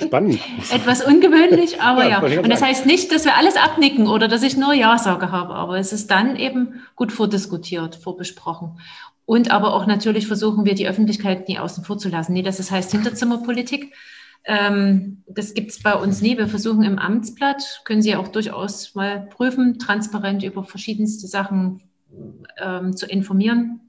Spannend. 0.00 0.40
Etwas 0.72 1.06
ungewöhnlich, 1.06 1.80
aber 1.82 2.04
ja. 2.08 2.26
ja. 2.26 2.40
Und 2.40 2.50
das 2.50 2.62
heißt 2.62 2.84
nicht, 2.84 3.12
dass 3.12 3.24
wir 3.24 3.36
alles 3.36 3.56
abnicken 3.56 4.08
oder 4.08 4.26
dass 4.28 4.42
ich 4.42 4.56
nur 4.56 4.74
Ja-Sage 4.74 5.30
habe, 5.30 5.54
aber 5.54 5.78
es 5.78 5.92
ist 5.92 6.10
dann 6.10 6.36
eben 6.36 6.82
gut 6.96 7.12
vordiskutiert, 7.12 7.94
vorbesprochen. 7.94 8.80
Und 9.24 9.50
aber 9.50 9.72
auch 9.72 9.86
natürlich 9.86 10.26
versuchen 10.26 10.64
wir, 10.66 10.74
die 10.74 10.88
Öffentlichkeit 10.88 11.48
nie 11.48 11.58
außen 11.58 11.84
vor 11.84 11.96
zu 11.96 12.08
lassen. 12.08 12.32
Nee, 12.32 12.42
das 12.42 12.70
heißt 12.70 12.90
Hinterzimmerpolitik, 12.90 13.94
ähm, 14.44 15.22
das 15.26 15.54
gibt 15.54 15.70
es 15.70 15.82
bei 15.82 15.94
uns 15.94 16.20
nie. 16.20 16.36
Wir 16.36 16.48
versuchen 16.48 16.82
im 16.82 16.98
Amtsblatt, 16.98 17.82
können 17.84 18.02
Sie 18.02 18.14
auch 18.16 18.28
durchaus 18.28 18.94
mal 18.94 19.26
prüfen, 19.26 19.78
transparent 19.78 20.42
über 20.42 20.64
verschiedenste 20.64 21.26
Sachen 21.26 21.82
ähm, 22.58 22.96
zu 22.96 23.06
informieren. 23.06 23.80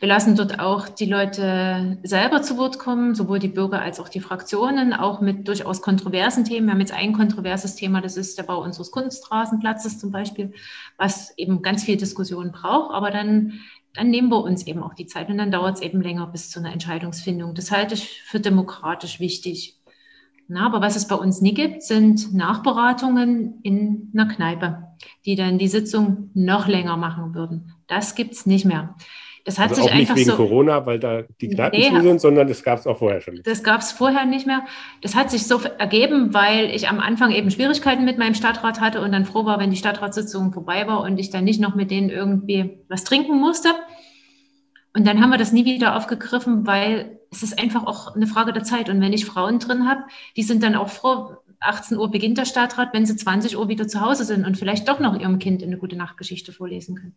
Wir 0.00 0.08
lassen 0.08 0.34
dort 0.34 0.58
auch 0.58 0.88
die 0.88 1.06
Leute 1.06 1.98
selber 2.02 2.42
zu 2.42 2.58
Wort 2.58 2.80
kommen, 2.80 3.14
sowohl 3.14 3.38
die 3.38 3.46
Bürger 3.46 3.80
als 3.80 4.00
auch 4.00 4.08
die 4.08 4.18
Fraktionen, 4.18 4.92
auch 4.92 5.20
mit 5.20 5.46
durchaus 5.46 5.80
kontroversen 5.80 6.44
Themen. 6.44 6.66
Wir 6.66 6.72
haben 6.72 6.80
jetzt 6.80 6.92
ein 6.92 7.12
kontroverses 7.12 7.76
Thema, 7.76 8.00
das 8.00 8.16
ist 8.16 8.36
der 8.36 8.42
Bau 8.42 8.64
unseres 8.64 8.90
Kunststraßenplatzes 8.90 10.00
zum 10.00 10.10
Beispiel, 10.10 10.54
was 10.98 11.32
eben 11.38 11.62
ganz 11.62 11.84
viel 11.84 11.96
Diskussion 11.96 12.50
braucht. 12.50 12.92
Aber 12.92 13.12
dann 13.12 13.60
dann 13.94 14.10
nehmen 14.10 14.30
wir 14.30 14.42
uns 14.42 14.66
eben 14.66 14.82
auch 14.82 14.94
die 14.94 15.06
Zeit 15.06 15.28
und 15.28 15.38
dann 15.38 15.50
dauert 15.50 15.76
es 15.76 15.82
eben 15.82 16.00
länger 16.00 16.26
bis 16.26 16.50
zu 16.50 16.60
einer 16.60 16.72
Entscheidungsfindung. 16.72 17.54
Das 17.54 17.70
halte 17.70 17.94
ich 17.94 18.22
für 18.22 18.40
demokratisch 18.40 19.20
wichtig. 19.20 19.78
Na, 20.48 20.66
aber 20.66 20.80
was 20.80 20.96
es 20.96 21.06
bei 21.06 21.14
uns 21.14 21.40
nie 21.40 21.54
gibt, 21.54 21.82
sind 21.82 22.34
Nachberatungen 22.34 23.60
in 23.62 24.10
einer 24.14 24.26
Kneipe, 24.26 24.88
die 25.24 25.36
dann 25.36 25.58
die 25.58 25.68
Sitzung 25.68 26.30
noch 26.34 26.68
länger 26.68 26.96
machen 26.96 27.34
würden. 27.34 27.72
Das 27.86 28.14
gibt 28.14 28.32
es 28.32 28.46
nicht 28.46 28.64
mehr. 28.64 28.96
Das 29.44 29.58
hat 29.58 29.70
also 29.70 29.82
sich 29.82 29.90
auch 29.90 29.94
einfach 29.94 30.14
nicht 30.14 30.26
wegen 30.26 30.36
so, 30.36 30.36
Corona, 30.36 30.86
weil 30.86 31.00
da 31.00 31.22
die 31.40 31.48
Kneipen 31.48 31.80
nee, 31.80 31.90
zu 31.90 32.00
sind, 32.00 32.20
sondern 32.20 32.46
das 32.46 32.62
gab 32.62 32.78
es 32.78 32.86
auch 32.86 32.98
vorher 32.98 33.20
schon. 33.20 33.40
Das 33.42 33.64
gab 33.64 33.80
es 33.80 33.90
vorher 33.90 34.24
nicht 34.24 34.46
mehr. 34.46 34.64
Das 35.00 35.16
hat 35.16 35.30
sich 35.30 35.46
so 35.46 35.60
ergeben, 35.78 36.32
weil 36.32 36.70
ich 36.70 36.88
am 36.88 37.00
Anfang 37.00 37.32
eben 37.32 37.50
Schwierigkeiten 37.50 38.04
mit 38.04 38.18
meinem 38.18 38.34
Stadtrat 38.34 38.80
hatte 38.80 39.00
und 39.00 39.10
dann 39.10 39.24
froh 39.24 39.44
war, 39.44 39.58
wenn 39.58 39.70
die 39.70 39.76
Stadtratssitzung 39.76 40.52
vorbei 40.52 40.86
war 40.86 41.02
und 41.02 41.18
ich 41.18 41.30
dann 41.30 41.44
nicht 41.44 41.60
noch 41.60 41.74
mit 41.74 41.90
denen 41.90 42.08
irgendwie 42.08 42.78
was 42.88 43.02
trinken 43.02 43.40
musste. 43.40 43.70
Und 44.94 45.06
dann 45.06 45.20
haben 45.20 45.30
wir 45.30 45.38
das 45.38 45.52
nie 45.52 45.64
wieder 45.64 45.96
aufgegriffen, 45.96 46.66
weil 46.66 47.18
es 47.32 47.42
ist 47.42 47.58
einfach 47.58 47.86
auch 47.86 48.14
eine 48.14 48.26
Frage 48.26 48.52
der 48.52 48.62
Zeit. 48.62 48.88
Und 48.88 49.00
wenn 49.00 49.12
ich 49.12 49.24
Frauen 49.24 49.58
drin 49.58 49.88
habe, 49.88 50.02
die 50.36 50.42
sind 50.42 50.62
dann 50.62 50.76
auch 50.76 50.88
froh, 50.88 51.36
18 51.60 51.96
Uhr 51.96 52.10
beginnt 52.10 52.38
der 52.38 52.44
Stadtrat, 52.44 52.92
wenn 52.92 53.06
sie 53.06 53.16
20 53.16 53.56
Uhr 53.56 53.68
wieder 53.68 53.88
zu 53.88 54.00
Hause 54.00 54.24
sind 54.24 54.44
und 54.44 54.56
vielleicht 54.56 54.88
doch 54.88 55.00
noch 55.00 55.18
ihrem 55.18 55.38
Kind 55.38 55.62
eine 55.62 55.78
gute 55.78 55.96
Nachtgeschichte 55.96 56.52
vorlesen 56.52 56.96
können. 56.96 57.14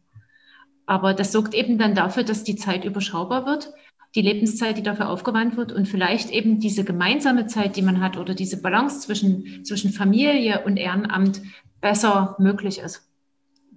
Aber 0.85 1.13
das 1.13 1.31
sorgt 1.31 1.53
eben 1.53 1.77
dann 1.77 1.95
dafür, 1.95 2.23
dass 2.23 2.43
die 2.43 2.55
Zeit 2.55 2.85
überschaubar 2.85 3.45
wird, 3.45 3.73
die 4.13 4.21
Lebenszeit, 4.21 4.77
die 4.77 4.83
dafür 4.83 5.09
aufgewandt 5.09 5.57
wird 5.57 5.71
und 5.71 5.87
vielleicht 5.87 6.31
eben 6.31 6.59
diese 6.59 6.83
gemeinsame 6.83 7.47
Zeit, 7.47 7.75
die 7.75 7.81
man 7.81 8.01
hat 8.01 8.17
oder 8.17 8.33
diese 8.33 8.61
Balance 8.61 9.01
zwischen, 9.01 9.65
zwischen 9.65 9.91
Familie 9.91 10.63
und 10.65 10.77
Ehrenamt 10.77 11.41
besser 11.81 12.35
möglich 12.39 12.79
ist. 12.79 13.09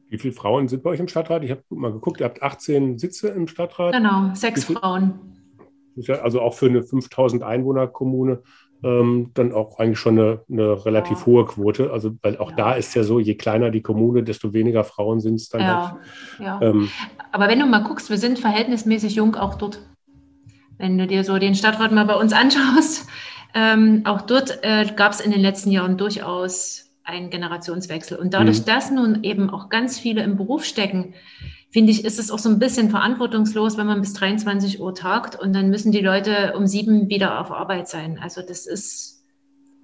Wie 0.09 0.19
viele 0.19 0.33
Frauen 0.33 0.69
sind 0.69 0.83
bei 0.83 0.91
euch 0.91 1.01
im 1.01 1.09
Stadtrat? 1.09 1.45
Ich 1.45 1.51
habe 1.51 1.63
mal 1.71 1.93
geguckt, 1.93 2.21
ihr 2.21 2.25
habt 2.25 2.43
18 2.43 2.99
Sitze 2.99 3.29
im 3.29 3.47
Stadtrat. 3.47 3.93
Genau, 3.93 4.35
sechs 4.35 4.65
Frauen. 4.65 5.19
Also 6.23 6.41
auch 6.41 6.55
für 6.55 6.67
eine 6.67 6.83
5000 6.83 7.43
Einwohner 7.43 7.89
Kommune 7.89 8.43
ähm, 8.83 9.31
dann 9.35 9.53
auch 9.53 9.79
eigentlich 9.79 9.99
schon 9.99 10.19
eine, 10.19 10.41
eine 10.51 10.85
relativ 10.85 11.21
ja. 11.21 11.27
hohe 11.27 11.45
Quote. 11.47 11.91
Also, 11.93 12.13
weil 12.23 12.39
auch 12.39 12.51
ja. 12.51 12.57
da 12.57 12.73
ist 12.75 12.95
ja 12.95 13.03
so, 13.03 13.19
je 13.19 13.35
kleiner 13.35 13.71
die 13.71 13.83
Kommune, 13.83 14.23
desto 14.23 14.53
weniger 14.53 14.85
Frauen 14.85 15.21
sind 15.21 15.37
es 15.37 15.49
dann. 15.49 15.61
Ja. 15.61 15.99
Halt. 16.39 16.63
Ähm, 16.63 16.89
Aber 17.33 17.49
wenn 17.49 17.59
du 17.59 17.67
mal 17.67 17.83
guckst, 17.83 18.11
wir 18.11 18.19
sind 18.19 18.39
verhältnismäßig 18.39 19.15
jung 19.15 19.35
auch 19.35 19.55
dort. 19.55 19.81
Wenn 20.79 20.97
du 20.97 21.07
dir 21.07 21.25
so 21.25 21.39
den 21.39 21.57
Stadtrat 21.57 21.91
mal 21.91 22.05
bei 22.05 22.15
uns 22.15 22.33
anschaust, 22.33 23.09
ähm, 23.55 24.03
auch 24.05 24.23
dort 24.23 24.61
äh, 24.63 24.87
gab 24.95 25.13
es 25.13 25.21
in 25.21 25.33
den 25.33 25.41
letzten 25.41 25.71
Jahren 25.71 25.99
durchaus 25.99 26.85
einen 27.03 27.31
Generationswechsel. 27.31 28.19
Und 28.19 28.35
dadurch, 28.35 28.61
mhm. 28.61 28.65
dass 28.67 28.91
nun 28.91 29.25
eben 29.25 29.51
auch 29.51 29.71
ganz 29.71 29.99
viele 29.99 30.23
im 30.23 30.37
Beruf 30.37 30.65
stecken, 30.65 31.15
finde 31.71 31.93
ich, 31.93 32.05
ist 32.05 32.19
es 32.19 32.31
auch 32.31 32.39
so 32.39 32.49
ein 32.49 32.59
bisschen 32.59 32.91
verantwortungslos, 32.91 33.77
wenn 33.77 33.87
man 33.87 34.01
bis 34.01 34.15
23 34.15 34.81
Uhr 34.81 34.95
tagt 34.95 35.39
und 35.39 35.53
dann 35.53 35.71
müssen 35.71 35.93
die 35.93 36.01
Leute 36.01 36.55
um 36.57 36.67
sieben 36.67 37.09
wieder 37.09 37.41
auf 37.41 37.51
Arbeit 37.51 37.89
sein. 37.89 38.19
Also 38.21 38.41
das 38.43 38.67
ist, 38.67 39.25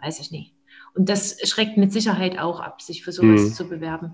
weiß 0.03 0.20
ich 0.20 0.30
nicht. 0.30 0.55
Und 0.95 1.09
das 1.09 1.37
schreckt 1.49 1.76
mit 1.76 1.93
Sicherheit 1.93 2.39
auch 2.39 2.61
ab, 2.61 2.80
sich 2.80 3.05
für 3.05 3.12
sowas 3.12 3.43
mhm. 3.43 3.53
zu 3.53 3.68
bewerben. 3.68 4.12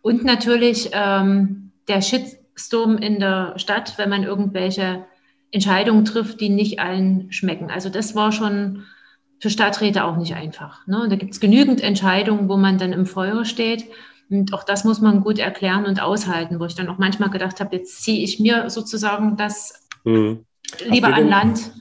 Und 0.00 0.24
natürlich 0.24 0.90
ähm, 0.92 1.72
der 1.88 2.00
Shitstorm 2.00 2.96
in 2.96 3.20
der 3.20 3.58
Stadt, 3.58 3.98
wenn 3.98 4.08
man 4.08 4.24
irgendwelche 4.24 5.04
Entscheidungen 5.50 6.04
trifft, 6.04 6.40
die 6.40 6.48
nicht 6.48 6.80
allen 6.80 7.30
schmecken. 7.30 7.70
Also 7.70 7.90
das 7.90 8.14
war 8.14 8.32
schon 8.32 8.84
für 9.38 9.50
Stadträte 9.50 10.04
auch 10.04 10.16
nicht 10.16 10.34
einfach. 10.34 10.86
Ne? 10.86 11.06
Da 11.10 11.16
gibt 11.16 11.32
es 11.32 11.40
genügend 11.40 11.82
Entscheidungen, 11.82 12.48
wo 12.48 12.56
man 12.56 12.78
dann 12.78 12.92
im 12.92 13.06
Feuer 13.06 13.44
steht. 13.44 13.84
Und 14.32 14.54
auch 14.54 14.64
das 14.64 14.84
muss 14.84 15.00
man 15.00 15.20
gut 15.20 15.38
erklären 15.38 15.84
und 15.84 16.02
aushalten, 16.02 16.58
wo 16.58 16.64
ich 16.64 16.74
dann 16.74 16.88
auch 16.88 16.98
manchmal 16.98 17.30
gedacht 17.30 17.60
habe, 17.60 17.76
jetzt 17.76 18.02
ziehe 18.02 18.24
ich 18.24 18.40
mir 18.40 18.70
sozusagen 18.70 19.36
das 19.36 19.86
mhm. 20.04 20.44
lieber 20.88 21.14
an 21.14 21.28
Land. 21.28 21.72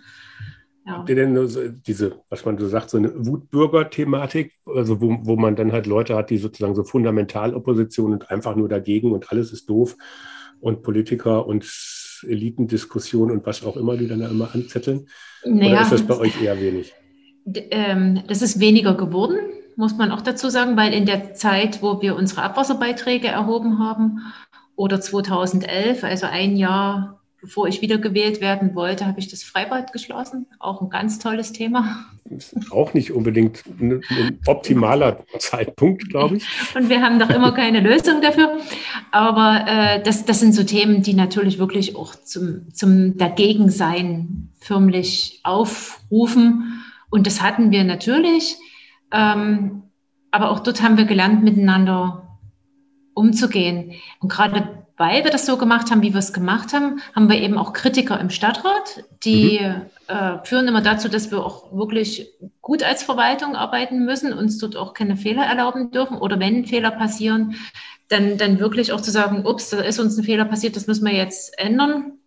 Ja. 0.85 0.97
Habt 0.97 1.09
ihr 1.09 1.15
denn 1.15 1.47
so 1.47 1.69
diese, 1.69 2.21
was 2.29 2.43
man 2.43 2.57
so 2.57 2.67
sagt, 2.67 2.89
so 2.89 2.97
eine 2.97 3.13
Wutbürger-Thematik, 3.25 4.53
also 4.65 4.99
wo, 4.99 5.17
wo 5.21 5.35
man 5.35 5.55
dann 5.55 5.71
halt 5.71 5.85
Leute 5.85 6.15
hat, 6.15 6.29
die 6.29 6.37
sozusagen 6.37 6.75
so 6.75 6.83
fundamental 6.83 7.53
Opposition 7.53 8.13
und 8.13 8.29
einfach 8.29 8.55
nur 8.55 8.67
dagegen 8.67 9.11
und 9.11 9.31
alles 9.31 9.53
ist 9.53 9.69
doof 9.69 9.95
und 10.59 10.81
Politiker 10.81 11.45
und 11.45 11.65
Elitendiskussion 12.23 13.31
und 13.31 13.45
was 13.45 13.63
auch 13.63 13.77
immer, 13.77 13.95
die 13.95 14.07
dann 14.07 14.19
da 14.19 14.27
immer 14.27 14.53
anzetteln? 14.53 15.07
Naja, 15.45 15.71
Oder 15.71 15.81
ist 15.81 15.91
das 15.91 16.03
bei 16.03 16.17
euch 16.17 16.41
eher 16.41 16.59
wenig? 16.59 16.93
Ähm, 17.45 18.23
das 18.27 18.41
ist 18.41 18.59
weniger 18.59 18.95
geworden 18.95 19.37
muss 19.75 19.97
man 19.97 20.11
auch 20.11 20.21
dazu 20.21 20.49
sagen, 20.49 20.77
weil 20.77 20.93
in 20.93 21.05
der 21.05 21.33
Zeit, 21.33 21.81
wo 21.81 22.01
wir 22.01 22.15
unsere 22.15 22.43
Abwasserbeiträge 22.43 23.27
erhoben 23.27 23.79
haben, 23.79 24.19
oder 24.75 24.99
2011, 24.99 26.03
also 26.03 26.25
ein 26.25 26.55
Jahr 26.55 27.21
bevor 27.41 27.67
ich 27.67 27.81
wiedergewählt 27.81 28.39
werden 28.39 28.75
wollte, 28.75 29.07
habe 29.07 29.19
ich 29.19 29.27
das 29.27 29.43
Freibad 29.43 29.91
geschlossen. 29.91 30.45
Auch 30.59 30.81
ein 30.81 30.89
ganz 30.89 31.17
tolles 31.17 31.51
Thema. 31.51 32.05
Auch 32.69 32.93
nicht 32.93 33.11
unbedingt 33.11 33.63
ein, 33.79 34.03
ein 34.09 34.39
optimaler 34.45 35.25
Zeitpunkt, 35.39 36.07
glaube 36.09 36.37
ich. 36.37 36.45
Und 36.75 36.89
wir 36.89 37.01
haben 37.01 37.17
noch 37.17 37.31
immer 37.31 37.51
keine 37.51 37.79
Lösung 37.79 38.21
dafür. 38.21 38.57
Aber 39.11 39.65
äh, 39.67 40.03
das, 40.03 40.23
das 40.25 40.39
sind 40.39 40.53
so 40.53 40.63
Themen, 40.63 41.01
die 41.01 41.15
natürlich 41.15 41.57
wirklich 41.57 41.95
auch 41.95 42.13
zum, 42.15 42.71
zum 42.73 43.17
Dagegensein 43.17 44.49
förmlich 44.59 45.41
aufrufen. 45.43 46.83
Und 47.09 47.25
das 47.25 47.41
hatten 47.41 47.71
wir 47.71 47.83
natürlich. 47.83 48.57
Ähm, 49.11 49.83
aber 50.31 50.51
auch 50.51 50.59
dort 50.59 50.81
haben 50.81 50.97
wir 50.97 51.05
gelernt, 51.05 51.43
miteinander 51.43 52.37
umzugehen. 53.13 53.93
Und 54.19 54.31
gerade 54.31 54.81
weil 55.01 55.23
wir 55.23 55.31
das 55.31 55.47
so 55.47 55.57
gemacht 55.57 55.89
haben, 55.89 56.03
wie 56.03 56.13
wir 56.13 56.19
es 56.19 56.31
gemacht 56.31 56.73
haben, 56.73 57.01
haben 57.15 57.27
wir 57.27 57.41
eben 57.41 57.57
auch 57.57 57.73
Kritiker 57.73 58.19
im 58.19 58.29
Stadtrat, 58.29 59.03
die 59.23 59.59
mhm. 59.59 59.85
äh, 60.07 60.37
führen 60.43 60.67
immer 60.67 60.81
dazu, 60.81 61.09
dass 61.09 61.31
wir 61.31 61.43
auch 61.43 61.75
wirklich 61.75 62.29
gut 62.61 62.83
als 62.83 63.01
Verwaltung 63.01 63.55
arbeiten 63.55 64.05
müssen, 64.05 64.31
uns 64.31 64.59
dort 64.59 64.75
auch 64.75 64.93
keine 64.93 65.17
Fehler 65.17 65.43
erlauben 65.43 65.89
dürfen 65.89 66.19
oder 66.19 66.39
wenn 66.39 66.67
Fehler 66.67 66.91
passieren, 66.91 67.55
dann, 68.09 68.37
dann 68.37 68.59
wirklich 68.59 68.91
auch 68.91 69.01
zu 69.01 69.09
sagen, 69.09 69.43
ups, 69.43 69.71
da 69.71 69.79
ist 69.79 69.99
uns 69.99 70.17
ein 70.19 70.23
Fehler 70.23 70.45
passiert, 70.45 70.75
das 70.75 70.85
müssen 70.85 71.05
wir 71.05 71.15
jetzt 71.15 71.57
ändern. 71.57 72.19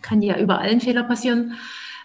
Kann 0.00 0.22
ja 0.22 0.38
überall 0.38 0.70
ein 0.70 0.80
Fehler 0.80 1.02
passieren. 1.02 1.52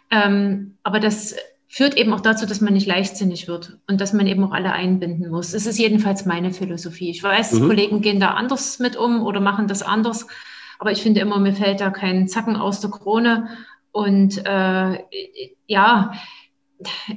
Ähm, 0.10 0.76
aber 0.84 1.00
das 1.00 1.38
führt 1.74 1.96
eben 1.96 2.14
auch 2.14 2.20
dazu, 2.20 2.46
dass 2.46 2.60
man 2.60 2.74
nicht 2.74 2.86
leichtsinnig 2.86 3.48
wird 3.48 3.78
und 3.88 4.02
dass 4.02 4.12
man 4.12 4.28
eben 4.28 4.44
auch 4.44 4.52
alle 4.52 4.74
einbinden 4.74 5.32
muss. 5.32 5.54
Es 5.54 5.66
ist 5.66 5.80
jedenfalls 5.80 6.26
meine 6.26 6.52
Philosophie. 6.52 7.10
Ich 7.10 7.24
weiß, 7.24 7.54
mhm. 7.54 7.68
Kollegen 7.68 8.02
gehen 8.02 8.20
da 8.20 8.32
anders 8.32 8.80
mit 8.80 8.98
um 8.98 9.24
oder 9.24 9.40
machen 9.40 9.70
das 9.70 9.82
anders, 9.82 10.28
aber 10.80 10.92
ich 10.92 11.02
finde 11.02 11.22
immer, 11.22 11.40
mir 11.40 11.54
fällt 11.54 11.80
da 11.80 11.90
kein 11.90 12.28
Zacken 12.28 12.58
aus 12.58 12.82
der 12.82 12.90
Krone. 12.90 13.48
Und 13.94 14.46
äh, 14.46 15.00
ja, 15.66 16.12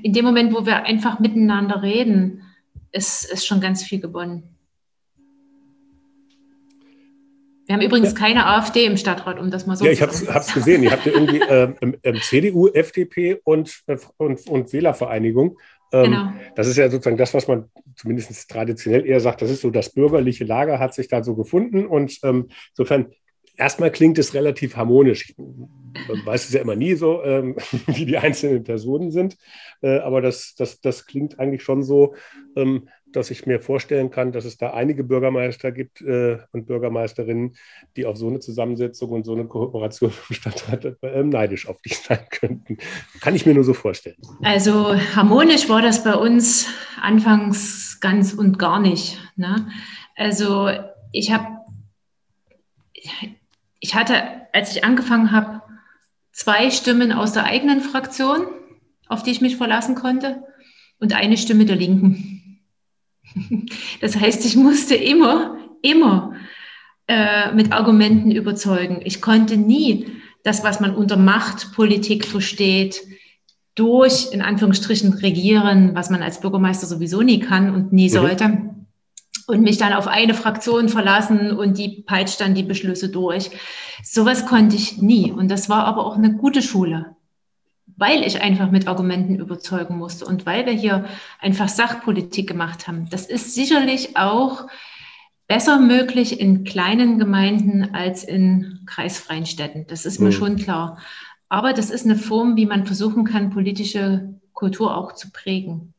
in 0.02 0.12
dem 0.12 0.24
Moment, 0.24 0.54
wo 0.54 0.64
wir 0.64 0.84
einfach 0.84 1.18
miteinander 1.18 1.82
reden, 1.82 2.42
ist, 2.92 3.24
ist 3.24 3.46
schon 3.46 3.60
ganz 3.60 3.82
viel 3.82 4.00
gewonnen. 4.00 4.53
Wir 7.66 7.74
haben 7.74 7.82
übrigens 7.82 8.12
ja. 8.12 8.18
keine 8.18 8.46
AfD 8.46 8.84
im 8.84 8.96
Stadtrat, 8.96 9.38
um 9.38 9.50
das 9.50 9.66
mal 9.66 9.76
so 9.76 9.86
ja, 9.86 9.92
zu 9.92 9.98
sagen. 9.98 10.12
Ja, 10.12 10.22
ich 10.22 10.34
habe 10.34 10.44
es 10.44 10.54
gesehen. 10.54 10.82
Ihr 10.82 10.90
habt 10.90 11.06
ja 11.06 11.12
irgendwie 11.12 11.40
äh, 11.40 11.72
ähm, 12.02 12.20
CDU, 12.20 12.68
FDP 12.68 13.40
und, 13.44 13.82
äh, 13.86 13.96
und, 14.18 14.46
und 14.48 14.72
Wählervereinigung. 14.72 15.58
Ähm, 15.92 16.04
genau. 16.04 16.32
Das 16.56 16.66
ist 16.66 16.76
ja 16.76 16.90
sozusagen 16.90 17.16
das, 17.16 17.32
was 17.32 17.48
man 17.48 17.70
zumindest 17.96 18.50
traditionell 18.50 19.06
eher 19.06 19.20
sagt, 19.20 19.42
das 19.42 19.50
ist 19.50 19.62
so 19.62 19.70
das 19.70 19.90
bürgerliche 19.90 20.44
Lager, 20.44 20.78
hat 20.78 20.92
sich 20.94 21.08
da 21.08 21.22
so 21.22 21.34
gefunden. 21.34 21.86
Und 21.86 22.18
ähm, 22.22 22.48
insofern, 22.70 23.12
erstmal 23.56 23.90
klingt 23.90 24.18
es 24.18 24.34
relativ 24.34 24.76
harmonisch. 24.76 25.30
Ich, 25.30 25.36
man 25.38 26.26
weiß 26.26 26.46
es 26.46 26.52
ja 26.52 26.60
immer 26.60 26.76
nie 26.76 26.94
so, 26.94 27.22
ähm, 27.24 27.56
wie 27.86 28.04
die 28.04 28.18
einzelnen 28.18 28.64
Personen 28.64 29.10
sind. 29.10 29.38
Äh, 29.80 29.98
aber 29.98 30.20
das, 30.20 30.54
das, 30.56 30.80
das 30.80 31.06
klingt 31.06 31.38
eigentlich 31.38 31.62
schon 31.62 31.82
so, 31.82 32.14
ähm, 32.56 32.88
dass 33.16 33.30
ich 33.30 33.46
mir 33.46 33.60
vorstellen 33.60 34.10
kann, 34.10 34.32
dass 34.32 34.44
es 34.44 34.56
da 34.56 34.72
einige 34.72 35.04
Bürgermeister 35.04 35.72
gibt 35.72 36.00
äh, 36.00 36.38
und 36.52 36.66
Bürgermeisterinnen, 36.66 37.56
die 37.96 38.06
auf 38.06 38.16
so 38.16 38.28
eine 38.28 38.40
Zusammensetzung 38.40 39.10
und 39.10 39.24
so 39.24 39.34
eine 39.34 39.46
Kooperation 39.46 40.12
im 40.28 40.34
Stadtrat 40.34 40.96
äh, 41.02 41.22
neidisch 41.22 41.68
auf 41.68 41.80
dich 41.82 41.98
sein 42.02 42.26
könnten. 42.30 42.78
Kann 43.20 43.34
ich 43.34 43.46
mir 43.46 43.54
nur 43.54 43.64
so 43.64 43.74
vorstellen. 43.74 44.16
Also 44.42 44.94
harmonisch 45.14 45.68
war 45.68 45.82
das 45.82 46.04
bei 46.04 46.14
uns 46.14 46.68
anfangs 47.00 48.00
ganz 48.00 48.32
und 48.32 48.58
gar 48.58 48.80
nicht. 48.80 49.18
Ne? 49.36 49.68
Also 50.16 50.70
ich 51.12 51.32
habe, 51.32 51.46
ich 53.80 53.94
hatte, 53.94 54.14
als 54.52 54.74
ich 54.74 54.84
angefangen 54.84 55.30
habe, 55.32 55.62
zwei 56.32 56.70
Stimmen 56.70 57.12
aus 57.12 57.32
der 57.32 57.44
eigenen 57.44 57.80
Fraktion, 57.80 58.46
auf 59.06 59.22
die 59.22 59.30
ich 59.30 59.40
mich 59.40 59.56
verlassen 59.56 59.94
konnte, 59.94 60.42
und 61.00 61.14
eine 61.14 61.36
Stimme 61.36 61.64
der 61.64 61.76
Linken. 61.76 62.43
Das 64.00 64.16
heißt, 64.16 64.44
ich 64.44 64.56
musste 64.56 64.94
immer, 64.94 65.58
immer 65.82 66.34
äh, 67.06 67.52
mit 67.52 67.72
Argumenten 67.72 68.30
überzeugen. 68.30 69.00
Ich 69.04 69.20
konnte 69.20 69.56
nie 69.56 70.06
das, 70.42 70.62
was 70.62 70.80
man 70.80 70.94
unter 70.94 71.16
Machtpolitik 71.16 72.26
versteht, 72.26 73.02
durch, 73.74 74.32
in 74.32 74.40
Anführungsstrichen, 74.40 75.14
regieren, 75.14 75.94
was 75.94 76.10
man 76.10 76.22
als 76.22 76.40
Bürgermeister 76.40 76.86
sowieso 76.86 77.22
nie 77.22 77.40
kann 77.40 77.74
und 77.74 77.92
nie 77.92 78.08
mhm. 78.08 78.12
sollte. 78.12 78.58
Und 79.46 79.60
mich 79.62 79.76
dann 79.76 79.92
auf 79.92 80.06
eine 80.06 80.32
Fraktion 80.32 80.88
verlassen 80.88 81.50
und 81.50 81.76
die 81.76 82.02
peitscht 82.06 82.40
dann 82.40 82.54
die 82.54 82.62
Beschlüsse 82.62 83.10
durch. 83.10 83.50
Sowas 84.02 84.46
konnte 84.46 84.76
ich 84.76 85.02
nie. 85.02 85.32
Und 85.32 85.50
das 85.50 85.68
war 85.68 85.84
aber 85.84 86.06
auch 86.06 86.16
eine 86.16 86.34
gute 86.36 86.62
Schule 86.62 87.13
weil 87.96 88.22
ich 88.24 88.42
einfach 88.42 88.70
mit 88.70 88.88
Argumenten 88.88 89.36
überzeugen 89.36 89.96
musste 89.96 90.24
und 90.24 90.46
weil 90.46 90.66
wir 90.66 90.72
hier 90.72 91.04
einfach 91.40 91.68
Sachpolitik 91.68 92.48
gemacht 92.48 92.88
haben. 92.88 93.08
Das 93.10 93.26
ist 93.26 93.54
sicherlich 93.54 94.16
auch 94.16 94.66
besser 95.46 95.78
möglich 95.78 96.40
in 96.40 96.64
kleinen 96.64 97.18
Gemeinden 97.18 97.94
als 97.94 98.24
in 98.24 98.80
kreisfreien 98.86 99.46
Städten. 99.46 99.86
Das 99.86 100.06
ist 100.06 100.20
mir 100.20 100.26
mhm. 100.26 100.32
schon 100.32 100.56
klar. 100.56 100.98
Aber 101.48 101.72
das 101.72 101.90
ist 101.90 102.04
eine 102.04 102.16
Form, 102.16 102.56
wie 102.56 102.66
man 102.66 102.86
versuchen 102.86 103.24
kann, 103.24 103.50
politische 103.50 104.34
Kultur 104.52 104.96
auch 104.96 105.12
zu 105.12 105.30
prägen. 105.30 105.93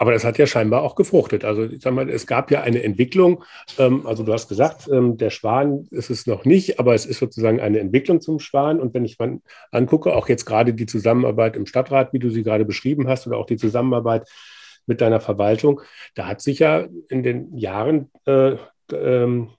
Aber 0.00 0.12
das 0.12 0.24
hat 0.24 0.38
ja 0.38 0.46
scheinbar 0.46 0.80
auch 0.80 0.94
gefruchtet. 0.94 1.44
Also 1.44 1.64
ich 1.64 1.82
sag 1.82 1.92
mal, 1.92 2.08
es 2.08 2.26
gab 2.26 2.50
ja 2.50 2.62
eine 2.62 2.82
Entwicklung. 2.82 3.44
Ähm, 3.78 4.06
also 4.06 4.22
du 4.22 4.32
hast 4.32 4.48
gesagt, 4.48 4.88
ähm, 4.90 5.18
der 5.18 5.28
Schwan 5.28 5.88
ist 5.90 6.08
es 6.08 6.26
noch 6.26 6.46
nicht, 6.46 6.80
aber 6.80 6.94
es 6.94 7.04
ist 7.04 7.18
sozusagen 7.18 7.60
eine 7.60 7.80
Entwicklung 7.80 8.22
zum 8.22 8.38
Schwan. 8.38 8.80
Und 8.80 8.94
wenn 8.94 9.04
ich 9.04 9.18
mal 9.18 9.40
angucke, 9.70 10.16
auch 10.16 10.30
jetzt 10.30 10.46
gerade 10.46 10.72
die 10.72 10.86
Zusammenarbeit 10.86 11.54
im 11.54 11.66
Stadtrat, 11.66 12.14
wie 12.14 12.18
du 12.18 12.30
sie 12.30 12.42
gerade 12.42 12.64
beschrieben 12.64 13.08
hast, 13.08 13.26
oder 13.26 13.36
auch 13.36 13.44
die 13.44 13.58
Zusammenarbeit 13.58 14.26
mit 14.86 15.02
deiner 15.02 15.20
Verwaltung, 15.20 15.82
da 16.14 16.26
hat 16.26 16.40
sich 16.40 16.60
ja 16.60 16.86
in 17.10 17.22
den 17.22 17.54
Jahren 17.58 18.10
äh, 18.24 18.56
ähm, 18.94 19.50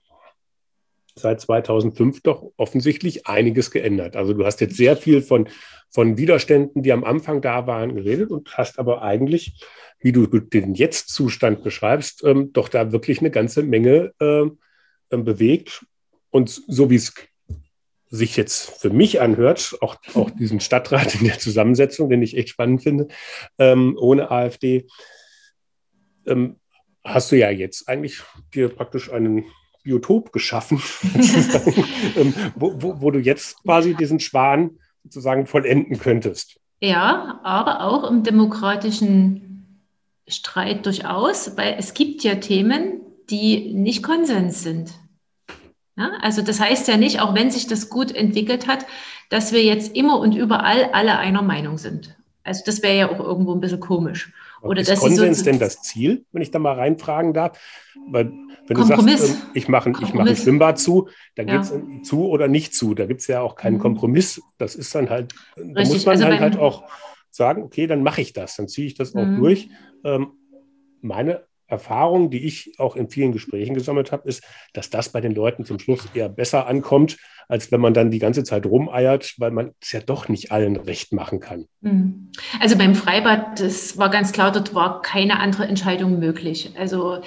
seit 1.14 1.40
2005 1.40 2.22
doch 2.22 2.52
offensichtlich 2.56 3.26
einiges 3.26 3.70
geändert. 3.70 4.16
Also 4.16 4.32
du 4.32 4.44
hast 4.44 4.60
jetzt 4.60 4.76
sehr 4.76 4.96
viel 4.96 5.22
von, 5.22 5.48
von 5.90 6.16
Widerständen, 6.16 6.82
die 6.82 6.92
am 6.92 7.04
Anfang 7.04 7.42
da 7.42 7.66
waren, 7.66 7.94
geredet 7.94 8.30
und 8.30 8.56
hast 8.56 8.78
aber 8.78 9.02
eigentlich 9.02 9.54
wie 10.02 10.12
du 10.12 10.26
den 10.26 10.74
Jetzt-Zustand 10.74 11.62
beschreibst, 11.62 12.24
ähm, 12.24 12.52
doch 12.52 12.68
da 12.68 12.92
wirklich 12.92 13.20
eine 13.20 13.30
ganze 13.30 13.62
Menge 13.62 14.12
äh, 14.18 14.46
bewegt. 15.16 15.86
Und 16.30 16.62
so 16.66 16.90
wie 16.90 16.96
es 16.96 17.14
sich 18.10 18.36
jetzt 18.36 18.80
für 18.80 18.90
mich 18.90 19.20
anhört, 19.20 19.76
auch, 19.80 19.96
auch 20.14 20.30
diesen 20.30 20.60
Stadtrat 20.60 21.14
in 21.14 21.26
der 21.26 21.38
Zusammensetzung, 21.38 22.10
den 22.10 22.22
ich 22.22 22.36
echt 22.36 22.50
spannend 22.50 22.82
finde, 22.82 23.08
ähm, 23.58 23.96
ohne 23.98 24.30
AfD, 24.30 24.86
ähm, 26.26 26.56
hast 27.04 27.32
du 27.32 27.36
ja 27.36 27.50
jetzt 27.50 27.88
eigentlich 27.88 28.20
dir 28.54 28.68
praktisch 28.68 29.10
einen 29.10 29.44
Biotop 29.82 30.32
geschaffen, 30.32 30.82
ähm, 32.16 32.34
wo, 32.54 32.74
wo, 32.80 33.00
wo, 33.00 33.10
du 33.10 33.18
jetzt 33.18 33.62
quasi 33.62 33.94
diesen 33.94 34.20
Schwan 34.20 34.78
sozusagen 35.02 35.46
vollenden 35.46 35.98
könntest. 35.98 36.60
Ja, 36.80 37.40
aber 37.42 37.82
auch 37.82 38.08
im 38.08 38.22
demokratischen 38.22 39.88
Streit 40.28 40.86
durchaus, 40.86 41.56
weil 41.56 41.76
es 41.78 41.94
gibt 41.94 42.22
ja 42.22 42.36
Themen, 42.36 43.00
die 43.30 43.72
nicht 43.74 44.02
Konsens 44.02 44.62
sind. 44.62 44.92
Ja, 45.96 46.12
also 46.20 46.42
das 46.42 46.58
heißt 46.58 46.88
ja 46.88 46.96
nicht, 46.96 47.20
auch 47.20 47.34
wenn 47.34 47.50
sich 47.50 47.66
das 47.66 47.88
gut 47.88 48.12
entwickelt 48.12 48.66
hat, 48.66 48.86
dass 49.28 49.52
wir 49.52 49.62
jetzt 49.62 49.94
immer 49.96 50.18
und 50.18 50.34
überall 50.34 50.90
alle 50.92 51.18
einer 51.18 51.42
Meinung 51.42 51.78
sind. 51.78 52.16
Also 52.44 52.62
das 52.64 52.82
wäre 52.82 52.98
ja 52.98 53.10
auch 53.10 53.20
irgendwo 53.20 53.54
ein 53.54 53.60
bisschen 53.60 53.80
komisch. 53.80 54.32
Oder 54.62 54.80
ist 54.82 54.96
Konsens 54.96 55.38
so 55.38 55.44
denn 55.44 55.58
das 55.58 55.82
Ziel, 55.82 56.24
wenn 56.32 56.42
ich 56.42 56.50
da 56.50 56.58
mal 56.58 56.74
reinfragen 56.74 57.32
darf? 57.32 57.58
Weil 58.08 58.32
wenn 58.66 58.76
Kompromiss. 58.76 59.20
du 59.20 59.26
sagst, 59.26 59.42
ähm, 59.42 59.50
ich 59.54 59.68
mache 59.68 59.90
ich 59.90 60.14
mach 60.14 60.26
ein 60.26 60.36
Schwimmbad 60.36 60.78
zu, 60.78 61.08
dann 61.34 61.48
ja. 61.48 61.56
geht 61.56 61.70
es 61.70 62.08
zu 62.08 62.26
oder 62.26 62.48
nicht 62.48 62.74
zu. 62.74 62.94
Da 62.94 63.06
gibt 63.06 63.20
es 63.20 63.26
ja 63.26 63.40
auch 63.40 63.56
keinen 63.56 63.74
mhm. 63.74 63.80
Kompromiss. 63.80 64.40
Das 64.58 64.74
ist 64.74 64.94
dann 64.94 65.10
halt, 65.10 65.34
Richtig. 65.56 65.74
da 65.74 65.84
muss 65.84 66.06
man 66.06 66.12
also 66.14 66.28
dann 66.28 66.40
halt 66.40 66.58
auch 66.58 66.84
sagen, 67.30 67.62
okay, 67.62 67.86
dann 67.86 68.02
mache 68.02 68.20
ich 68.20 68.32
das, 68.32 68.56
dann 68.56 68.68
ziehe 68.68 68.86
ich 68.86 68.94
das 68.94 69.14
auch 69.14 69.24
mhm. 69.24 69.40
durch. 69.40 69.68
Ähm, 70.04 70.32
meine 71.00 71.44
Erfahrung, 71.72 72.30
die 72.30 72.44
ich 72.46 72.74
auch 72.78 72.94
in 72.94 73.08
vielen 73.08 73.32
Gesprächen 73.32 73.74
gesammelt 73.74 74.12
habe, 74.12 74.28
ist, 74.28 74.44
dass 74.74 74.90
das 74.90 75.08
bei 75.08 75.20
den 75.20 75.34
Leuten 75.34 75.64
zum 75.64 75.78
Schluss 75.78 76.06
eher 76.14 76.28
besser 76.28 76.66
ankommt, 76.66 77.16
als 77.48 77.72
wenn 77.72 77.80
man 77.80 77.94
dann 77.94 78.10
die 78.10 78.18
ganze 78.18 78.44
Zeit 78.44 78.66
rumeiert, 78.66 79.34
weil 79.38 79.50
man 79.50 79.72
es 79.80 79.92
ja 79.92 80.00
doch 80.00 80.28
nicht 80.28 80.52
allen 80.52 80.76
recht 80.76 81.12
machen 81.12 81.40
kann. 81.40 81.64
Mhm. 81.80 82.30
Also 82.60 82.76
beim 82.76 82.94
Freibad, 82.94 83.58
das 83.58 83.98
war 83.98 84.10
ganz 84.10 84.32
klar, 84.32 84.52
dort 84.52 84.74
war 84.74 85.02
keine 85.02 85.40
andere 85.40 85.66
Entscheidung 85.66 86.18
möglich. 86.18 86.70
Also 86.78 87.20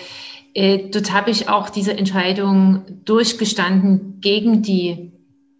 äh, 0.53 0.89
dort 0.89 1.11
habe 1.11 1.31
ich 1.31 1.49
auch 1.49 1.69
diese 1.69 1.97
Entscheidung 1.97 2.83
durchgestanden 3.03 4.21
gegen 4.21 4.61
die 4.61 5.11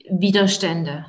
Widerstände. 0.09 1.07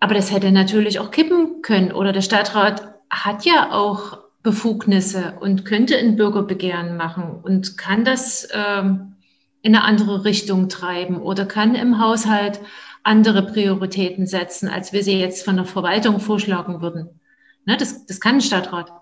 Aber 0.00 0.14
das 0.14 0.32
hätte 0.32 0.50
natürlich 0.50 0.98
auch 0.98 1.10
kippen 1.12 1.62
können. 1.62 1.92
Oder 1.92 2.12
der 2.12 2.22
Stadtrat 2.22 2.94
hat 3.08 3.44
ja 3.44 3.70
auch 3.70 4.21
Befugnisse 4.42 5.34
und 5.40 5.64
könnte 5.64 5.96
ein 5.96 6.16
Bürgerbegehren 6.16 6.96
machen 6.96 7.40
und 7.42 7.78
kann 7.78 8.04
das 8.04 8.48
ähm, 8.52 9.14
in 9.62 9.76
eine 9.76 9.84
andere 9.84 10.24
Richtung 10.24 10.68
treiben 10.68 11.20
oder 11.20 11.46
kann 11.46 11.74
im 11.74 12.00
Haushalt 12.00 12.60
andere 13.04 13.46
Prioritäten 13.46 14.26
setzen, 14.26 14.68
als 14.68 14.92
wir 14.92 15.04
sie 15.04 15.18
jetzt 15.18 15.44
von 15.44 15.56
der 15.56 15.64
Verwaltung 15.64 16.20
vorschlagen 16.20 16.80
würden. 16.80 17.20
Ne, 17.64 17.76
das, 17.76 18.06
das 18.06 18.20
kann 18.20 18.36
ein 18.36 18.40
Stadtrat. 18.40 18.92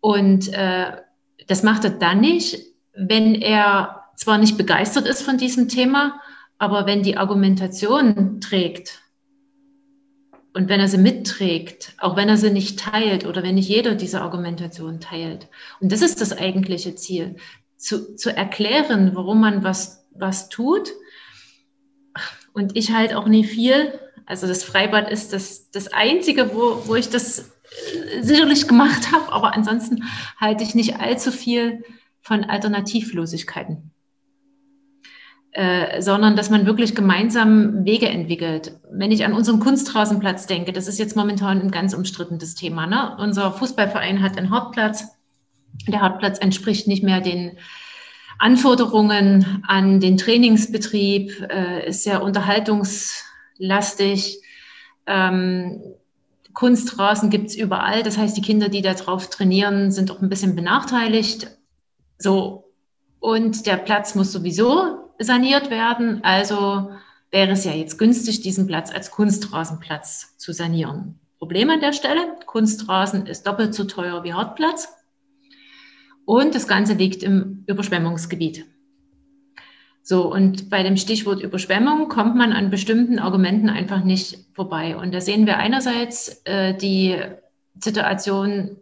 Und 0.00 0.52
äh, 0.52 0.92
das 1.46 1.62
macht 1.62 1.84
er 1.84 1.90
dann 1.90 2.20
nicht, 2.20 2.58
wenn 2.94 3.34
er 3.34 4.04
zwar 4.16 4.38
nicht 4.38 4.58
begeistert 4.58 5.06
ist 5.06 5.22
von 5.22 5.38
diesem 5.38 5.68
Thema, 5.68 6.20
aber 6.58 6.86
wenn 6.86 7.02
die 7.02 7.16
Argumentation 7.16 8.40
trägt 8.40 9.00
und 10.58 10.68
wenn 10.68 10.80
er 10.80 10.88
sie 10.88 10.98
mitträgt, 10.98 11.94
auch 11.98 12.16
wenn 12.16 12.28
er 12.28 12.36
sie 12.36 12.50
nicht 12.50 12.80
teilt 12.80 13.24
oder 13.24 13.44
wenn 13.44 13.54
nicht 13.54 13.68
jeder 13.68 13.94
diese 13.94 14.22
Argumentation 14.22 14.98
teilt. 14.98 15.46
Und 15.78 15.92
das 15.92 16.02
ist 16.02 16.20
das 16.20 16.36
eigentliche 16.36 16.96
Ziel, 16.96 17.36
zu, 17.76 18.16
zu 18.16 18.36
erklären, 18.36 19.12
warum 19.14 19.40
man 19.40 19.62
was, 19.62 20.04
was 20.10 20.48
tut. 20.48 20.90
Und 22.54 22.76
ich 22.76 22.90
halt 22.92 23.14
auch 23.14 23.28
nie 23.28 23.44
viel. 23.44 24.00
Also 24.26 24.48
das 24.48 24.64
Freibad 24.64 25.08
ist 25.12 25.32
das, 25.32 25.70
das 25.70 25.92
Einzige, 25.92 26.52
wo, 26.52 26.82
wo 26.88 26.96
ich 26.96 27.08
das 27.08 27.38
äh, 27.38 28.22
sicherlich 28.22 28.66
gemacht 28.66 29.12
habe, 29.12 29.30
aber 29.30 29.54
ansonsten 29.54 30.06
halte 30.40 30.64
ich 30.64 30.74
nicht 30.74 30.98
allzu 30.98 31.30
viel 31.30 31.84
von 32.20 32.42
Alternativlosigkeiten. 32.42 33.92
Äh, 35.58 36.00
sondern 36.02 36.36
dass 36.36 36.50
man 36.50 36.66
wirklich 36.66 36.94
gemeinsam 36.94 37.84
Wege 37.84 38.08
entwickelt. 38.08 38.78
Wenn 38.92 39.10
ich 39.10 39.24
an 39.24 39.32
unseren 39.32 39.58
Kunstrasenplatz 39.58 40.46
denke, 40.46 40.72
das 40.72 40.86
ist 40.86 41.00
jetzt 41.00 41.16
momentan 41.16 41.60
ein 41.60 41.72
ganz 41.72 41.94
umstrittenes 41.94 42.54
Thema. 42.54 42.86
Ne? 42.86 43.16
Unser 43.18 43.50
Fußballverein 43.50 44.22
hat 44.22 44.38
einen 44.38 44.50
Hartplatz. 44.50 45.08
Der 45.88 46.00
Hartplatz 46.00 46.38
entspricht 46.38 46.86
nicht 46.86 47.02
mehr 47.02 47.20
den 47.20 47.58
Anforderungen 48.38 49.64
an 49.66 49.98
den 49.98 50.16
Trainingsbetrieb, 50.16 51.48
äh, 51.50 51.88
ist 51.88 52.04
sehr 52.04 52.22
unterhaltungslastig. 52.22 54.40
Ähm, 55.08 55.80
Kunstrasen 56.54 57.30
gibt 57.30 57.48
es 57.48 57.56
überall. 57.56 58.04
Das 58.04 58.16
heißt, 58.16 58.36
die 58.36 58.42
Kinder, 58.42 58.68
die 58.68 58.82
da 58.82 58.94
drauf 58.94 59.28
trainieren, 59.28 59.90
sind 59.90 60.12
auch 60.12 60.22
ein 60.22 60.28
bisschen 60.28 60.54
benachteiligt. 60.54 61.48
So. 62.16 62.70
Und 63.18 63.66
der 63.66 63.78
Platz 63.78 64.14
muss 64.14 64.30
sowieso 64.30 65.07
saniert 65.18 65.70
werden. 65.70 66.22
Also 66.24 66.90
wäre 67.30 67.52
es 67.52 67.64
ja 67.64 67.72
jetzt 67.72 67.98
günstig, 67.98 68.40
diesen 68.40 68.66
Platz 68.66 68.92
als 68.92 69.10
Kunstrasenplatz 69.10 70.36
zu 70.38 70.52
sanieren. 70.52 71.20
Problem 71.38 71.70
an 71.70 71.80
der 71.80 71.92
Stelle, 71.92 72.36
Kunstrasen 72.46 73.26
ist 73.26 73.46
doppelt 73.46 73.74
so 73.74 73.84
teuer 73.84 74.24
wie 74.24 74.34
Hartplatz 74.34 74.88
und 76.24 76.54
das 76.54 76.66
Ganze 76.66 76.94
liegt 76.94 77.22
im 77.22 77.64
Überschwemmungsgebiet. 77.66 78.66
So, 80.02 80.32
und 80.32 80.70
bei 80.70 80.82
dem 80.82 80.96
Stichwort 80.96 81.42
Überschwemmung 81.42 82.08
kommt 82.08 82.34
man 82.34 82.52
an 82.52 82.70
bestimmten 82.70 83.18
Argumenten 83.18 83.68
einfach 83.68 84.02
nicht 84.02 84.38
vorbei. 84.54 84.96
Und 84.96 85.12
da 85.12 85.20
sehen 85.20 85.46
wir 85.46 85.58
einerseits 85.58 86.40
äh, 86.44 86.74
die 86.74 87.16
Situation 87.78 88.78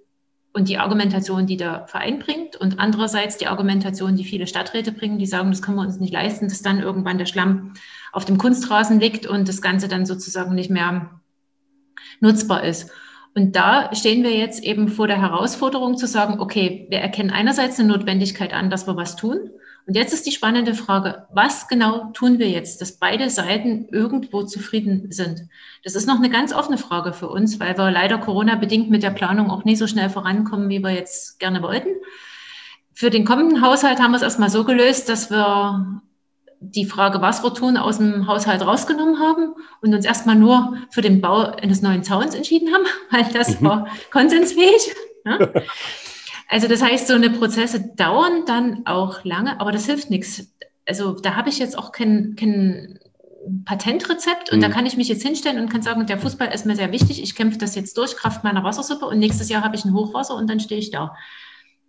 und 0.56 0.70
die 0.70 0.78
Argumentation, 0.78 1.46
die 1.46 1.58
der 1.58 1.86
Verein 1.86 2.18
bringt 2.18 2.56
und 2.56 2.80
andererseits 2.80 3.36
die 3.36 3.46
Argumentation, 3.46 4.16
die 4.16 4.24
viele 4.24 4.46
Stadträte 4.46 4.90
bringen, 4.90 5.18
die 5.18 5.26
sagen, 5.26 5.50
das 5.50 5.60
können 5.60 5.76
wir 5.76 5.82
uns 5.82 6.00
nicht 6.00 6.14
leisten, 6.14 6.48
dass 6.48 6.62
dann 6.62 6.80
irgendwann 6.80 7.18
der 7.18 7.26
Schlamm 7.26 7.74
auf 8.10 8.24
dem 8.24 8.38
Kunstrasen 8.38 8.98
liegt 8.98 9.26
und 9.26 9.48
das 9.48 9.60
Ganze 9.60 9.86
dann 9.86 10.06
sozusagen 10.06 10.54
nicht 10.54 10.70
mehr 10.70 11.20
nutzbar 12.20 12.64
ist. 12.64 12.90
Und 13.34 13.54
da 13.54 13.94
stehen 13.94 14.24
wir 14.24 14.34
jetzt 14.34 14.64
eben 14.64 14.88
vor 14.88 15.06
der 15.06 15.20
Herausforderung 15.20 15.98
zu 15.98 16.06
sagen, 16.06 16.40
okay, 16.40 16.86
wir 16.88 17.00
erkennen 17.00 17.30
einerseits 17.30 17.78
eine 17.78 17.88
Notwendigkeit 17.88 18.54
an, 18.54 18.70
dass 18.70 18.86
wir 18.86 18.96
was 18.96 19.14
tun. 19.14 19.50
Und 19.86 19.94
jetzt 19.94 20.12
ist 20.12 20.26
die 20.26 20.32
spannende 20.32 20.74
Frage, 20.74 21.26
was 21.32 21.68
genau 21.68 22.10
tun 22.12 22.40
wir 22.40 22.48
jetzt, 22.50 22.80
dass 22.80 22.98
beide 22.98 23.30
Seiten 23.30 23.86
irgendwo 23.92 24.42
zufrieden 24.42 25.12
sind? 25.12 25.42
Das 25.84 25.94
ist 25.94 26.08
noch 26.08 26.16
eine 26.16 26.28
ganz 26.28 26.52
offene 26.52 26.76
Frage 26.76 27.12
für 27.12 27.28
uns, 27.28 27.60
weil 27.60 27.78
wir 27.78 27.92
leider 27.92 28.18
Corona-bedingt 28.18 28.90
mit 28.90 29.04
der 29.04 29.10
Planung 29.10 29.48
auch 29.48 29.64
nie 29.64 29.76
so 29.76 29.86
schnell 29.86 30.10
vorankommen, 30.10 30.68
wie 30.68 30.80
wir 30.80 30.90
jetzt 30.90 31.38
gerne 31.38 31.62
wollten. 31.62 31.90
Für 32.94 33.10
den 33.10 33.24
kommenden 33.24 33.62
Haushalt 33.62 34.00
haben 34.00 34.10
wir 34.10 34.16
es 34.16 34.22
erstmal 34.22 34.50
so 34.50 34.64
gelöst, 34.64 35.08
dass 35.08 35.30
wir 35.30 36.02
die 36.60 36.86
Frage, 36.86 37.20
was 37.20 37.44
wir 37.44 37.54
tun, 37.54 37.76
aus 37.76 37.98
dem 37.98 38.26
Haushalt 38.26 38.66
rausgenommen 38.66 39.20
haben 39.20 39.54
und 39.82 39.94
uns 39.94 40.04
erstmal 40.04 40.34
nur 40.34 40.78
für 40.90 41.02
den 41.02 41.20
Bau 41.20 41.42
eines 41.42 41.82
neuen 41.82 42.02
Zauns 42.02 42.34
entschieden 42.34 42.74
haben, 42.74 42.84
weil 43.10 43.32
das 43.32 43.60
mhm. 43.60 43.66
war 43.66 43.88
konsensfähig. 44.10 44.94
Ja? 45.28 45.38
Also 46.48 46.68
das 46.68 46.82
heißt, 46.82 47.08
so 47.08 47.14
eine 47.14 47.30
Prozesse 47.30 47.92
dauern 47.96 48.44
dann 48.46 48.86
auch 48.86 49.24
lange, 49.24 49.60
aber 49.60 49.72
das 49.72 49.86
hilft 49.86 50.10
nichts. 50.10 50.52
Also 50.86 51.12
da 51.12 51.34
habe 51.34 51.48
ich 51.48 51.58
jetzt 51.58 51.76
auch 51.76 51.90
kein, 51.92 52.36
kein 52.36 52.98
Patentrezept 53.64 54.52
und 54.52 54.58
mhm. 54.58 54.62
da 54.62 54.68
kann 54.68 54.86
ich 54.86 54.96
mich 54.96 55.08
jetzt 55.08 55.22
hinstellen 55.22 55.60
und 55.60 55.68
kann 55.70 55.82
sagen, 55.82 56.06
der 56.06 56.18
Fußball 56.18 56.52
ist 56.54 56.66
mir 56.66 56.76
sehr 56.76 56.92
wichtig, 56.92 57.22
ich 57.22 57.34
kämpfe 57.34 57.58
das 57.58 57.74
jetzt 57.74 57.96
durch, 57.98 58.16
Kraft 58.16 58.44
meiner 58.44 58.64
Wassersuppe 58.64 59.06
und 59.06 59.18
nächstes 59.18 59.48
Jahr 59.48 59.64
habe 59.64 59.76
ich 59.76 59.84
ein 59.84 59.94
Hochwasser 59.94 60.36
und 60.36 60.48
dann 60.48 60.60
stehe 60.60 60.80
ich 60.80 60.90
da. 60.90 61.14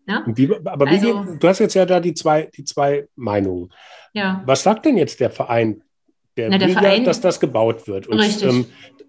Ja? 0.07 0.23
Wie, 0.25 0.49
aber 0.65 0.87
also, 0.87 1.25
wie, 1.25 1.37
du 1.37 1.47
hast 1.47 1.59
jetzt 1.59 1.73
ja 1.73 1.85
da 1.85 1.99
die 1.99 2.13
zwei, 2.13 2.49
die 2.55 2.63
zwei 2.63 3.07
Meinungen. 3.15 3.73
Ja. 4.13 4.41
Was 4.45 4.63
sagt 4.63 4.85
denn 4.85 4.97
jetzt 4.97 5.19
der 5.19 5.29
Verein? 5.29 5.83
Der, 6.37 6.49
Na, 6.49 6.57
der 6.57 6.67
will 6.69 6.75
Verein, 6.75 6.99
ja, 6.99 7.05
dass 7.05 7.19
das 7.19 7.39
gebaut 7.39 7.87
wird. 7.87 8.07
Und, 8.07 8.19
richtig. 8.19 8.49
Ähm, 8.49 8.65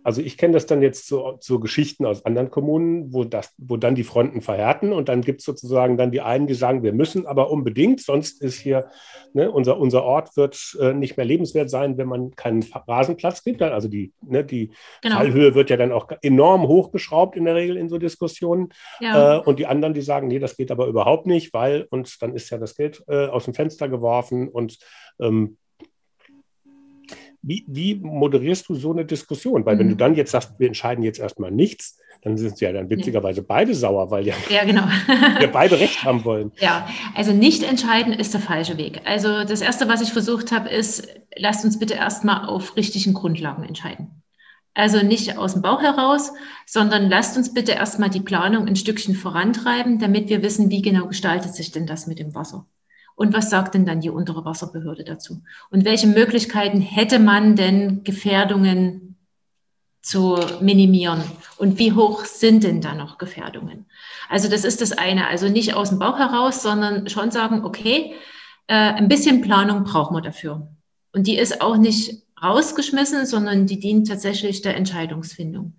also 0.09 0.23
ich 0.23 0.39
kenne 0.39 0.55
das 0.55 0.65
dann 0.65 0.81
jetzt 0.81 1.07
so, 1.07 1.37
so 1.41 1.61
Geschichten 1.61 2.07
aus 2.07 2.25
anderen 2.25 2.51
Kommunen, 2.51 3.13
wo, 3.13 3.25
das, 3.25 3.53
wo 3.59 3.77
dann 3.77 3.95
die 3.95 4.05
Fronten 4.05 4.41
verhärten 4.41 4.93
und 4.93 5.11
dann 5.11 5.21
gibt 5.21 5.41
es 5.41 5.45
sozusagen 5.45 5.99
dann 5.99 6.11
die 6.11 6.23
einen, 6.23 6.47
die 6.47 6.55
sagen, 6.55 6.83
wir 6.83 6.95
müssen 6.95 7.27
aber 7.27 7.51
unbedingt, 7.51 8.01
sonst 8.01 8.41
ist 8.41 8.59
hier, 8.59 8.89
ne, 9.35 9.51
unser, 9.51 9.79
unser 9.79 10.05
Ort 10.05 10.35
wird 10.37 10.79
äh, 10.81 10.95
nicht 10.95 11.19
mehr 11.19 11.27
lebenswert 11.27 11.69
sein, 11.69 11.99
wenn 11.99 12.09
man 12.09 12.35
keinen 12.37 12.65
Rasenplatz 12.87 13.45
gibt. 13.45 13.61
Also 13.61 13.89
die, 13.89 14.13
ne, 14.23 14.45
die 14.45 14.71
genau. 15.03 15.17
Fallhöhe 15.17 15.55
wird 15.55 15.69
ja 15.69 15.77
dann 15.77 15.93
auch 15.93 16.09
enorm 16.23 16.67
hochgeschraubt 16.67 17.37
in 17.37 17.45
der 17.45 17.57
Regel 17.57 17.77
in 17.77 17.91
so 17.91 17.99
Diskussionen. 17.99 18.71
Ja. 19.01 19.37
Äh, 19.37 19.41
und 19.41 19.59
die 19.59 19.67
anderen, 19.67 19.93
die 19.93 20.01
sagen, 20.01 20.29
nee, 20.29 20.39
das 20.39 20.57
geht 20.57 20.71
aber 20.71 20.87
überhaupt 20.87 21.27
nicht, 21.27 21.53
weil, 21.53 21.87
und 21.91 22.23
dann 22.23 22.35
ist 22.35 22.49
ja 22.49 22.57
das 22.57 22.77
Geld 22.77 23.03
äh, 23.09 23.27
aus 23.27 23.45
dem 23.45 23.53
Fenster 23.53 23.89
geworfen 23.89 24.49
und 24.49 24.79
ähm, 25.21 25.59
wie, 27.49 27.65
wie 27.67 27.95
moderierst 27.95 28.69
du 28.69 28.75
so 28.75 28.93
eine 28.93 29.07
Diskussion? 29.07 29.65
Weil 29.65 29.77
mhm. 29.77 29.79
wenn 29.79 29.89
du 29.89 29.95
mhm. 29.95 29.99
dann 29.99 30.15
jetzt 30.15 30.33
sagst, 30.33 30.53
wir 30.59 30.67
entscheiden 30.67 31.03
jetzt 31.03 31.19
erstmal 31.19 31.51
nichts, 31.51 31.99
dann 32.23 32.37
sind 32.37 32.61
ja 32.61 32.73
dann 32.73 32.91
witzigerweise 32.91 33.43
beide 33.43 33.75
sauer, 33.75 34.11
weil 34.11 34.27
ja, 34.27 34.35
ja 34.51 34.65
genau. 34.65 34.83
wir 35.39 35.51
beide 35.51 35.81
Recht 35.81 36.05
haben 36.05 36.25
wollen. 36.25 36.53
Ja, 36.61 36.87
also 37.15 37.33
nicht 37.33 37.63
entscheiden 37.63 38.13
ist 38.13 38.35
der 38.35 38.41
falsche 38.41 38.77
Weg. 38.77 39.01
Also 39.05 39.45
das 39.45 39.63
Erste, 39.63 39.89
was 39.89 40.03
ich 40.03 40.13
versucht 40.13 40.53
habe, 40.53 40.69
ist, 40.69 41.09
lasst 41.37 41.65
uns 41.65 41.79
bitte 41.79 41.95
erstmal 41.95 42.47
auf 42.47 42.77
richtigen 42.77 43.15
Grundlagen 43.15 43.65
entscheiden. 43.65 44.23
Also 44.75 45.03
nicht 45.03 45.39
aus 45.39 45.55
dem 45.55 45.63
Bauch 45.63 45.81
heraus, 45.81 46.33
sondern 46.67 47.09
lasst 47.09 47.37
uns 47.37 47.55
bitte 47.55 47.73
erstmal 47.73 48.11
die 48.11 48.21
Planung 48.21 48.67
ein 48.67 48.77
Stückchen 48.77 49.15
vorantreiben, 49.15 49.99
damit 49.99 50.29
wir 50.29 50.43
wissen, 50.43 50.71
wie 50.71 50.83
genau 50.83 51.07
gestaltet 51.07 51.55
sich 51.55 51.73
denn 51.73 51.87
das 51.87 52.07
mit 52.07 52.19
dem 52.19 52.35
Wasser. 52.35 52.67
Und 53.19 53.35
was 53.35 53.51
sagt 53.51 53.75
denn 53.75 53.85
dann 53.85 54.01
die 54.01 54.11
untere 54.11 54.45
Wasserbehörde 54.45 55.03
dazu? 55.03 55.43
Und 55.71 55.85
welche 55.85 56.07
Möglichkeiten 56.07 56.81
hätte 56.81 57.19
man 57.19 57.57
denn, 57.57 58.05
Gefährdungen 58.05 59.17
zu 60.03 60.39
minimieren? 60.61 61.25
Und 61.57 61.81
wie 61.81 61.93
hoch 61.93 62.27
sind 62.27 62.63
denn 62.63 62.81
da 62.81 62.95
noch 62.95 63.19
Gefährdungen? 63.19 63.87
Also 64.29 64.49
das 64.49 64.65
ist 64.65 64.81
das 64.83 64.93
eine. 64.93 65.27
Also 65.27 65.49
nicht 65.49 65.75
aus 65.75 65.89
dem 65.89 65.99
Bauch 65.99 66.17
heraus, 66.17 66.63
sondern 66.63 67.09
schon 67.09 67.33
sagen, 67.33 67.65
okay, 67.65 68.15
äh, 68.69 68.75
ein 68.75 69.09
bisschen 69.09 69.41
Planung 69.41 69.83
brauchen 69.83 70.15
wir 70.15 70.23
dafür. 70.23 70.69
Und 71.13 71.27
die 71.27 71.39
ist 71.39 71.61
auch 71.61 71.77
nicht 71.77 72.23
rausgeschmissen, 72.41 73.27
sondern 73.27 73.67
die 73.67 73.81
dient 73.81 74.07
tatsächlich 74.07 74.63
der 74.63 74.77
Entscheidungsfindung. 74.77 75.73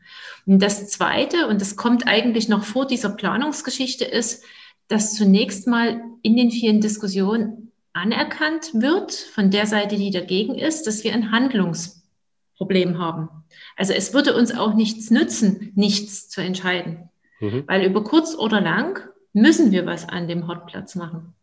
Und 0.45 0.61
das 0.61 0.89
Zweite, 0.89 1.47
und 1.47 1.61
das 1.61 1.77
kommt 1.77 2.05
eigentlich 2.05 2.49
noch 2.49 2.65
vor 2.65 2.85
dieser 2.85 3.11
Planungsgeschichte, 3.11 4.03
ist, 4.03 4.43
dass 4.89 5.15
zunächst 5.15 5.67
mal 5.67 6.01
in 6.21 6.35
den 6.35 6.51
vielen 6.51 6.81
Diskussionen 6.81 7.71
anerkannt 7.93 8.73
wird 8.73 9.13
von 9.13 9.51
der 9.51 9.65
Seite, 9.65 9.95
die 9.95 10.11
dagegen 10.11 10.55
ist, 10.55 10.85
dass 10.87 11.03
wir 11.03 11.13
ein 11.13 11.31
Handlungsproblem 11.31 12.99
haben. 12.99 13.29
Also 13.77 13.93
es 13.93 14.13
würde 14.13 14.35
uns 14.35 14.53
auch 14.53 14.73
nichts 14.73 15.09
nützen, 15.11 15.71
nichts 15.75 16.29
zu 16.29 16.41
entscheiden, 16.41 17.09
mhm. 17.39 17.63
weil 17.67 17.85
über 17.85 18.03
kurz 18.03 18.35
oder 18.35 18.61
lang 18.61 18.99
müssen 19.31 19.71
wir 19.71 19.85
was 19.85 20.09
an 20.09 20.27
dem 20.27 20.47
Hotplatz 20.47 20.95
machen. 20.95 21.33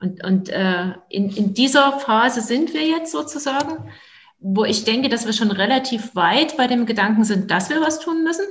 Und, 0.00 0.22
und 0.22 0.48
äh, 0.50 0.92
in, 1.08 1.30
in 1.30 1.54
dieser 1.54 1.98
Phase 1.98 2.40
sind 2.40 2.74
wir 2.74 2.86
jetzt 2.86 3.10
sozusagen, 3.10 3.90
wo 4.38 4.64
ich 4.64 4.84
denke, 4.84 5.08
dass 5.08 5.24
wir 5.24 5.32
schon 5.32 5.50
relativ 5.50 6.14
weit 6.14 6.56
bei 6.56 6.66
dem 6.66 6.84
Gedanken 6.84 7.24
sind, 7.24 7.50
dass 7.50 7.70
wir 7.70 7.80
was 7.80 8.00
tun 8.00 8.22
müssen. 8.22 8.44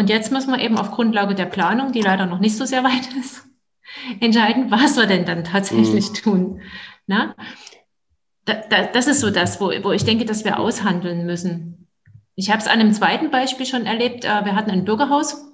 Und 0.00 0.08
jetzt 0.08 0.32
müssen 0.32 0.50
wir 0.50 0.58
eben 0.60 0.78
auf 0.78 0.92
Grundlage 0.92 1.34
der 1.34 1.44
Planung, 1.44 1.92
die 1.92 2.00
leider 2.00 2.24
noch 2.24 2.38
nicht 2.38 2.56
so 2.56 2.64
sehr 2.64 2.82
weit 2.84 3.12
ist, 3.20 3.44
entscheiden, 4.18 4.70
was 4.70 4.96
wir 4.96 5.04
denn 5.04 5.26
dann 5.26 5.44
tatsächlich 5.44 6.08
mhm. 6.08 6.14
tun. 6.14 6.62
Na? 7.06 7.34
Da, 8.46 8.54
da, 8.70 8.86
das 8.86 9.08
ist 9.08 9.20
so 9.20 9.30
das, 9.30 9.60
wo, 9.60 9.66
wo 9.82 9.92
ich 9.92 10.06
denke, 10.06 10.24
dass 10.24 10.46
wir 10.46 10.58
aushandeln 10.58 11.26
müssen. 11.26 11.86
Ich 12.34 12.48
habe 12.48 12.62
es 12.62 12.66
an 12.66 12.80
einem 12.80 12.94
zweiten 12.94 13.30
Beispiel 13.30 13.66
schon 13.66 13.84
erlebt. 13.84 14.24
Äh, 14.24 14.46
wir 14.46 14.56
hatten 14.56 14.70
ein 14.70 14.86
Bürgerhaus 14.86 15.52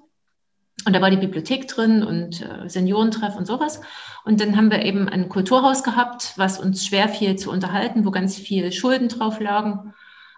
und 0.87 0.95
da 0.95 1.01
war 1.01 1.11
die 1.11 1.17
Bibliothek 1.17 1.67
drin 1.67 2.05
und 2.05 2.41
äh, 2.41 2.69
Seniorentreff 2.69 3.35
und 3.35 3.49
sowas. 3.49 3.81
Und 4.25 4.41
dann 4.41 4.57
haben 4.57 4.71
wir 4.71 4.85
eben 4.85 5.09
ein 5.09 5.29
Kulturhaus 5.29 5.83
gehabt, 5.83 6.35
was 6.37 6.61
uns 6.61 6.87
schwer 6.87 7.09
fiel 7.09 7.35
zu 7.35 7.51
unterhalten, 7.51 8.05
wo 8.05 8.13
ganz 8.13 8.37
viel 8.37 8.71
Schulden 8.71 9.09
drauf 9.09 9.41
lagen. 9.41 9.93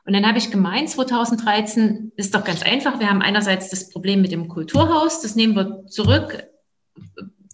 Und 0.08 0.14
dann 0.14 0.26
habe 0.26 0.38
ich 0.38 0.50
gemeint, 0.50 0.88
2013 0.88 2.12
ist 2.16 2.34
doch 2.34 2.42
ganz 2.42 2.62
einfach. 2.62 2.98
Wir 2.98 3.10
haben 3.10 3.20
einerseits 3.20 3.68
das 3.68 3.90
Problem 3.90 4.22
mit 4.22 4.32
dem 4.32 4.48
Kulturhaus, 4.48 5.20
das 5.20 5.36
nehmen 5.36 5.54
wir 5.54 5.86
zurück, 5.86 6.44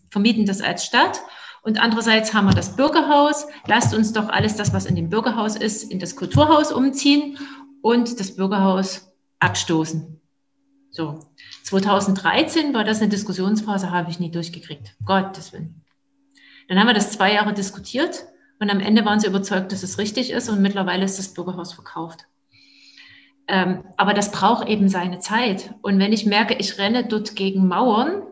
vermieten 0.08 0.46
das 0.46 0.60
als 0.60 0.84
Stadt. 0.84 1.20
Und 1.64 1.82
andererseits 1.82 2.32
haben 2.32 2.46
wir 2.46 2.54
das 2.54 2.76
Bürgerhaus. 2.76 3.48
Lasst 3.66 3.92
uns 3.92 4.12
doch 4.12 4.28
alles 4.28 4.54
das, 4.54 4.72
was 4.72 4.86
in 4.86 4.94
dem 4.94 5.10
Bürgerhaus 5.10 5.56
ist, 5.56 5.82
in 5.90 5.98
das 5.98 6.14
Kulturhaus 6.14 6.70
umziehen 6.70 7.38
und 7.82 8.20
das 8.20 8.36
Bürgerhaus 8.36 9.12
abstoßen. 9.40 10.20
So. 10.92 11.18
2013 11.64 12.72
war 12.72 12.84
das 12.84 13.00
eine 13.00 13.08
Diskussionsphase, 13.08 13.90
habe 13.90 14.12
ich 14.12 14.20
nie 14.20 14.30
durchgekriegt. 14.30 14.94
Gottes 15.04 15.52
Willen. 15.52 15.82
Dann 16.68 16.78
haben 16.78 16.86
wir 16.86 16.94
das 16.94 17.10
zwei 17.10 17.32
Jahre 17.32 17.52
diskutiert 17.52 18.26
und 18.60 18.70
am 18.70 18.78
Ende 18.78 19.04
waren 19.04 19.18
sie 19.18 19.26
überzeugt, 19.26 19.72
dass 19.72 19.82
es 19.82 19.98
richtig 19.98 20.30
ist 20.30 20.48
und 20.48 20.62
mittlerweile 20.62 21.04
ist 21.04 21.18
das 21.18 21.34
Bürgerhaus 21.34 21.72
verkauft. 21.72 22.28
Ähm, 23.46 23.84
aber 23.96 24.14
das 24.14 24.30
braucht 24.30 24.68
eben 24.68 24.88
seine 24.88 25.18
Zeit. 25.18 25.74
Und 25.82 25.98
wenn 25.98 26.12
ich 26.12 26.26
merke, 26.26 26.54
ich 26.54 26.78
renne 26.78 27.04
dort 27.04 27.36
gegen 27.36 27.66
Mauern, 27.68 28.22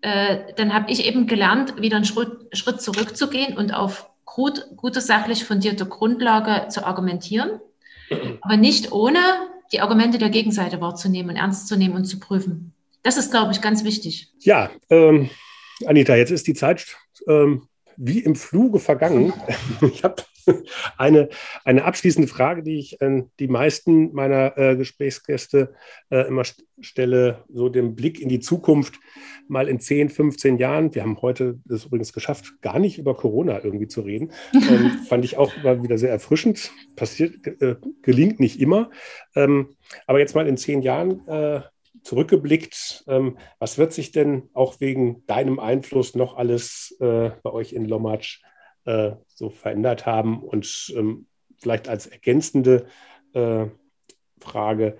äh, 0.00 0.52
dann 0.56 0.74
habe 0.74 0.90
ich 0.90 1.06
eben 1.06 1.26
gelernt, 1.26 1.80
wieder 1.80 1.96
einen 1.96 2.04
Schritt, 2.04 2.32
Schritt 2.52 2.80
zurückzugehen 2.80 3.56
und 3.56 3.72
auf 3.72 4.10
gut, 4.24 4.66
gute, 4.76 5.00
sachlich 5.00 5.44
fundierte 5.44 5.86
Grundlage 5.86 6.68
zu 6.68 6.84
argumentieren, 6.84 7.60
aber 8.42 8.56
nicht 8.56 8.92
ohne 8.92 9.18
die 9.72 9.80
Argumente 9.80 10.18
der 10.18 10.30
Gegenseite 10.30 10.80
wahrzunehmen 10.80 11.30
und 11.30 11.36
ernst 11.36 11.68
zu 11.68 11.76
nehmen 11.76 11.94
und 11.94 12.04
zu 12.04 12.20
prüfen. 12.20 12.72
Das 13.02 13.16
ist, 13.16 13.30
glaube 13.30 13.52
ich, 13.52 13.60
ganz 13.60 13.84
wichtig. 13.84 14.32
Ja, 14.40 14.70
ähm, 14.90 15.30
Anita, 15.86 16.14
jetzt 16.14 16.30
ist 16.30 16.46
die 16.46 16.54
Zeit 16.54 16.96
ähm, 17.26 17.66
wie 17.96 18.20
im 18.20 18.34
Fluge 18.34 18.78
vergangen. 18.78 19.32
Ich 19.92 20.04
habe 20.04 20.22
eine, 20.98 21.28
eine 21.64 21.84
abschließende 21.84 22.28
Frage, 22.28 22.62
die 22.62 22.78
ich 22.78 23.02
an 23.02 23.30
die 23.38 23.48
meisten 23.48 24.12
meiner 24.12 24.56
äh, 24.56 24.76
Gesprächsgäste 24.76 25.74
äh, 26.10 26.26
immer 26.28 26.44
stelle, 26.80 27.44
so 27.48 27.68
den 27.68 27.96
Blick 27.96 28.20
in 28.20 28.28
die 28.28 28.40
Zukunft, 28.40 28.94
mal 29.48 29.68
in 29.68 29.80
10, 29.80 30.10
15 30.10 30.58
Jahren. 30.58 30.94
Wir 30.94 31.02
haben 31.02 31.20
heute 31.22 31.58
es 31.68 31.86
übrigens 31.86 32.12
geschafft, 32.12 32.60
gar 32.60 32.78
nicht 32.78 32.98
über 32.98 33.14
Corona 33.14 33.62
irgendwie 33.62 33.88
zu 33.88 34.00
reden. 34.02 34.32
Ähm, 34.66 34.98
fand 35.08 35.24
ich 35.24 35.36
auch 35.36 35.52
mal 35.62 35.82
wieder 35.84 35.96
sehr 35.96 36.10
erfrischend. 36.10 36.72
Passiert, 36.96 37.46
äh, 37.46 37.76
gelingt 38.02 38.40
nicht 38.40 38.60
immer. 38.60 38.90
Ähm, 39.36 39.76
aber 40.08 40.18
jetzt 40.18 40.34
mal 40.34 40.48
in 40.48 40.56
zehn 40.56 40.82
Jahren 40.82 41.26
äh, 41.28 41.60
zurückgeblickt, 42.02 43.04
ähm, 43.06 43.38
was 43.60 43.78
wird 43.78 43.92
sich 43.92 44.10
denn 44.10 44.48
auch 44.54 44.80
wegen 44.80 45.24
deinem 45.26 45.60
Einfluss 45.60 46.16
noch 46.16 46.36
alles 46.36 46.96
äh, 47.00 47.30
bei 47.42 47.52
euch 47.52 47.74
in 47.74 47.84
Lommatsch 47.84 48.40
äh, 48.86 49.12
so 49.26 49.50
verändert 49.50 50.06
haben? 50.06 50.42
Und 50.42 50.92
ähm, 50.96 51.26
vielleicht 51.58 51.88
als 51.88 52.06
ergänzende 52.06 52.86
äh, 53.34 53.66
Frage, 54.40 54.98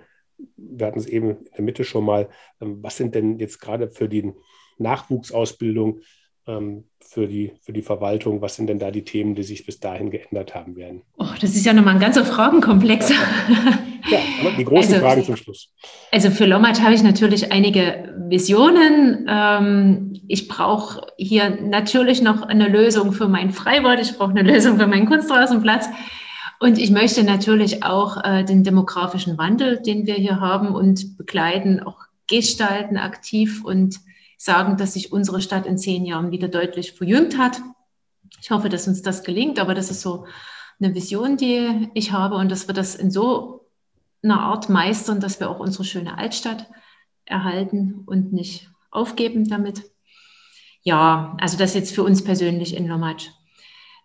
wir 0.55 0.87
hatten 0.87 0.99
es 0.99 1.07
eben 1.07 1.31
in 1.31 1.51
der 1.55 1.63
Mitte 1.63 1.83
schon 1.83 2.05
mal, 2.05 2.29
ähm, 2.61 2.83
was 2.83 2.97
sind 2.97 3.15
denn 3.15 3.39
jetzt 3.39 3.59
gerade 3.59 3.89
für 3.89 4.07
die 4.07 4.31
Nachwuchsausbildung 4.77 6.01
ähm, 6.45 6.85
für 7.01 7.27
die, 7.27 7.53
für 7.61 7.73
die 7.73 7.81
Verwaltung? 7.81 8.41
Was 8.41 8.55
sind 8.55 8.67
denn 8.67 8.79
da 8.79 8.91
die 8.91 9.03
Themen, 9.03 9.35
die 9.35 9.43
sich 9.43 9.65
bis 9.65 9.79
dahin 9.79 10.11
geändert 10.11 10.55
haben 10.55 10.75
werden? 10.75 11.03
Oh, 11.17 11.33
das 11.41 11.55
ist 11.55 11.65
ja 11.65 11.73
nochmal 11.73 11.95
ein 11.95 11.99
ganzer 12.01 12.25
Fragenkomplex. 12.25 13.11
Ja, 14.09 14.19
die 14.57 14.63
großen 14.63 14.93
also, 14.93 15.05
Fragen 15.05 15.23
zum 15.23 15.35
Schluss. 15.35 15.69
Also 16.11 16.31
für 16.31 16.45
Lommat 16.45 16.81
habe 16.81 16.93
ich 16.93 17.03
natürlich 17.03 17.51
einige 17.51 18.15
Visionen. 18.29 19.25
Ähm, 19.27 20.19
ich 20.27 20.47
brauche 20.47 21.07
hier 21.17 21.49
natürlich 21.61 22.21
noch 22.21 22.41
eine 22.41 22.67
Lösung 22.67 23.11
für 23.11 23.27
mein 23.27 23.51
Freibad. 23.51 23.99
Ich 23.99 24.17
brauche 24.17 24.31
eine 24.31 24.43
Lösung 24.43 24.77
für 24.77 24.87
meinen 24.87 25.07
Kunstrasenplatz. 25.07 25.87
Und 26.59 26.79
ich 26.79 26.89
möchte 26.89 27.23
natürlich 27.23 27.83
auch 27.83 28.23
äh, 28.23 28.43
den 28.43 28.63
demografischen 28.63 29.37
Wandel, 29.37 29.79
den 29.81 30.07
wir 30.07 30.15
hier 30.15 30.39
haben 30.39 30.73
und 30.73 31.17
begleiten, 31.17 31.81
auch 31.81 31.99
gestalten 32.27 32.97
aktiv 32.97 33.63
und 33.63 33.99
sagen, 34.37 34.77
dass 34.77 34.93
sich 34.93 35.11
unsere 35.11 35.41
Stadt 35.41 35.65
in 35.65 35.77
zehn 35.77 36.05
Jahren 36.05 36.31
wieder 36.31 36.47
deutlich 36.47 36.93
verjüngt 36.93 37.37
hat. 37.37 37.61
Ich 38.41 38.51
hoffe, 38.51 38.69
dass 38.69 38.87
uns 38.87 39.01
das 39.01 39.23
gelingt, 39.23 39.59
aber 39.59 39.73
das 39.73 39.91
ist 39.91 40.01
so 40.01 40.25
eine 40.79 40.93
Vision, 40.93 41.37
die 41.37 41.89
ich 41.93 42.11
habe 42.11 42.35
und 42.35 42.49
dass 42.49 42.67
wir 42.67 42.73
das 42.73 42.95
in 42.95 43.11
so 43.11 43.66
einer 44.23 44.41
Art 44.41 44.69
meistern, 44.69 45.19
dass 45.19 45.39
wir 45.39 45.49
auch 45.49 45.59
unsere 45.59 45.83
schöne 45.83 46.17
Altstadt 46.17 46.67
erhalten 47.25 48.03
und 48.05 48.33
nicht 48.33 48.69
aufgeben 48.91 49.47
damit. 49.47 49.83
Ja, 50.81 51.35
also 51.39 51.57
das 51.57 51.73
jetzt 51.73 51.93
für 51.93 52.03
uns 52.03 52.23
persönlich 52.23 52.75
in 52.75 52.87
Lommatsch. 52.87 53.29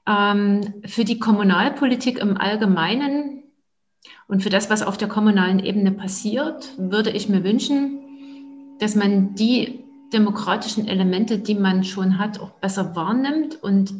Ähm, 0.06 0.82
für 0.84 1.04
die 1.04 1.18
Kommunalpolitik 1.18 2.18
im 2.18 2.36
Allgemeinen 2.36 3.44
und 4.26 4.42
für 4.42 4.50
das, 4.50 4.68
was 4.68 4.82
auf 4.82 4.96
der 4.96 5.08
kommunalen 5.08 5.60
Ebene 5.60 5.92
passiert, 5.92 6.74
würde 6.76 7.10
ich 7.10 7.28
mir 7.28 7.44
wünschen, 7.44 8.00
dass 8.80 8.96
man 8.96 9.34
die 9.34 9.84
demokratischen 10.12 10.88
Elemente, 10.88 11.38
die 11.38 11.54
man 11.54 11.84
schon 11.84 12.18
hat, 12.18 12.40
auch 12.40 12.50
besser 12.50 12.96
wahrnimmt 12.96 13.62
und 13.62 13.94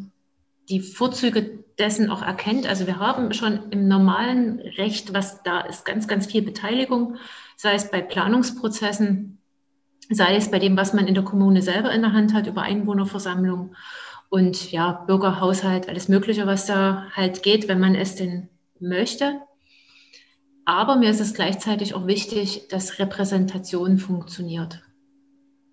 die 0.69 0.81
Vorzüge 0.81 1.62
dessen 1.79 2.09
auch 2.09 2.21
erkennt. 2.21 2.67
Also 2.67 2.87
wir 2.87 2.99
haben 2.99 3.33
schon 3.33 3.71
im 3.71 3.87
normalen 3.87 4.59
Recht, 4.59 5.13
was 5.13 5.43
da 5.43 5.61
ist, 5.61 5.85
ganz, 5.85 6.07
ganz 6.07 6.27
viel 6.27 6.41
Beteiligung, 6.41 7.17
sei 7.57 7.73
es 7.73 7.89
bei 7.89 8.01
Planungsprozessen, 8.01 9.39
sei 10.09 10.35
es 10.35 10.51
bei 10.51 10.59
dem, 10.59 10.77
was 10.77 10.93
man 10.93 11.07
in 11.07 11.15
der 11.15 11.23
Kommune 11.23 11.61
selber 11.61 11.91
in 11.91 12.01
der 12.01 12.13
Hand 12.13 12.33
hat, 12.33 12.47
über 12.47 12.61
Einwohnerversammlung 12.61 13.75
und 14.29 14.71
ja, 14.71 14.91
Bürgerhaushalt, 14.91 15.89
alles 15.89 16.07
Mögliche, 16.07 16.47
was 16.47 16.65
da 16.65 17.07
halt 17.15 17.43
geht, 17.43 17.67
wenn 17.67 17.79
man 17.79 17.95
es 17.95 18.15
denn 18.15 18.49
möchte. 18.79 19.41
Aber 20.65 20.95
mir 20.95 21.09
ist 21.09 21.21
es 21.21 21.33
gleichzeitig 21.33 21.93
auch 21.93 22.07
wichtig, 22.07 22.67
dass 22.69 22.99
Repräsentation 22.99 23.97
funktioniert, 23.97 24.81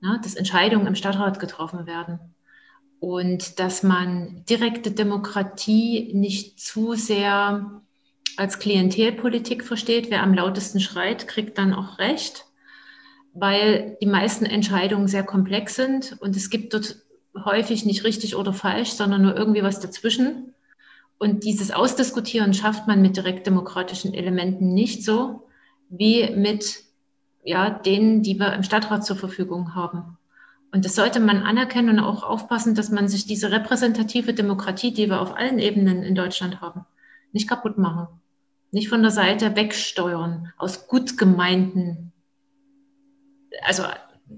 ja, 0.02 0.18
dass 0.22 0.34
Entscheidungen 0.34 0.86
im 0.86 0.94
Stadtrat 0.94 1.38
getroffen 1.38 1.86
werden 1.86 2.18
und 3.00 3.58
dass 3.58 3.82
man 3.82 4.44
direkte 4.48 4.90
Demokratie 4.90 6.10
nicht 6.14 6.60
zu 6.60 6.94
sehr 6.94 7.82
als 8.36 8.58
Klientelpolitik 8.58 9.64
versteht. 9.64 10.10
Wer 10.10 10.22
am 10.22 10.34
lautesten 10.34 10.80
schreit, 10.80 11.26
kriegt 11.26 11.58
dann 11.58 11.74
auch 11.74 11.98
recht, 11.98 12.44
weil 13.32 13.96
die 14.00 14.06
meisten 14.06 14.44
Entscheidungen 14.44 15.08
sehr 15.08 15.24
komplex 15.24 15.74
sind 15.74 16.16
und 16.20 16.36
es 16.36 16.50
gibt 16.50 16.74
dort 16.74 16.96
häufig 17.44 17.84
nicht 17.84 18.04
richtig 18.04 18.36
oder 18.36 18.52
falsch, 18.52 18.90
sondern 18.90 19.22
nur 19.22 19.36
irgendwie 19.36 19.62
was 19.62 19.80
dazwischen. 19.80 20.54
Und 21.18 21.44
dieses 21.44 21.70
Ausdiskutieren 21.70 22.54
schafft 22.54 22.86
man 22.86 23.02
mit 23.02 23.16
direktdemokratischen 23.16 24.14
Elementen 24.14 24.74
nicht 24.74 25.04
so 25.04 25.46
wie 25.88 26.30
mit 26.30 26.84
ja, 27.42 27.70
denen, 27.70 28.22
die 28.22 28.38
wir 28.38 28.52
im 28.52 28.62
Stadtrat 28.62 29.04
zur 29.04 29.16
Verfügung 29.16 29.74
haben. 29.74 30.18
Und 30.72 30.84
das 30.84 30.94
sollte 30.94 31.18
man 31.18 31.42
anerkennen 31.42 31.98
und 31.98 32.04
auch 32.04 32.22
aufpassen, 32.22 32.74
dass 32.74 32.90
man 32.90 33.08
sich 33.08 33.26
diese 33.26 33.50
repräsentative 33.50 34.34
Demokratie, 34.34 34.92
die 34.92 35.08
wir 35.08 35.20
auf 35.20 35.36
allen 35.36 35.58
Ebenen 35.58 36.02
in 36.02 36.14
Deutschland 36.14 36.60
haben, 36.60 36.84
nicht 37.32 37.48
kaputt 37.48 37.76
machen. 37.76 38.06
Nicht 38.70 38.88
von 38.88 39.02
der 39.02 39.10
Seite 39.10 39.56
wegsteuern, 39.56 40.52
aus 40.56 40.86
gut 40.86 41.18
gemeinten, 41.18 42.12
also 43.62 43.82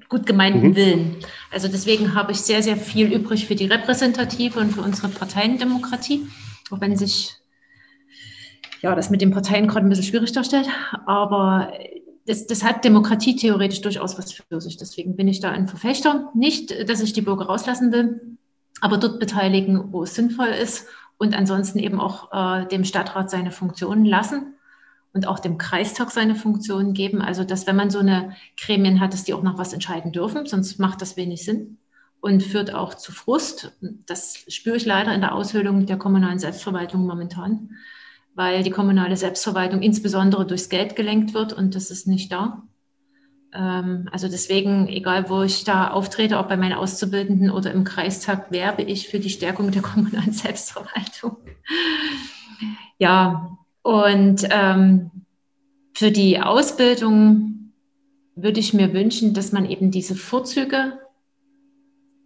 gut 0.08 0.24
gemeinten 0.24 0.68
mhm. 0.68 0.76
Willen. 0.76 1.16
Also 1.50 1.68
deswegen 1.68 2.14
habe 2.14 2.32
ich 2.32 2.40
sehr, 2.40 2.62
sehr 2.62 2.78
viel 2.78 3.12
übrig 3.12 3.46
für 3.46 3.54
die 3.54 3.66
repräsentative 3.66 4.58
und 4.58 4.70
für 4.70 4.80
unsere 4.80 5.08
Parteiendemokratie, 5.08 6.26
auch 6.70 6.80
wenn 6.80 6.96
sich 6.96 7.34
ja, 8.80 8.94
das 8.94 9.10
mit 9.10 9.20
den 9.20 9.30
Parteien 9.30 9.68
gerade 9.68 9.86
ein 9.86 9.88
bisschen 9.88 10.06
schwierig 10.06 10.32
darstellt. 10.32 10.68
Aber 11.06 11.72
das, 12.26 12.46
das 12.46 12.62
hat 12.62 12.84
Demokratie 12.84 13.36
theoretisch 13.36 13.80
durchaus 13.80 14.16
was 14.18 14.32
für 14.32 14.60
sich. 14.60 14.76
Deswegen 14.76 15.16
bin 15.16 15.28
ich 15.28 15.40
da 15.40 15.50
ein 15.50 15.68
Verfechter. 15.68 16.30
Nicht, 16.34 16.88
dass 16.88 17.00
ich 17.00 17.12
die 17.12 17.22
Bürger 17.22 17.46
rauslassen 17.46 17.92
will, 17.92 18.20
aber 18.80 18.98
dort 18.98 19.18
beteiligen, 19.18 19.92
wo 19.92 20.04
es 20.04 20.14
sinnvoll 20.14 20.48
ist 20.48 20.86
und 21.18 21.34
ansonsten 21.34 21.78
eben 21.78 22.00
auch 22.00 22.32
äh, 22.32 22.66
dem 22.66 22.84
Stadtrat 22.84 23.30
seine 23.30 23.50
Funktionen 23.50 24.04
lassen 24.04 24.54
und 25.12 25.26
auch 25.26 25.38
dem 25.38 25.58
Kreistag 25.58 26.10
seine 26.10 26.34
Funktionen 26.34 26.94
geben. 26.94 27.20
Also, 27.20 27.44
dass 27.44 27.66
wenn 27.66 27.76
man 27.76 27.90
so 27.90 27.98
eine 27.98 28.36
Gremien 28.56 29.00
hat, 29.00 29.12
dass 29.12 29.24
die 29.24 29.34
auch 29.34 29.42
noch 29.42 29.58
was 29.58 29.72
entscheiden 29.72 30.12
dürfen, 30.12 30.46
sonst 30.46 30.78
macht 30.78 31.02
das 31.02 31.16
wenig 31.16 31.44
Sinn 31.44 31.78
und 32.20 32.42
führt 32.42 32.72
auch 32.72 32.94
zu 32.94 33.12
Frust. 33.12 33.72
Das 34.06 34.44
spüre 34.48 34.76
ich 34.76 34.86
leider 34.86 35.14
in 35.14 35.20
der 35.20 35.34
Aushöhlung 35.34 35.86
der 35.86 35.98
kommunalen 35.98 36.38
Selbstverwaltung 36.38 37.06
momentan 37.06 37.70
weil 38.34 38.62
die 38.62 38.70
kommunale 38.70 39.16
Selbstverwaltung 39.16 39.82
insbesondere 39.82 40.46
durchs 40.46 40.68
Geld 40.68 40.96
gelenkt 40.96 41.34
wird 41.34 41.52
und 41.52 41.74
das 41.74 41.90
ist 41.90 42.06
nicht 42.06 42.32
da. 42.32 42.62
Ähm, 43.54 44.08
also 44.10 44.28
deswegen, 44.28 44.88
egal 44.88 45.28
wo 45.28 45.42
ich 45.42 45.64
da 45.64 45.90
auftrete, 45.90 46.38
ob 46.38 46.48
bei 46.48 46.56
meinen 46.56 46.72
Auszubildenden 46.72 47.50
oder 47.50 47.72
im 47.72 47.84
Kreistag, 47.84 48.50
werbe 48.50 48.82
ich 48.82 49.08
für 49.08 49.18
die 49.18 49.30
Stärkung 49.30 49.70
der 49.70 49.82
kommunalen 49.82 50.32
Selbstverwaltung. 50.32 51.36
Ja, 52.98 53.58
und 53.82 54.46
ähm, 54.50 55.10
für 55.94 56.10
die 56.10 56.40
Ausbildung 56.40 57.72
würde 58.34 58.60
ich 58.60 58.72
mir 58.72 58.94
wünschen, 58.94 59.34
dass 59.34 59.52
man 59.52 59.68
eben 59.68 59.90
diese 59.90 60.14
Vorzüge 60.14 60.98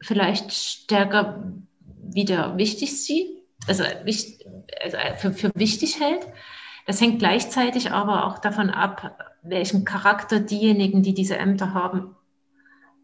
vielleicht 0.00 0.52
stärker 0.52 1.52
wieder 2.00 2.56
wichtig 2.58 3.02
sieht 3.02 3.36
also, 3.66 3.84
also 3.84 4.96
für, 5.16 5.32
für 5.32 5.52
wichtig 5.54 6.00
hält. 6.00 6.26
Das 6.86 7.00
hängt 7.00 7.18
gleichzeitig 7.18 7.90
aber 7.90 8.26
auch 8.26 8.38
davon 8.38 8.70
ab, 8.70 9.18
welchen 9.42 9.84
Charakter 9.84 10.40
diejenigen, 10.40 11.02
die 11.02 11.14
diese 11.14 11.36
Ämter 11.36 11.74
haben, 11.74 12.14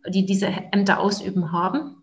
die 0.07 0.25
diese 0.25 0.47
Ämter 0.47 1.01
ausüben, 1.01 1.53
haben. 1.53 2.03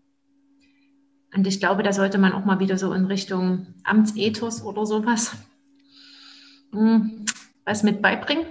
Und 1.34 1.46
ich 1.46 1.60
glaube, 1.60 1.82
da 1.82 1.92
sollte 1.92 2.18
man 2.18 2.32
auch 2.32 2.44
mal 2.44 2.58
wieder 2.58 2.76
so 2.76 2.92
in 2.92 3.06
Richtung 3.06 3.74
Amtsethos 3.84 4.62
oder 4.62 4.84
sowas 4.84 5.36
hm, 6.72 7.24
was 7.64 7.82
mit 7.82 8.02
beibringen. 8.02 8.46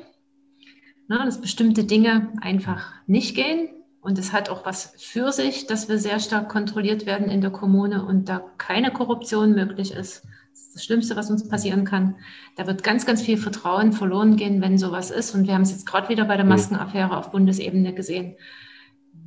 Na, 1.07 1.25
dass 1.25 1.41
bestimmte 1.41 1.83
Dinge 1.83 2.33
einfach 2.41 2.93
nicht 3.07 3.35
gehen, 3.35 3.69
und 4.01 4.17
es 4.17 4.31
hat 4.31 4.49
auch 4.49 4.65
was 4.65 4.93
für 4.97 5.31
sich, 5.31 5.67
dass 5.67 5.89
wir 5.89 5.97
sehr 5.97 6.19
stark 6.19 6.49
kontrolliert 6.49 7.05
werden 7.05 7.29
in 7.29 7.41
der 7.41 7.51
Kommune 7.51 8.05
und 8.05 8.29
da 8.29 8.41
keine 8.57 8.91
Korruption 8.91 9.53
möglich 9.53 9.91
ist. 9.91 10.23
Das 10.51 10.61
ist 10.61 10.75
das 10.75 10.85
Schlimmste, 10.85 11.15
was 11.15 11.29
uns 11.29 11.47
passieren 11.47 11.83
kann. 11.83 12.15
Da 12.55 12.65
wird 12.65 12.83
ganz, 12.83 13.05
ganz 13.05 13.21
viel 13.21 13.37
Vertrauen 13.37 13.91
verloren 13.91 14.37
gehen, 14.37 14.61
wenn 14.61 14.77
sowas 14.77 15.11
ist. 15.11 15.35
Und 15.35 15.47
wir 15.47 15.53
haben 15.53 15.63
es 15.63 15.71
jetzt 15.71 15.85
gerade 15.85 16.07
wieder 16.07 16.25
bei 16.25 16.37
der 16.37 16.45
Maskenaffäre 16.45 17.17
auf 17.17 17.31
Bundesebene 17.31 17.93
gesehen, 17.93 18.35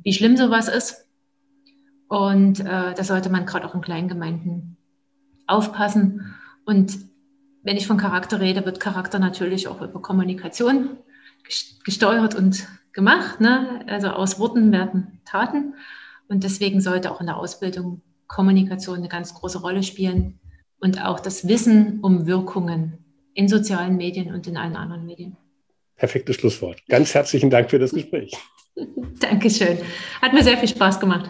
wie 0.03 0.13
schlimm 0.13 0.37
sowas 0.37 0.67
ist. 0.67 1.07
Und 2.07 2.59
äh, 2.59 2.93
da 2.93 3.03
sollte 3.03 3.29
man 3.29 3.45
gerade 3.45 3.67
auch 3.67 3.75
in 3.75 3.81
Kleingemeinden 3.81 4.77
aufpassen. 5.45 6.35
Und 6.65 6.97
wenn 7.61 7.77
ich 7.77 7.85
von 7.85 7.97
Charakter 7.97 8.39
rede, 8.39 8.65
wird 8.65 8.79
Charakter 8.79 9.19
natürlich 9.19 9.67
auch 9.67 9.81
über 9.81 10.01
Kommunikation 10.01 10.97
gesteuert 11.83 12.35
und 12.35 12.67
gemacht. 12.93 13.41
Ne? 13.41 13.85
Also 13.87 14.09
aus 14.09 14.39
Worten 14.39 14.71
werden 14.71 15.21
Taten. 15.25 15.75
Und 16.27 16.43
deswegen 16.43 16.81
sollte 16.81 17.11
auch 17.11 17.19
in 17.19 17.27
der 17.27 17.37
Ausbildung 17.37 18.01
Kommunikation 18.27 18.97
eine 18.97 19.09
ganz 19.09 19.33
große 19.33 19.59
Rolle 19.59 19.83
spielen 19.83 20.39
und 20.79 21.03
auch 21.03 21.19
das 21.19 21.47
Wissen 21.47 21.99
um 22.01 22.25
Wirkungen 22.25 22.97
in 23.33 23.47
sozialen 23.47 23.97
Medien 23.97 24.33
und 24.33 24.47
in 24.47 24.57
allen 24.57 24.75
anderen 24.75 25.05
Medien. 25.05 25.37
Perfektes 25.95 26.37
Schlusswort. 26.37 26.81
Ganz 26.87 27.13
herzlichen 27.13 27.49
Dank 27.49 27.69
für 27.69 27.79
das 27.79 27.91
Gespräch. 27.91 28.33
Dankeschön. 29.19 29.77
Hat 30.21 30.33
mir 30.33 30.43
sehr 30.43 30.57
viel 30.57 30.69
Spaß 30.69 30.99
gemacht. 30.99 31.29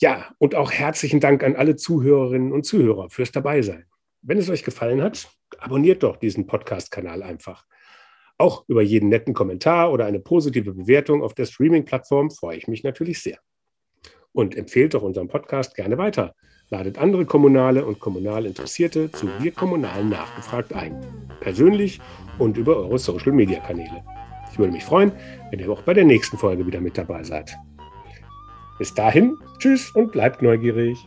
Ja, 0.00 0.34
und 0.38 0.54
auch 0.54 0.72
herzlichen 0.72 1.20
Dank 1.20 1.44
an 1.44 1.56
alle 1.56 1.76
Zuhörerinnen 1.76 2.52
und 2.52 2.64
Zuhörer 2.64 3.10
fürs 3.10 3.32
Dabeisein. 3.32 3.84
Wenn 4.20 4.38
es 4.38 4.48
euch 4.50 4.64
gefallen 4.64 5.02
hat, 5.02 5.28
abonniert 5.58 6.02
doch 6.02 6.16
diesen 6.16 6.46
Podcast-Kanal 6.46 7.22
einfach. 7.22 7.66
Auch 8.42 8.64
über 8.66 8.82
jeden 8.82 9.08
netten 9.08 9.34
Kommentar 9.34 9.92
oder 9.92 10.04
eine 10.04 10.18
positive 10.18 10.74
Bewertung 10.74 11.22
auf 11.22 11.32
der 11.32 11.44
Streaming-Plattform 11.44 12.32
freue 12.32 12.56
ich 12.56 12.66
mich 12.66 12.82
natürlich 12.82 13.22
sehr. 13.22 13.38
Und 14.32 14.56
empfehlt 14.56 14.94
doch 14.94 15.02
unseren 15.02 15.28
Podcast 15.28 15.76
gerne 15.76 15.96
weiter. 15.96 16.34
Ladet 16.68 16.98
andere 16.98 17.24
Kommunale 17.24 17.86
und 17.86 18.00
kommunal 18.00 18.44
Interessierte 18.44 19.12
zu 19.12 19.28
Wir 19.38 19.52
Kommunalen 19.52 20.08
nachgefragt 20.08 20.72
ein. 20.72 21.00
Persönlich 21.38 22.00
und 22.40 22.56
über 22.56 22.78
eure 22.78 22.98
Social-Media-Kanäle. 22.98 24.02
Ich 24.50 24.58
würde 24.58 24.72
mich 24.72 24.82
freuen, 24.82 25.12
wenn 25.52 25.60
ihr 25.60 25.70
auch 25.70 25.82
bei 25.82 25.94
der 25.94 26.04
nächsten 26.04 26.36
Folge 26.36 26.66
wieder 26.66 26.80
mit 26.80 26.98
dabei 26.98 27.22
seid. 27.22 27.56
Bis 28.76 28.92
dahin, 28.92 29.36
tschüss 29.60 29.92
und 29.94 30.10
bleibt 30.10 30.42
neugierig. 30.42 30.98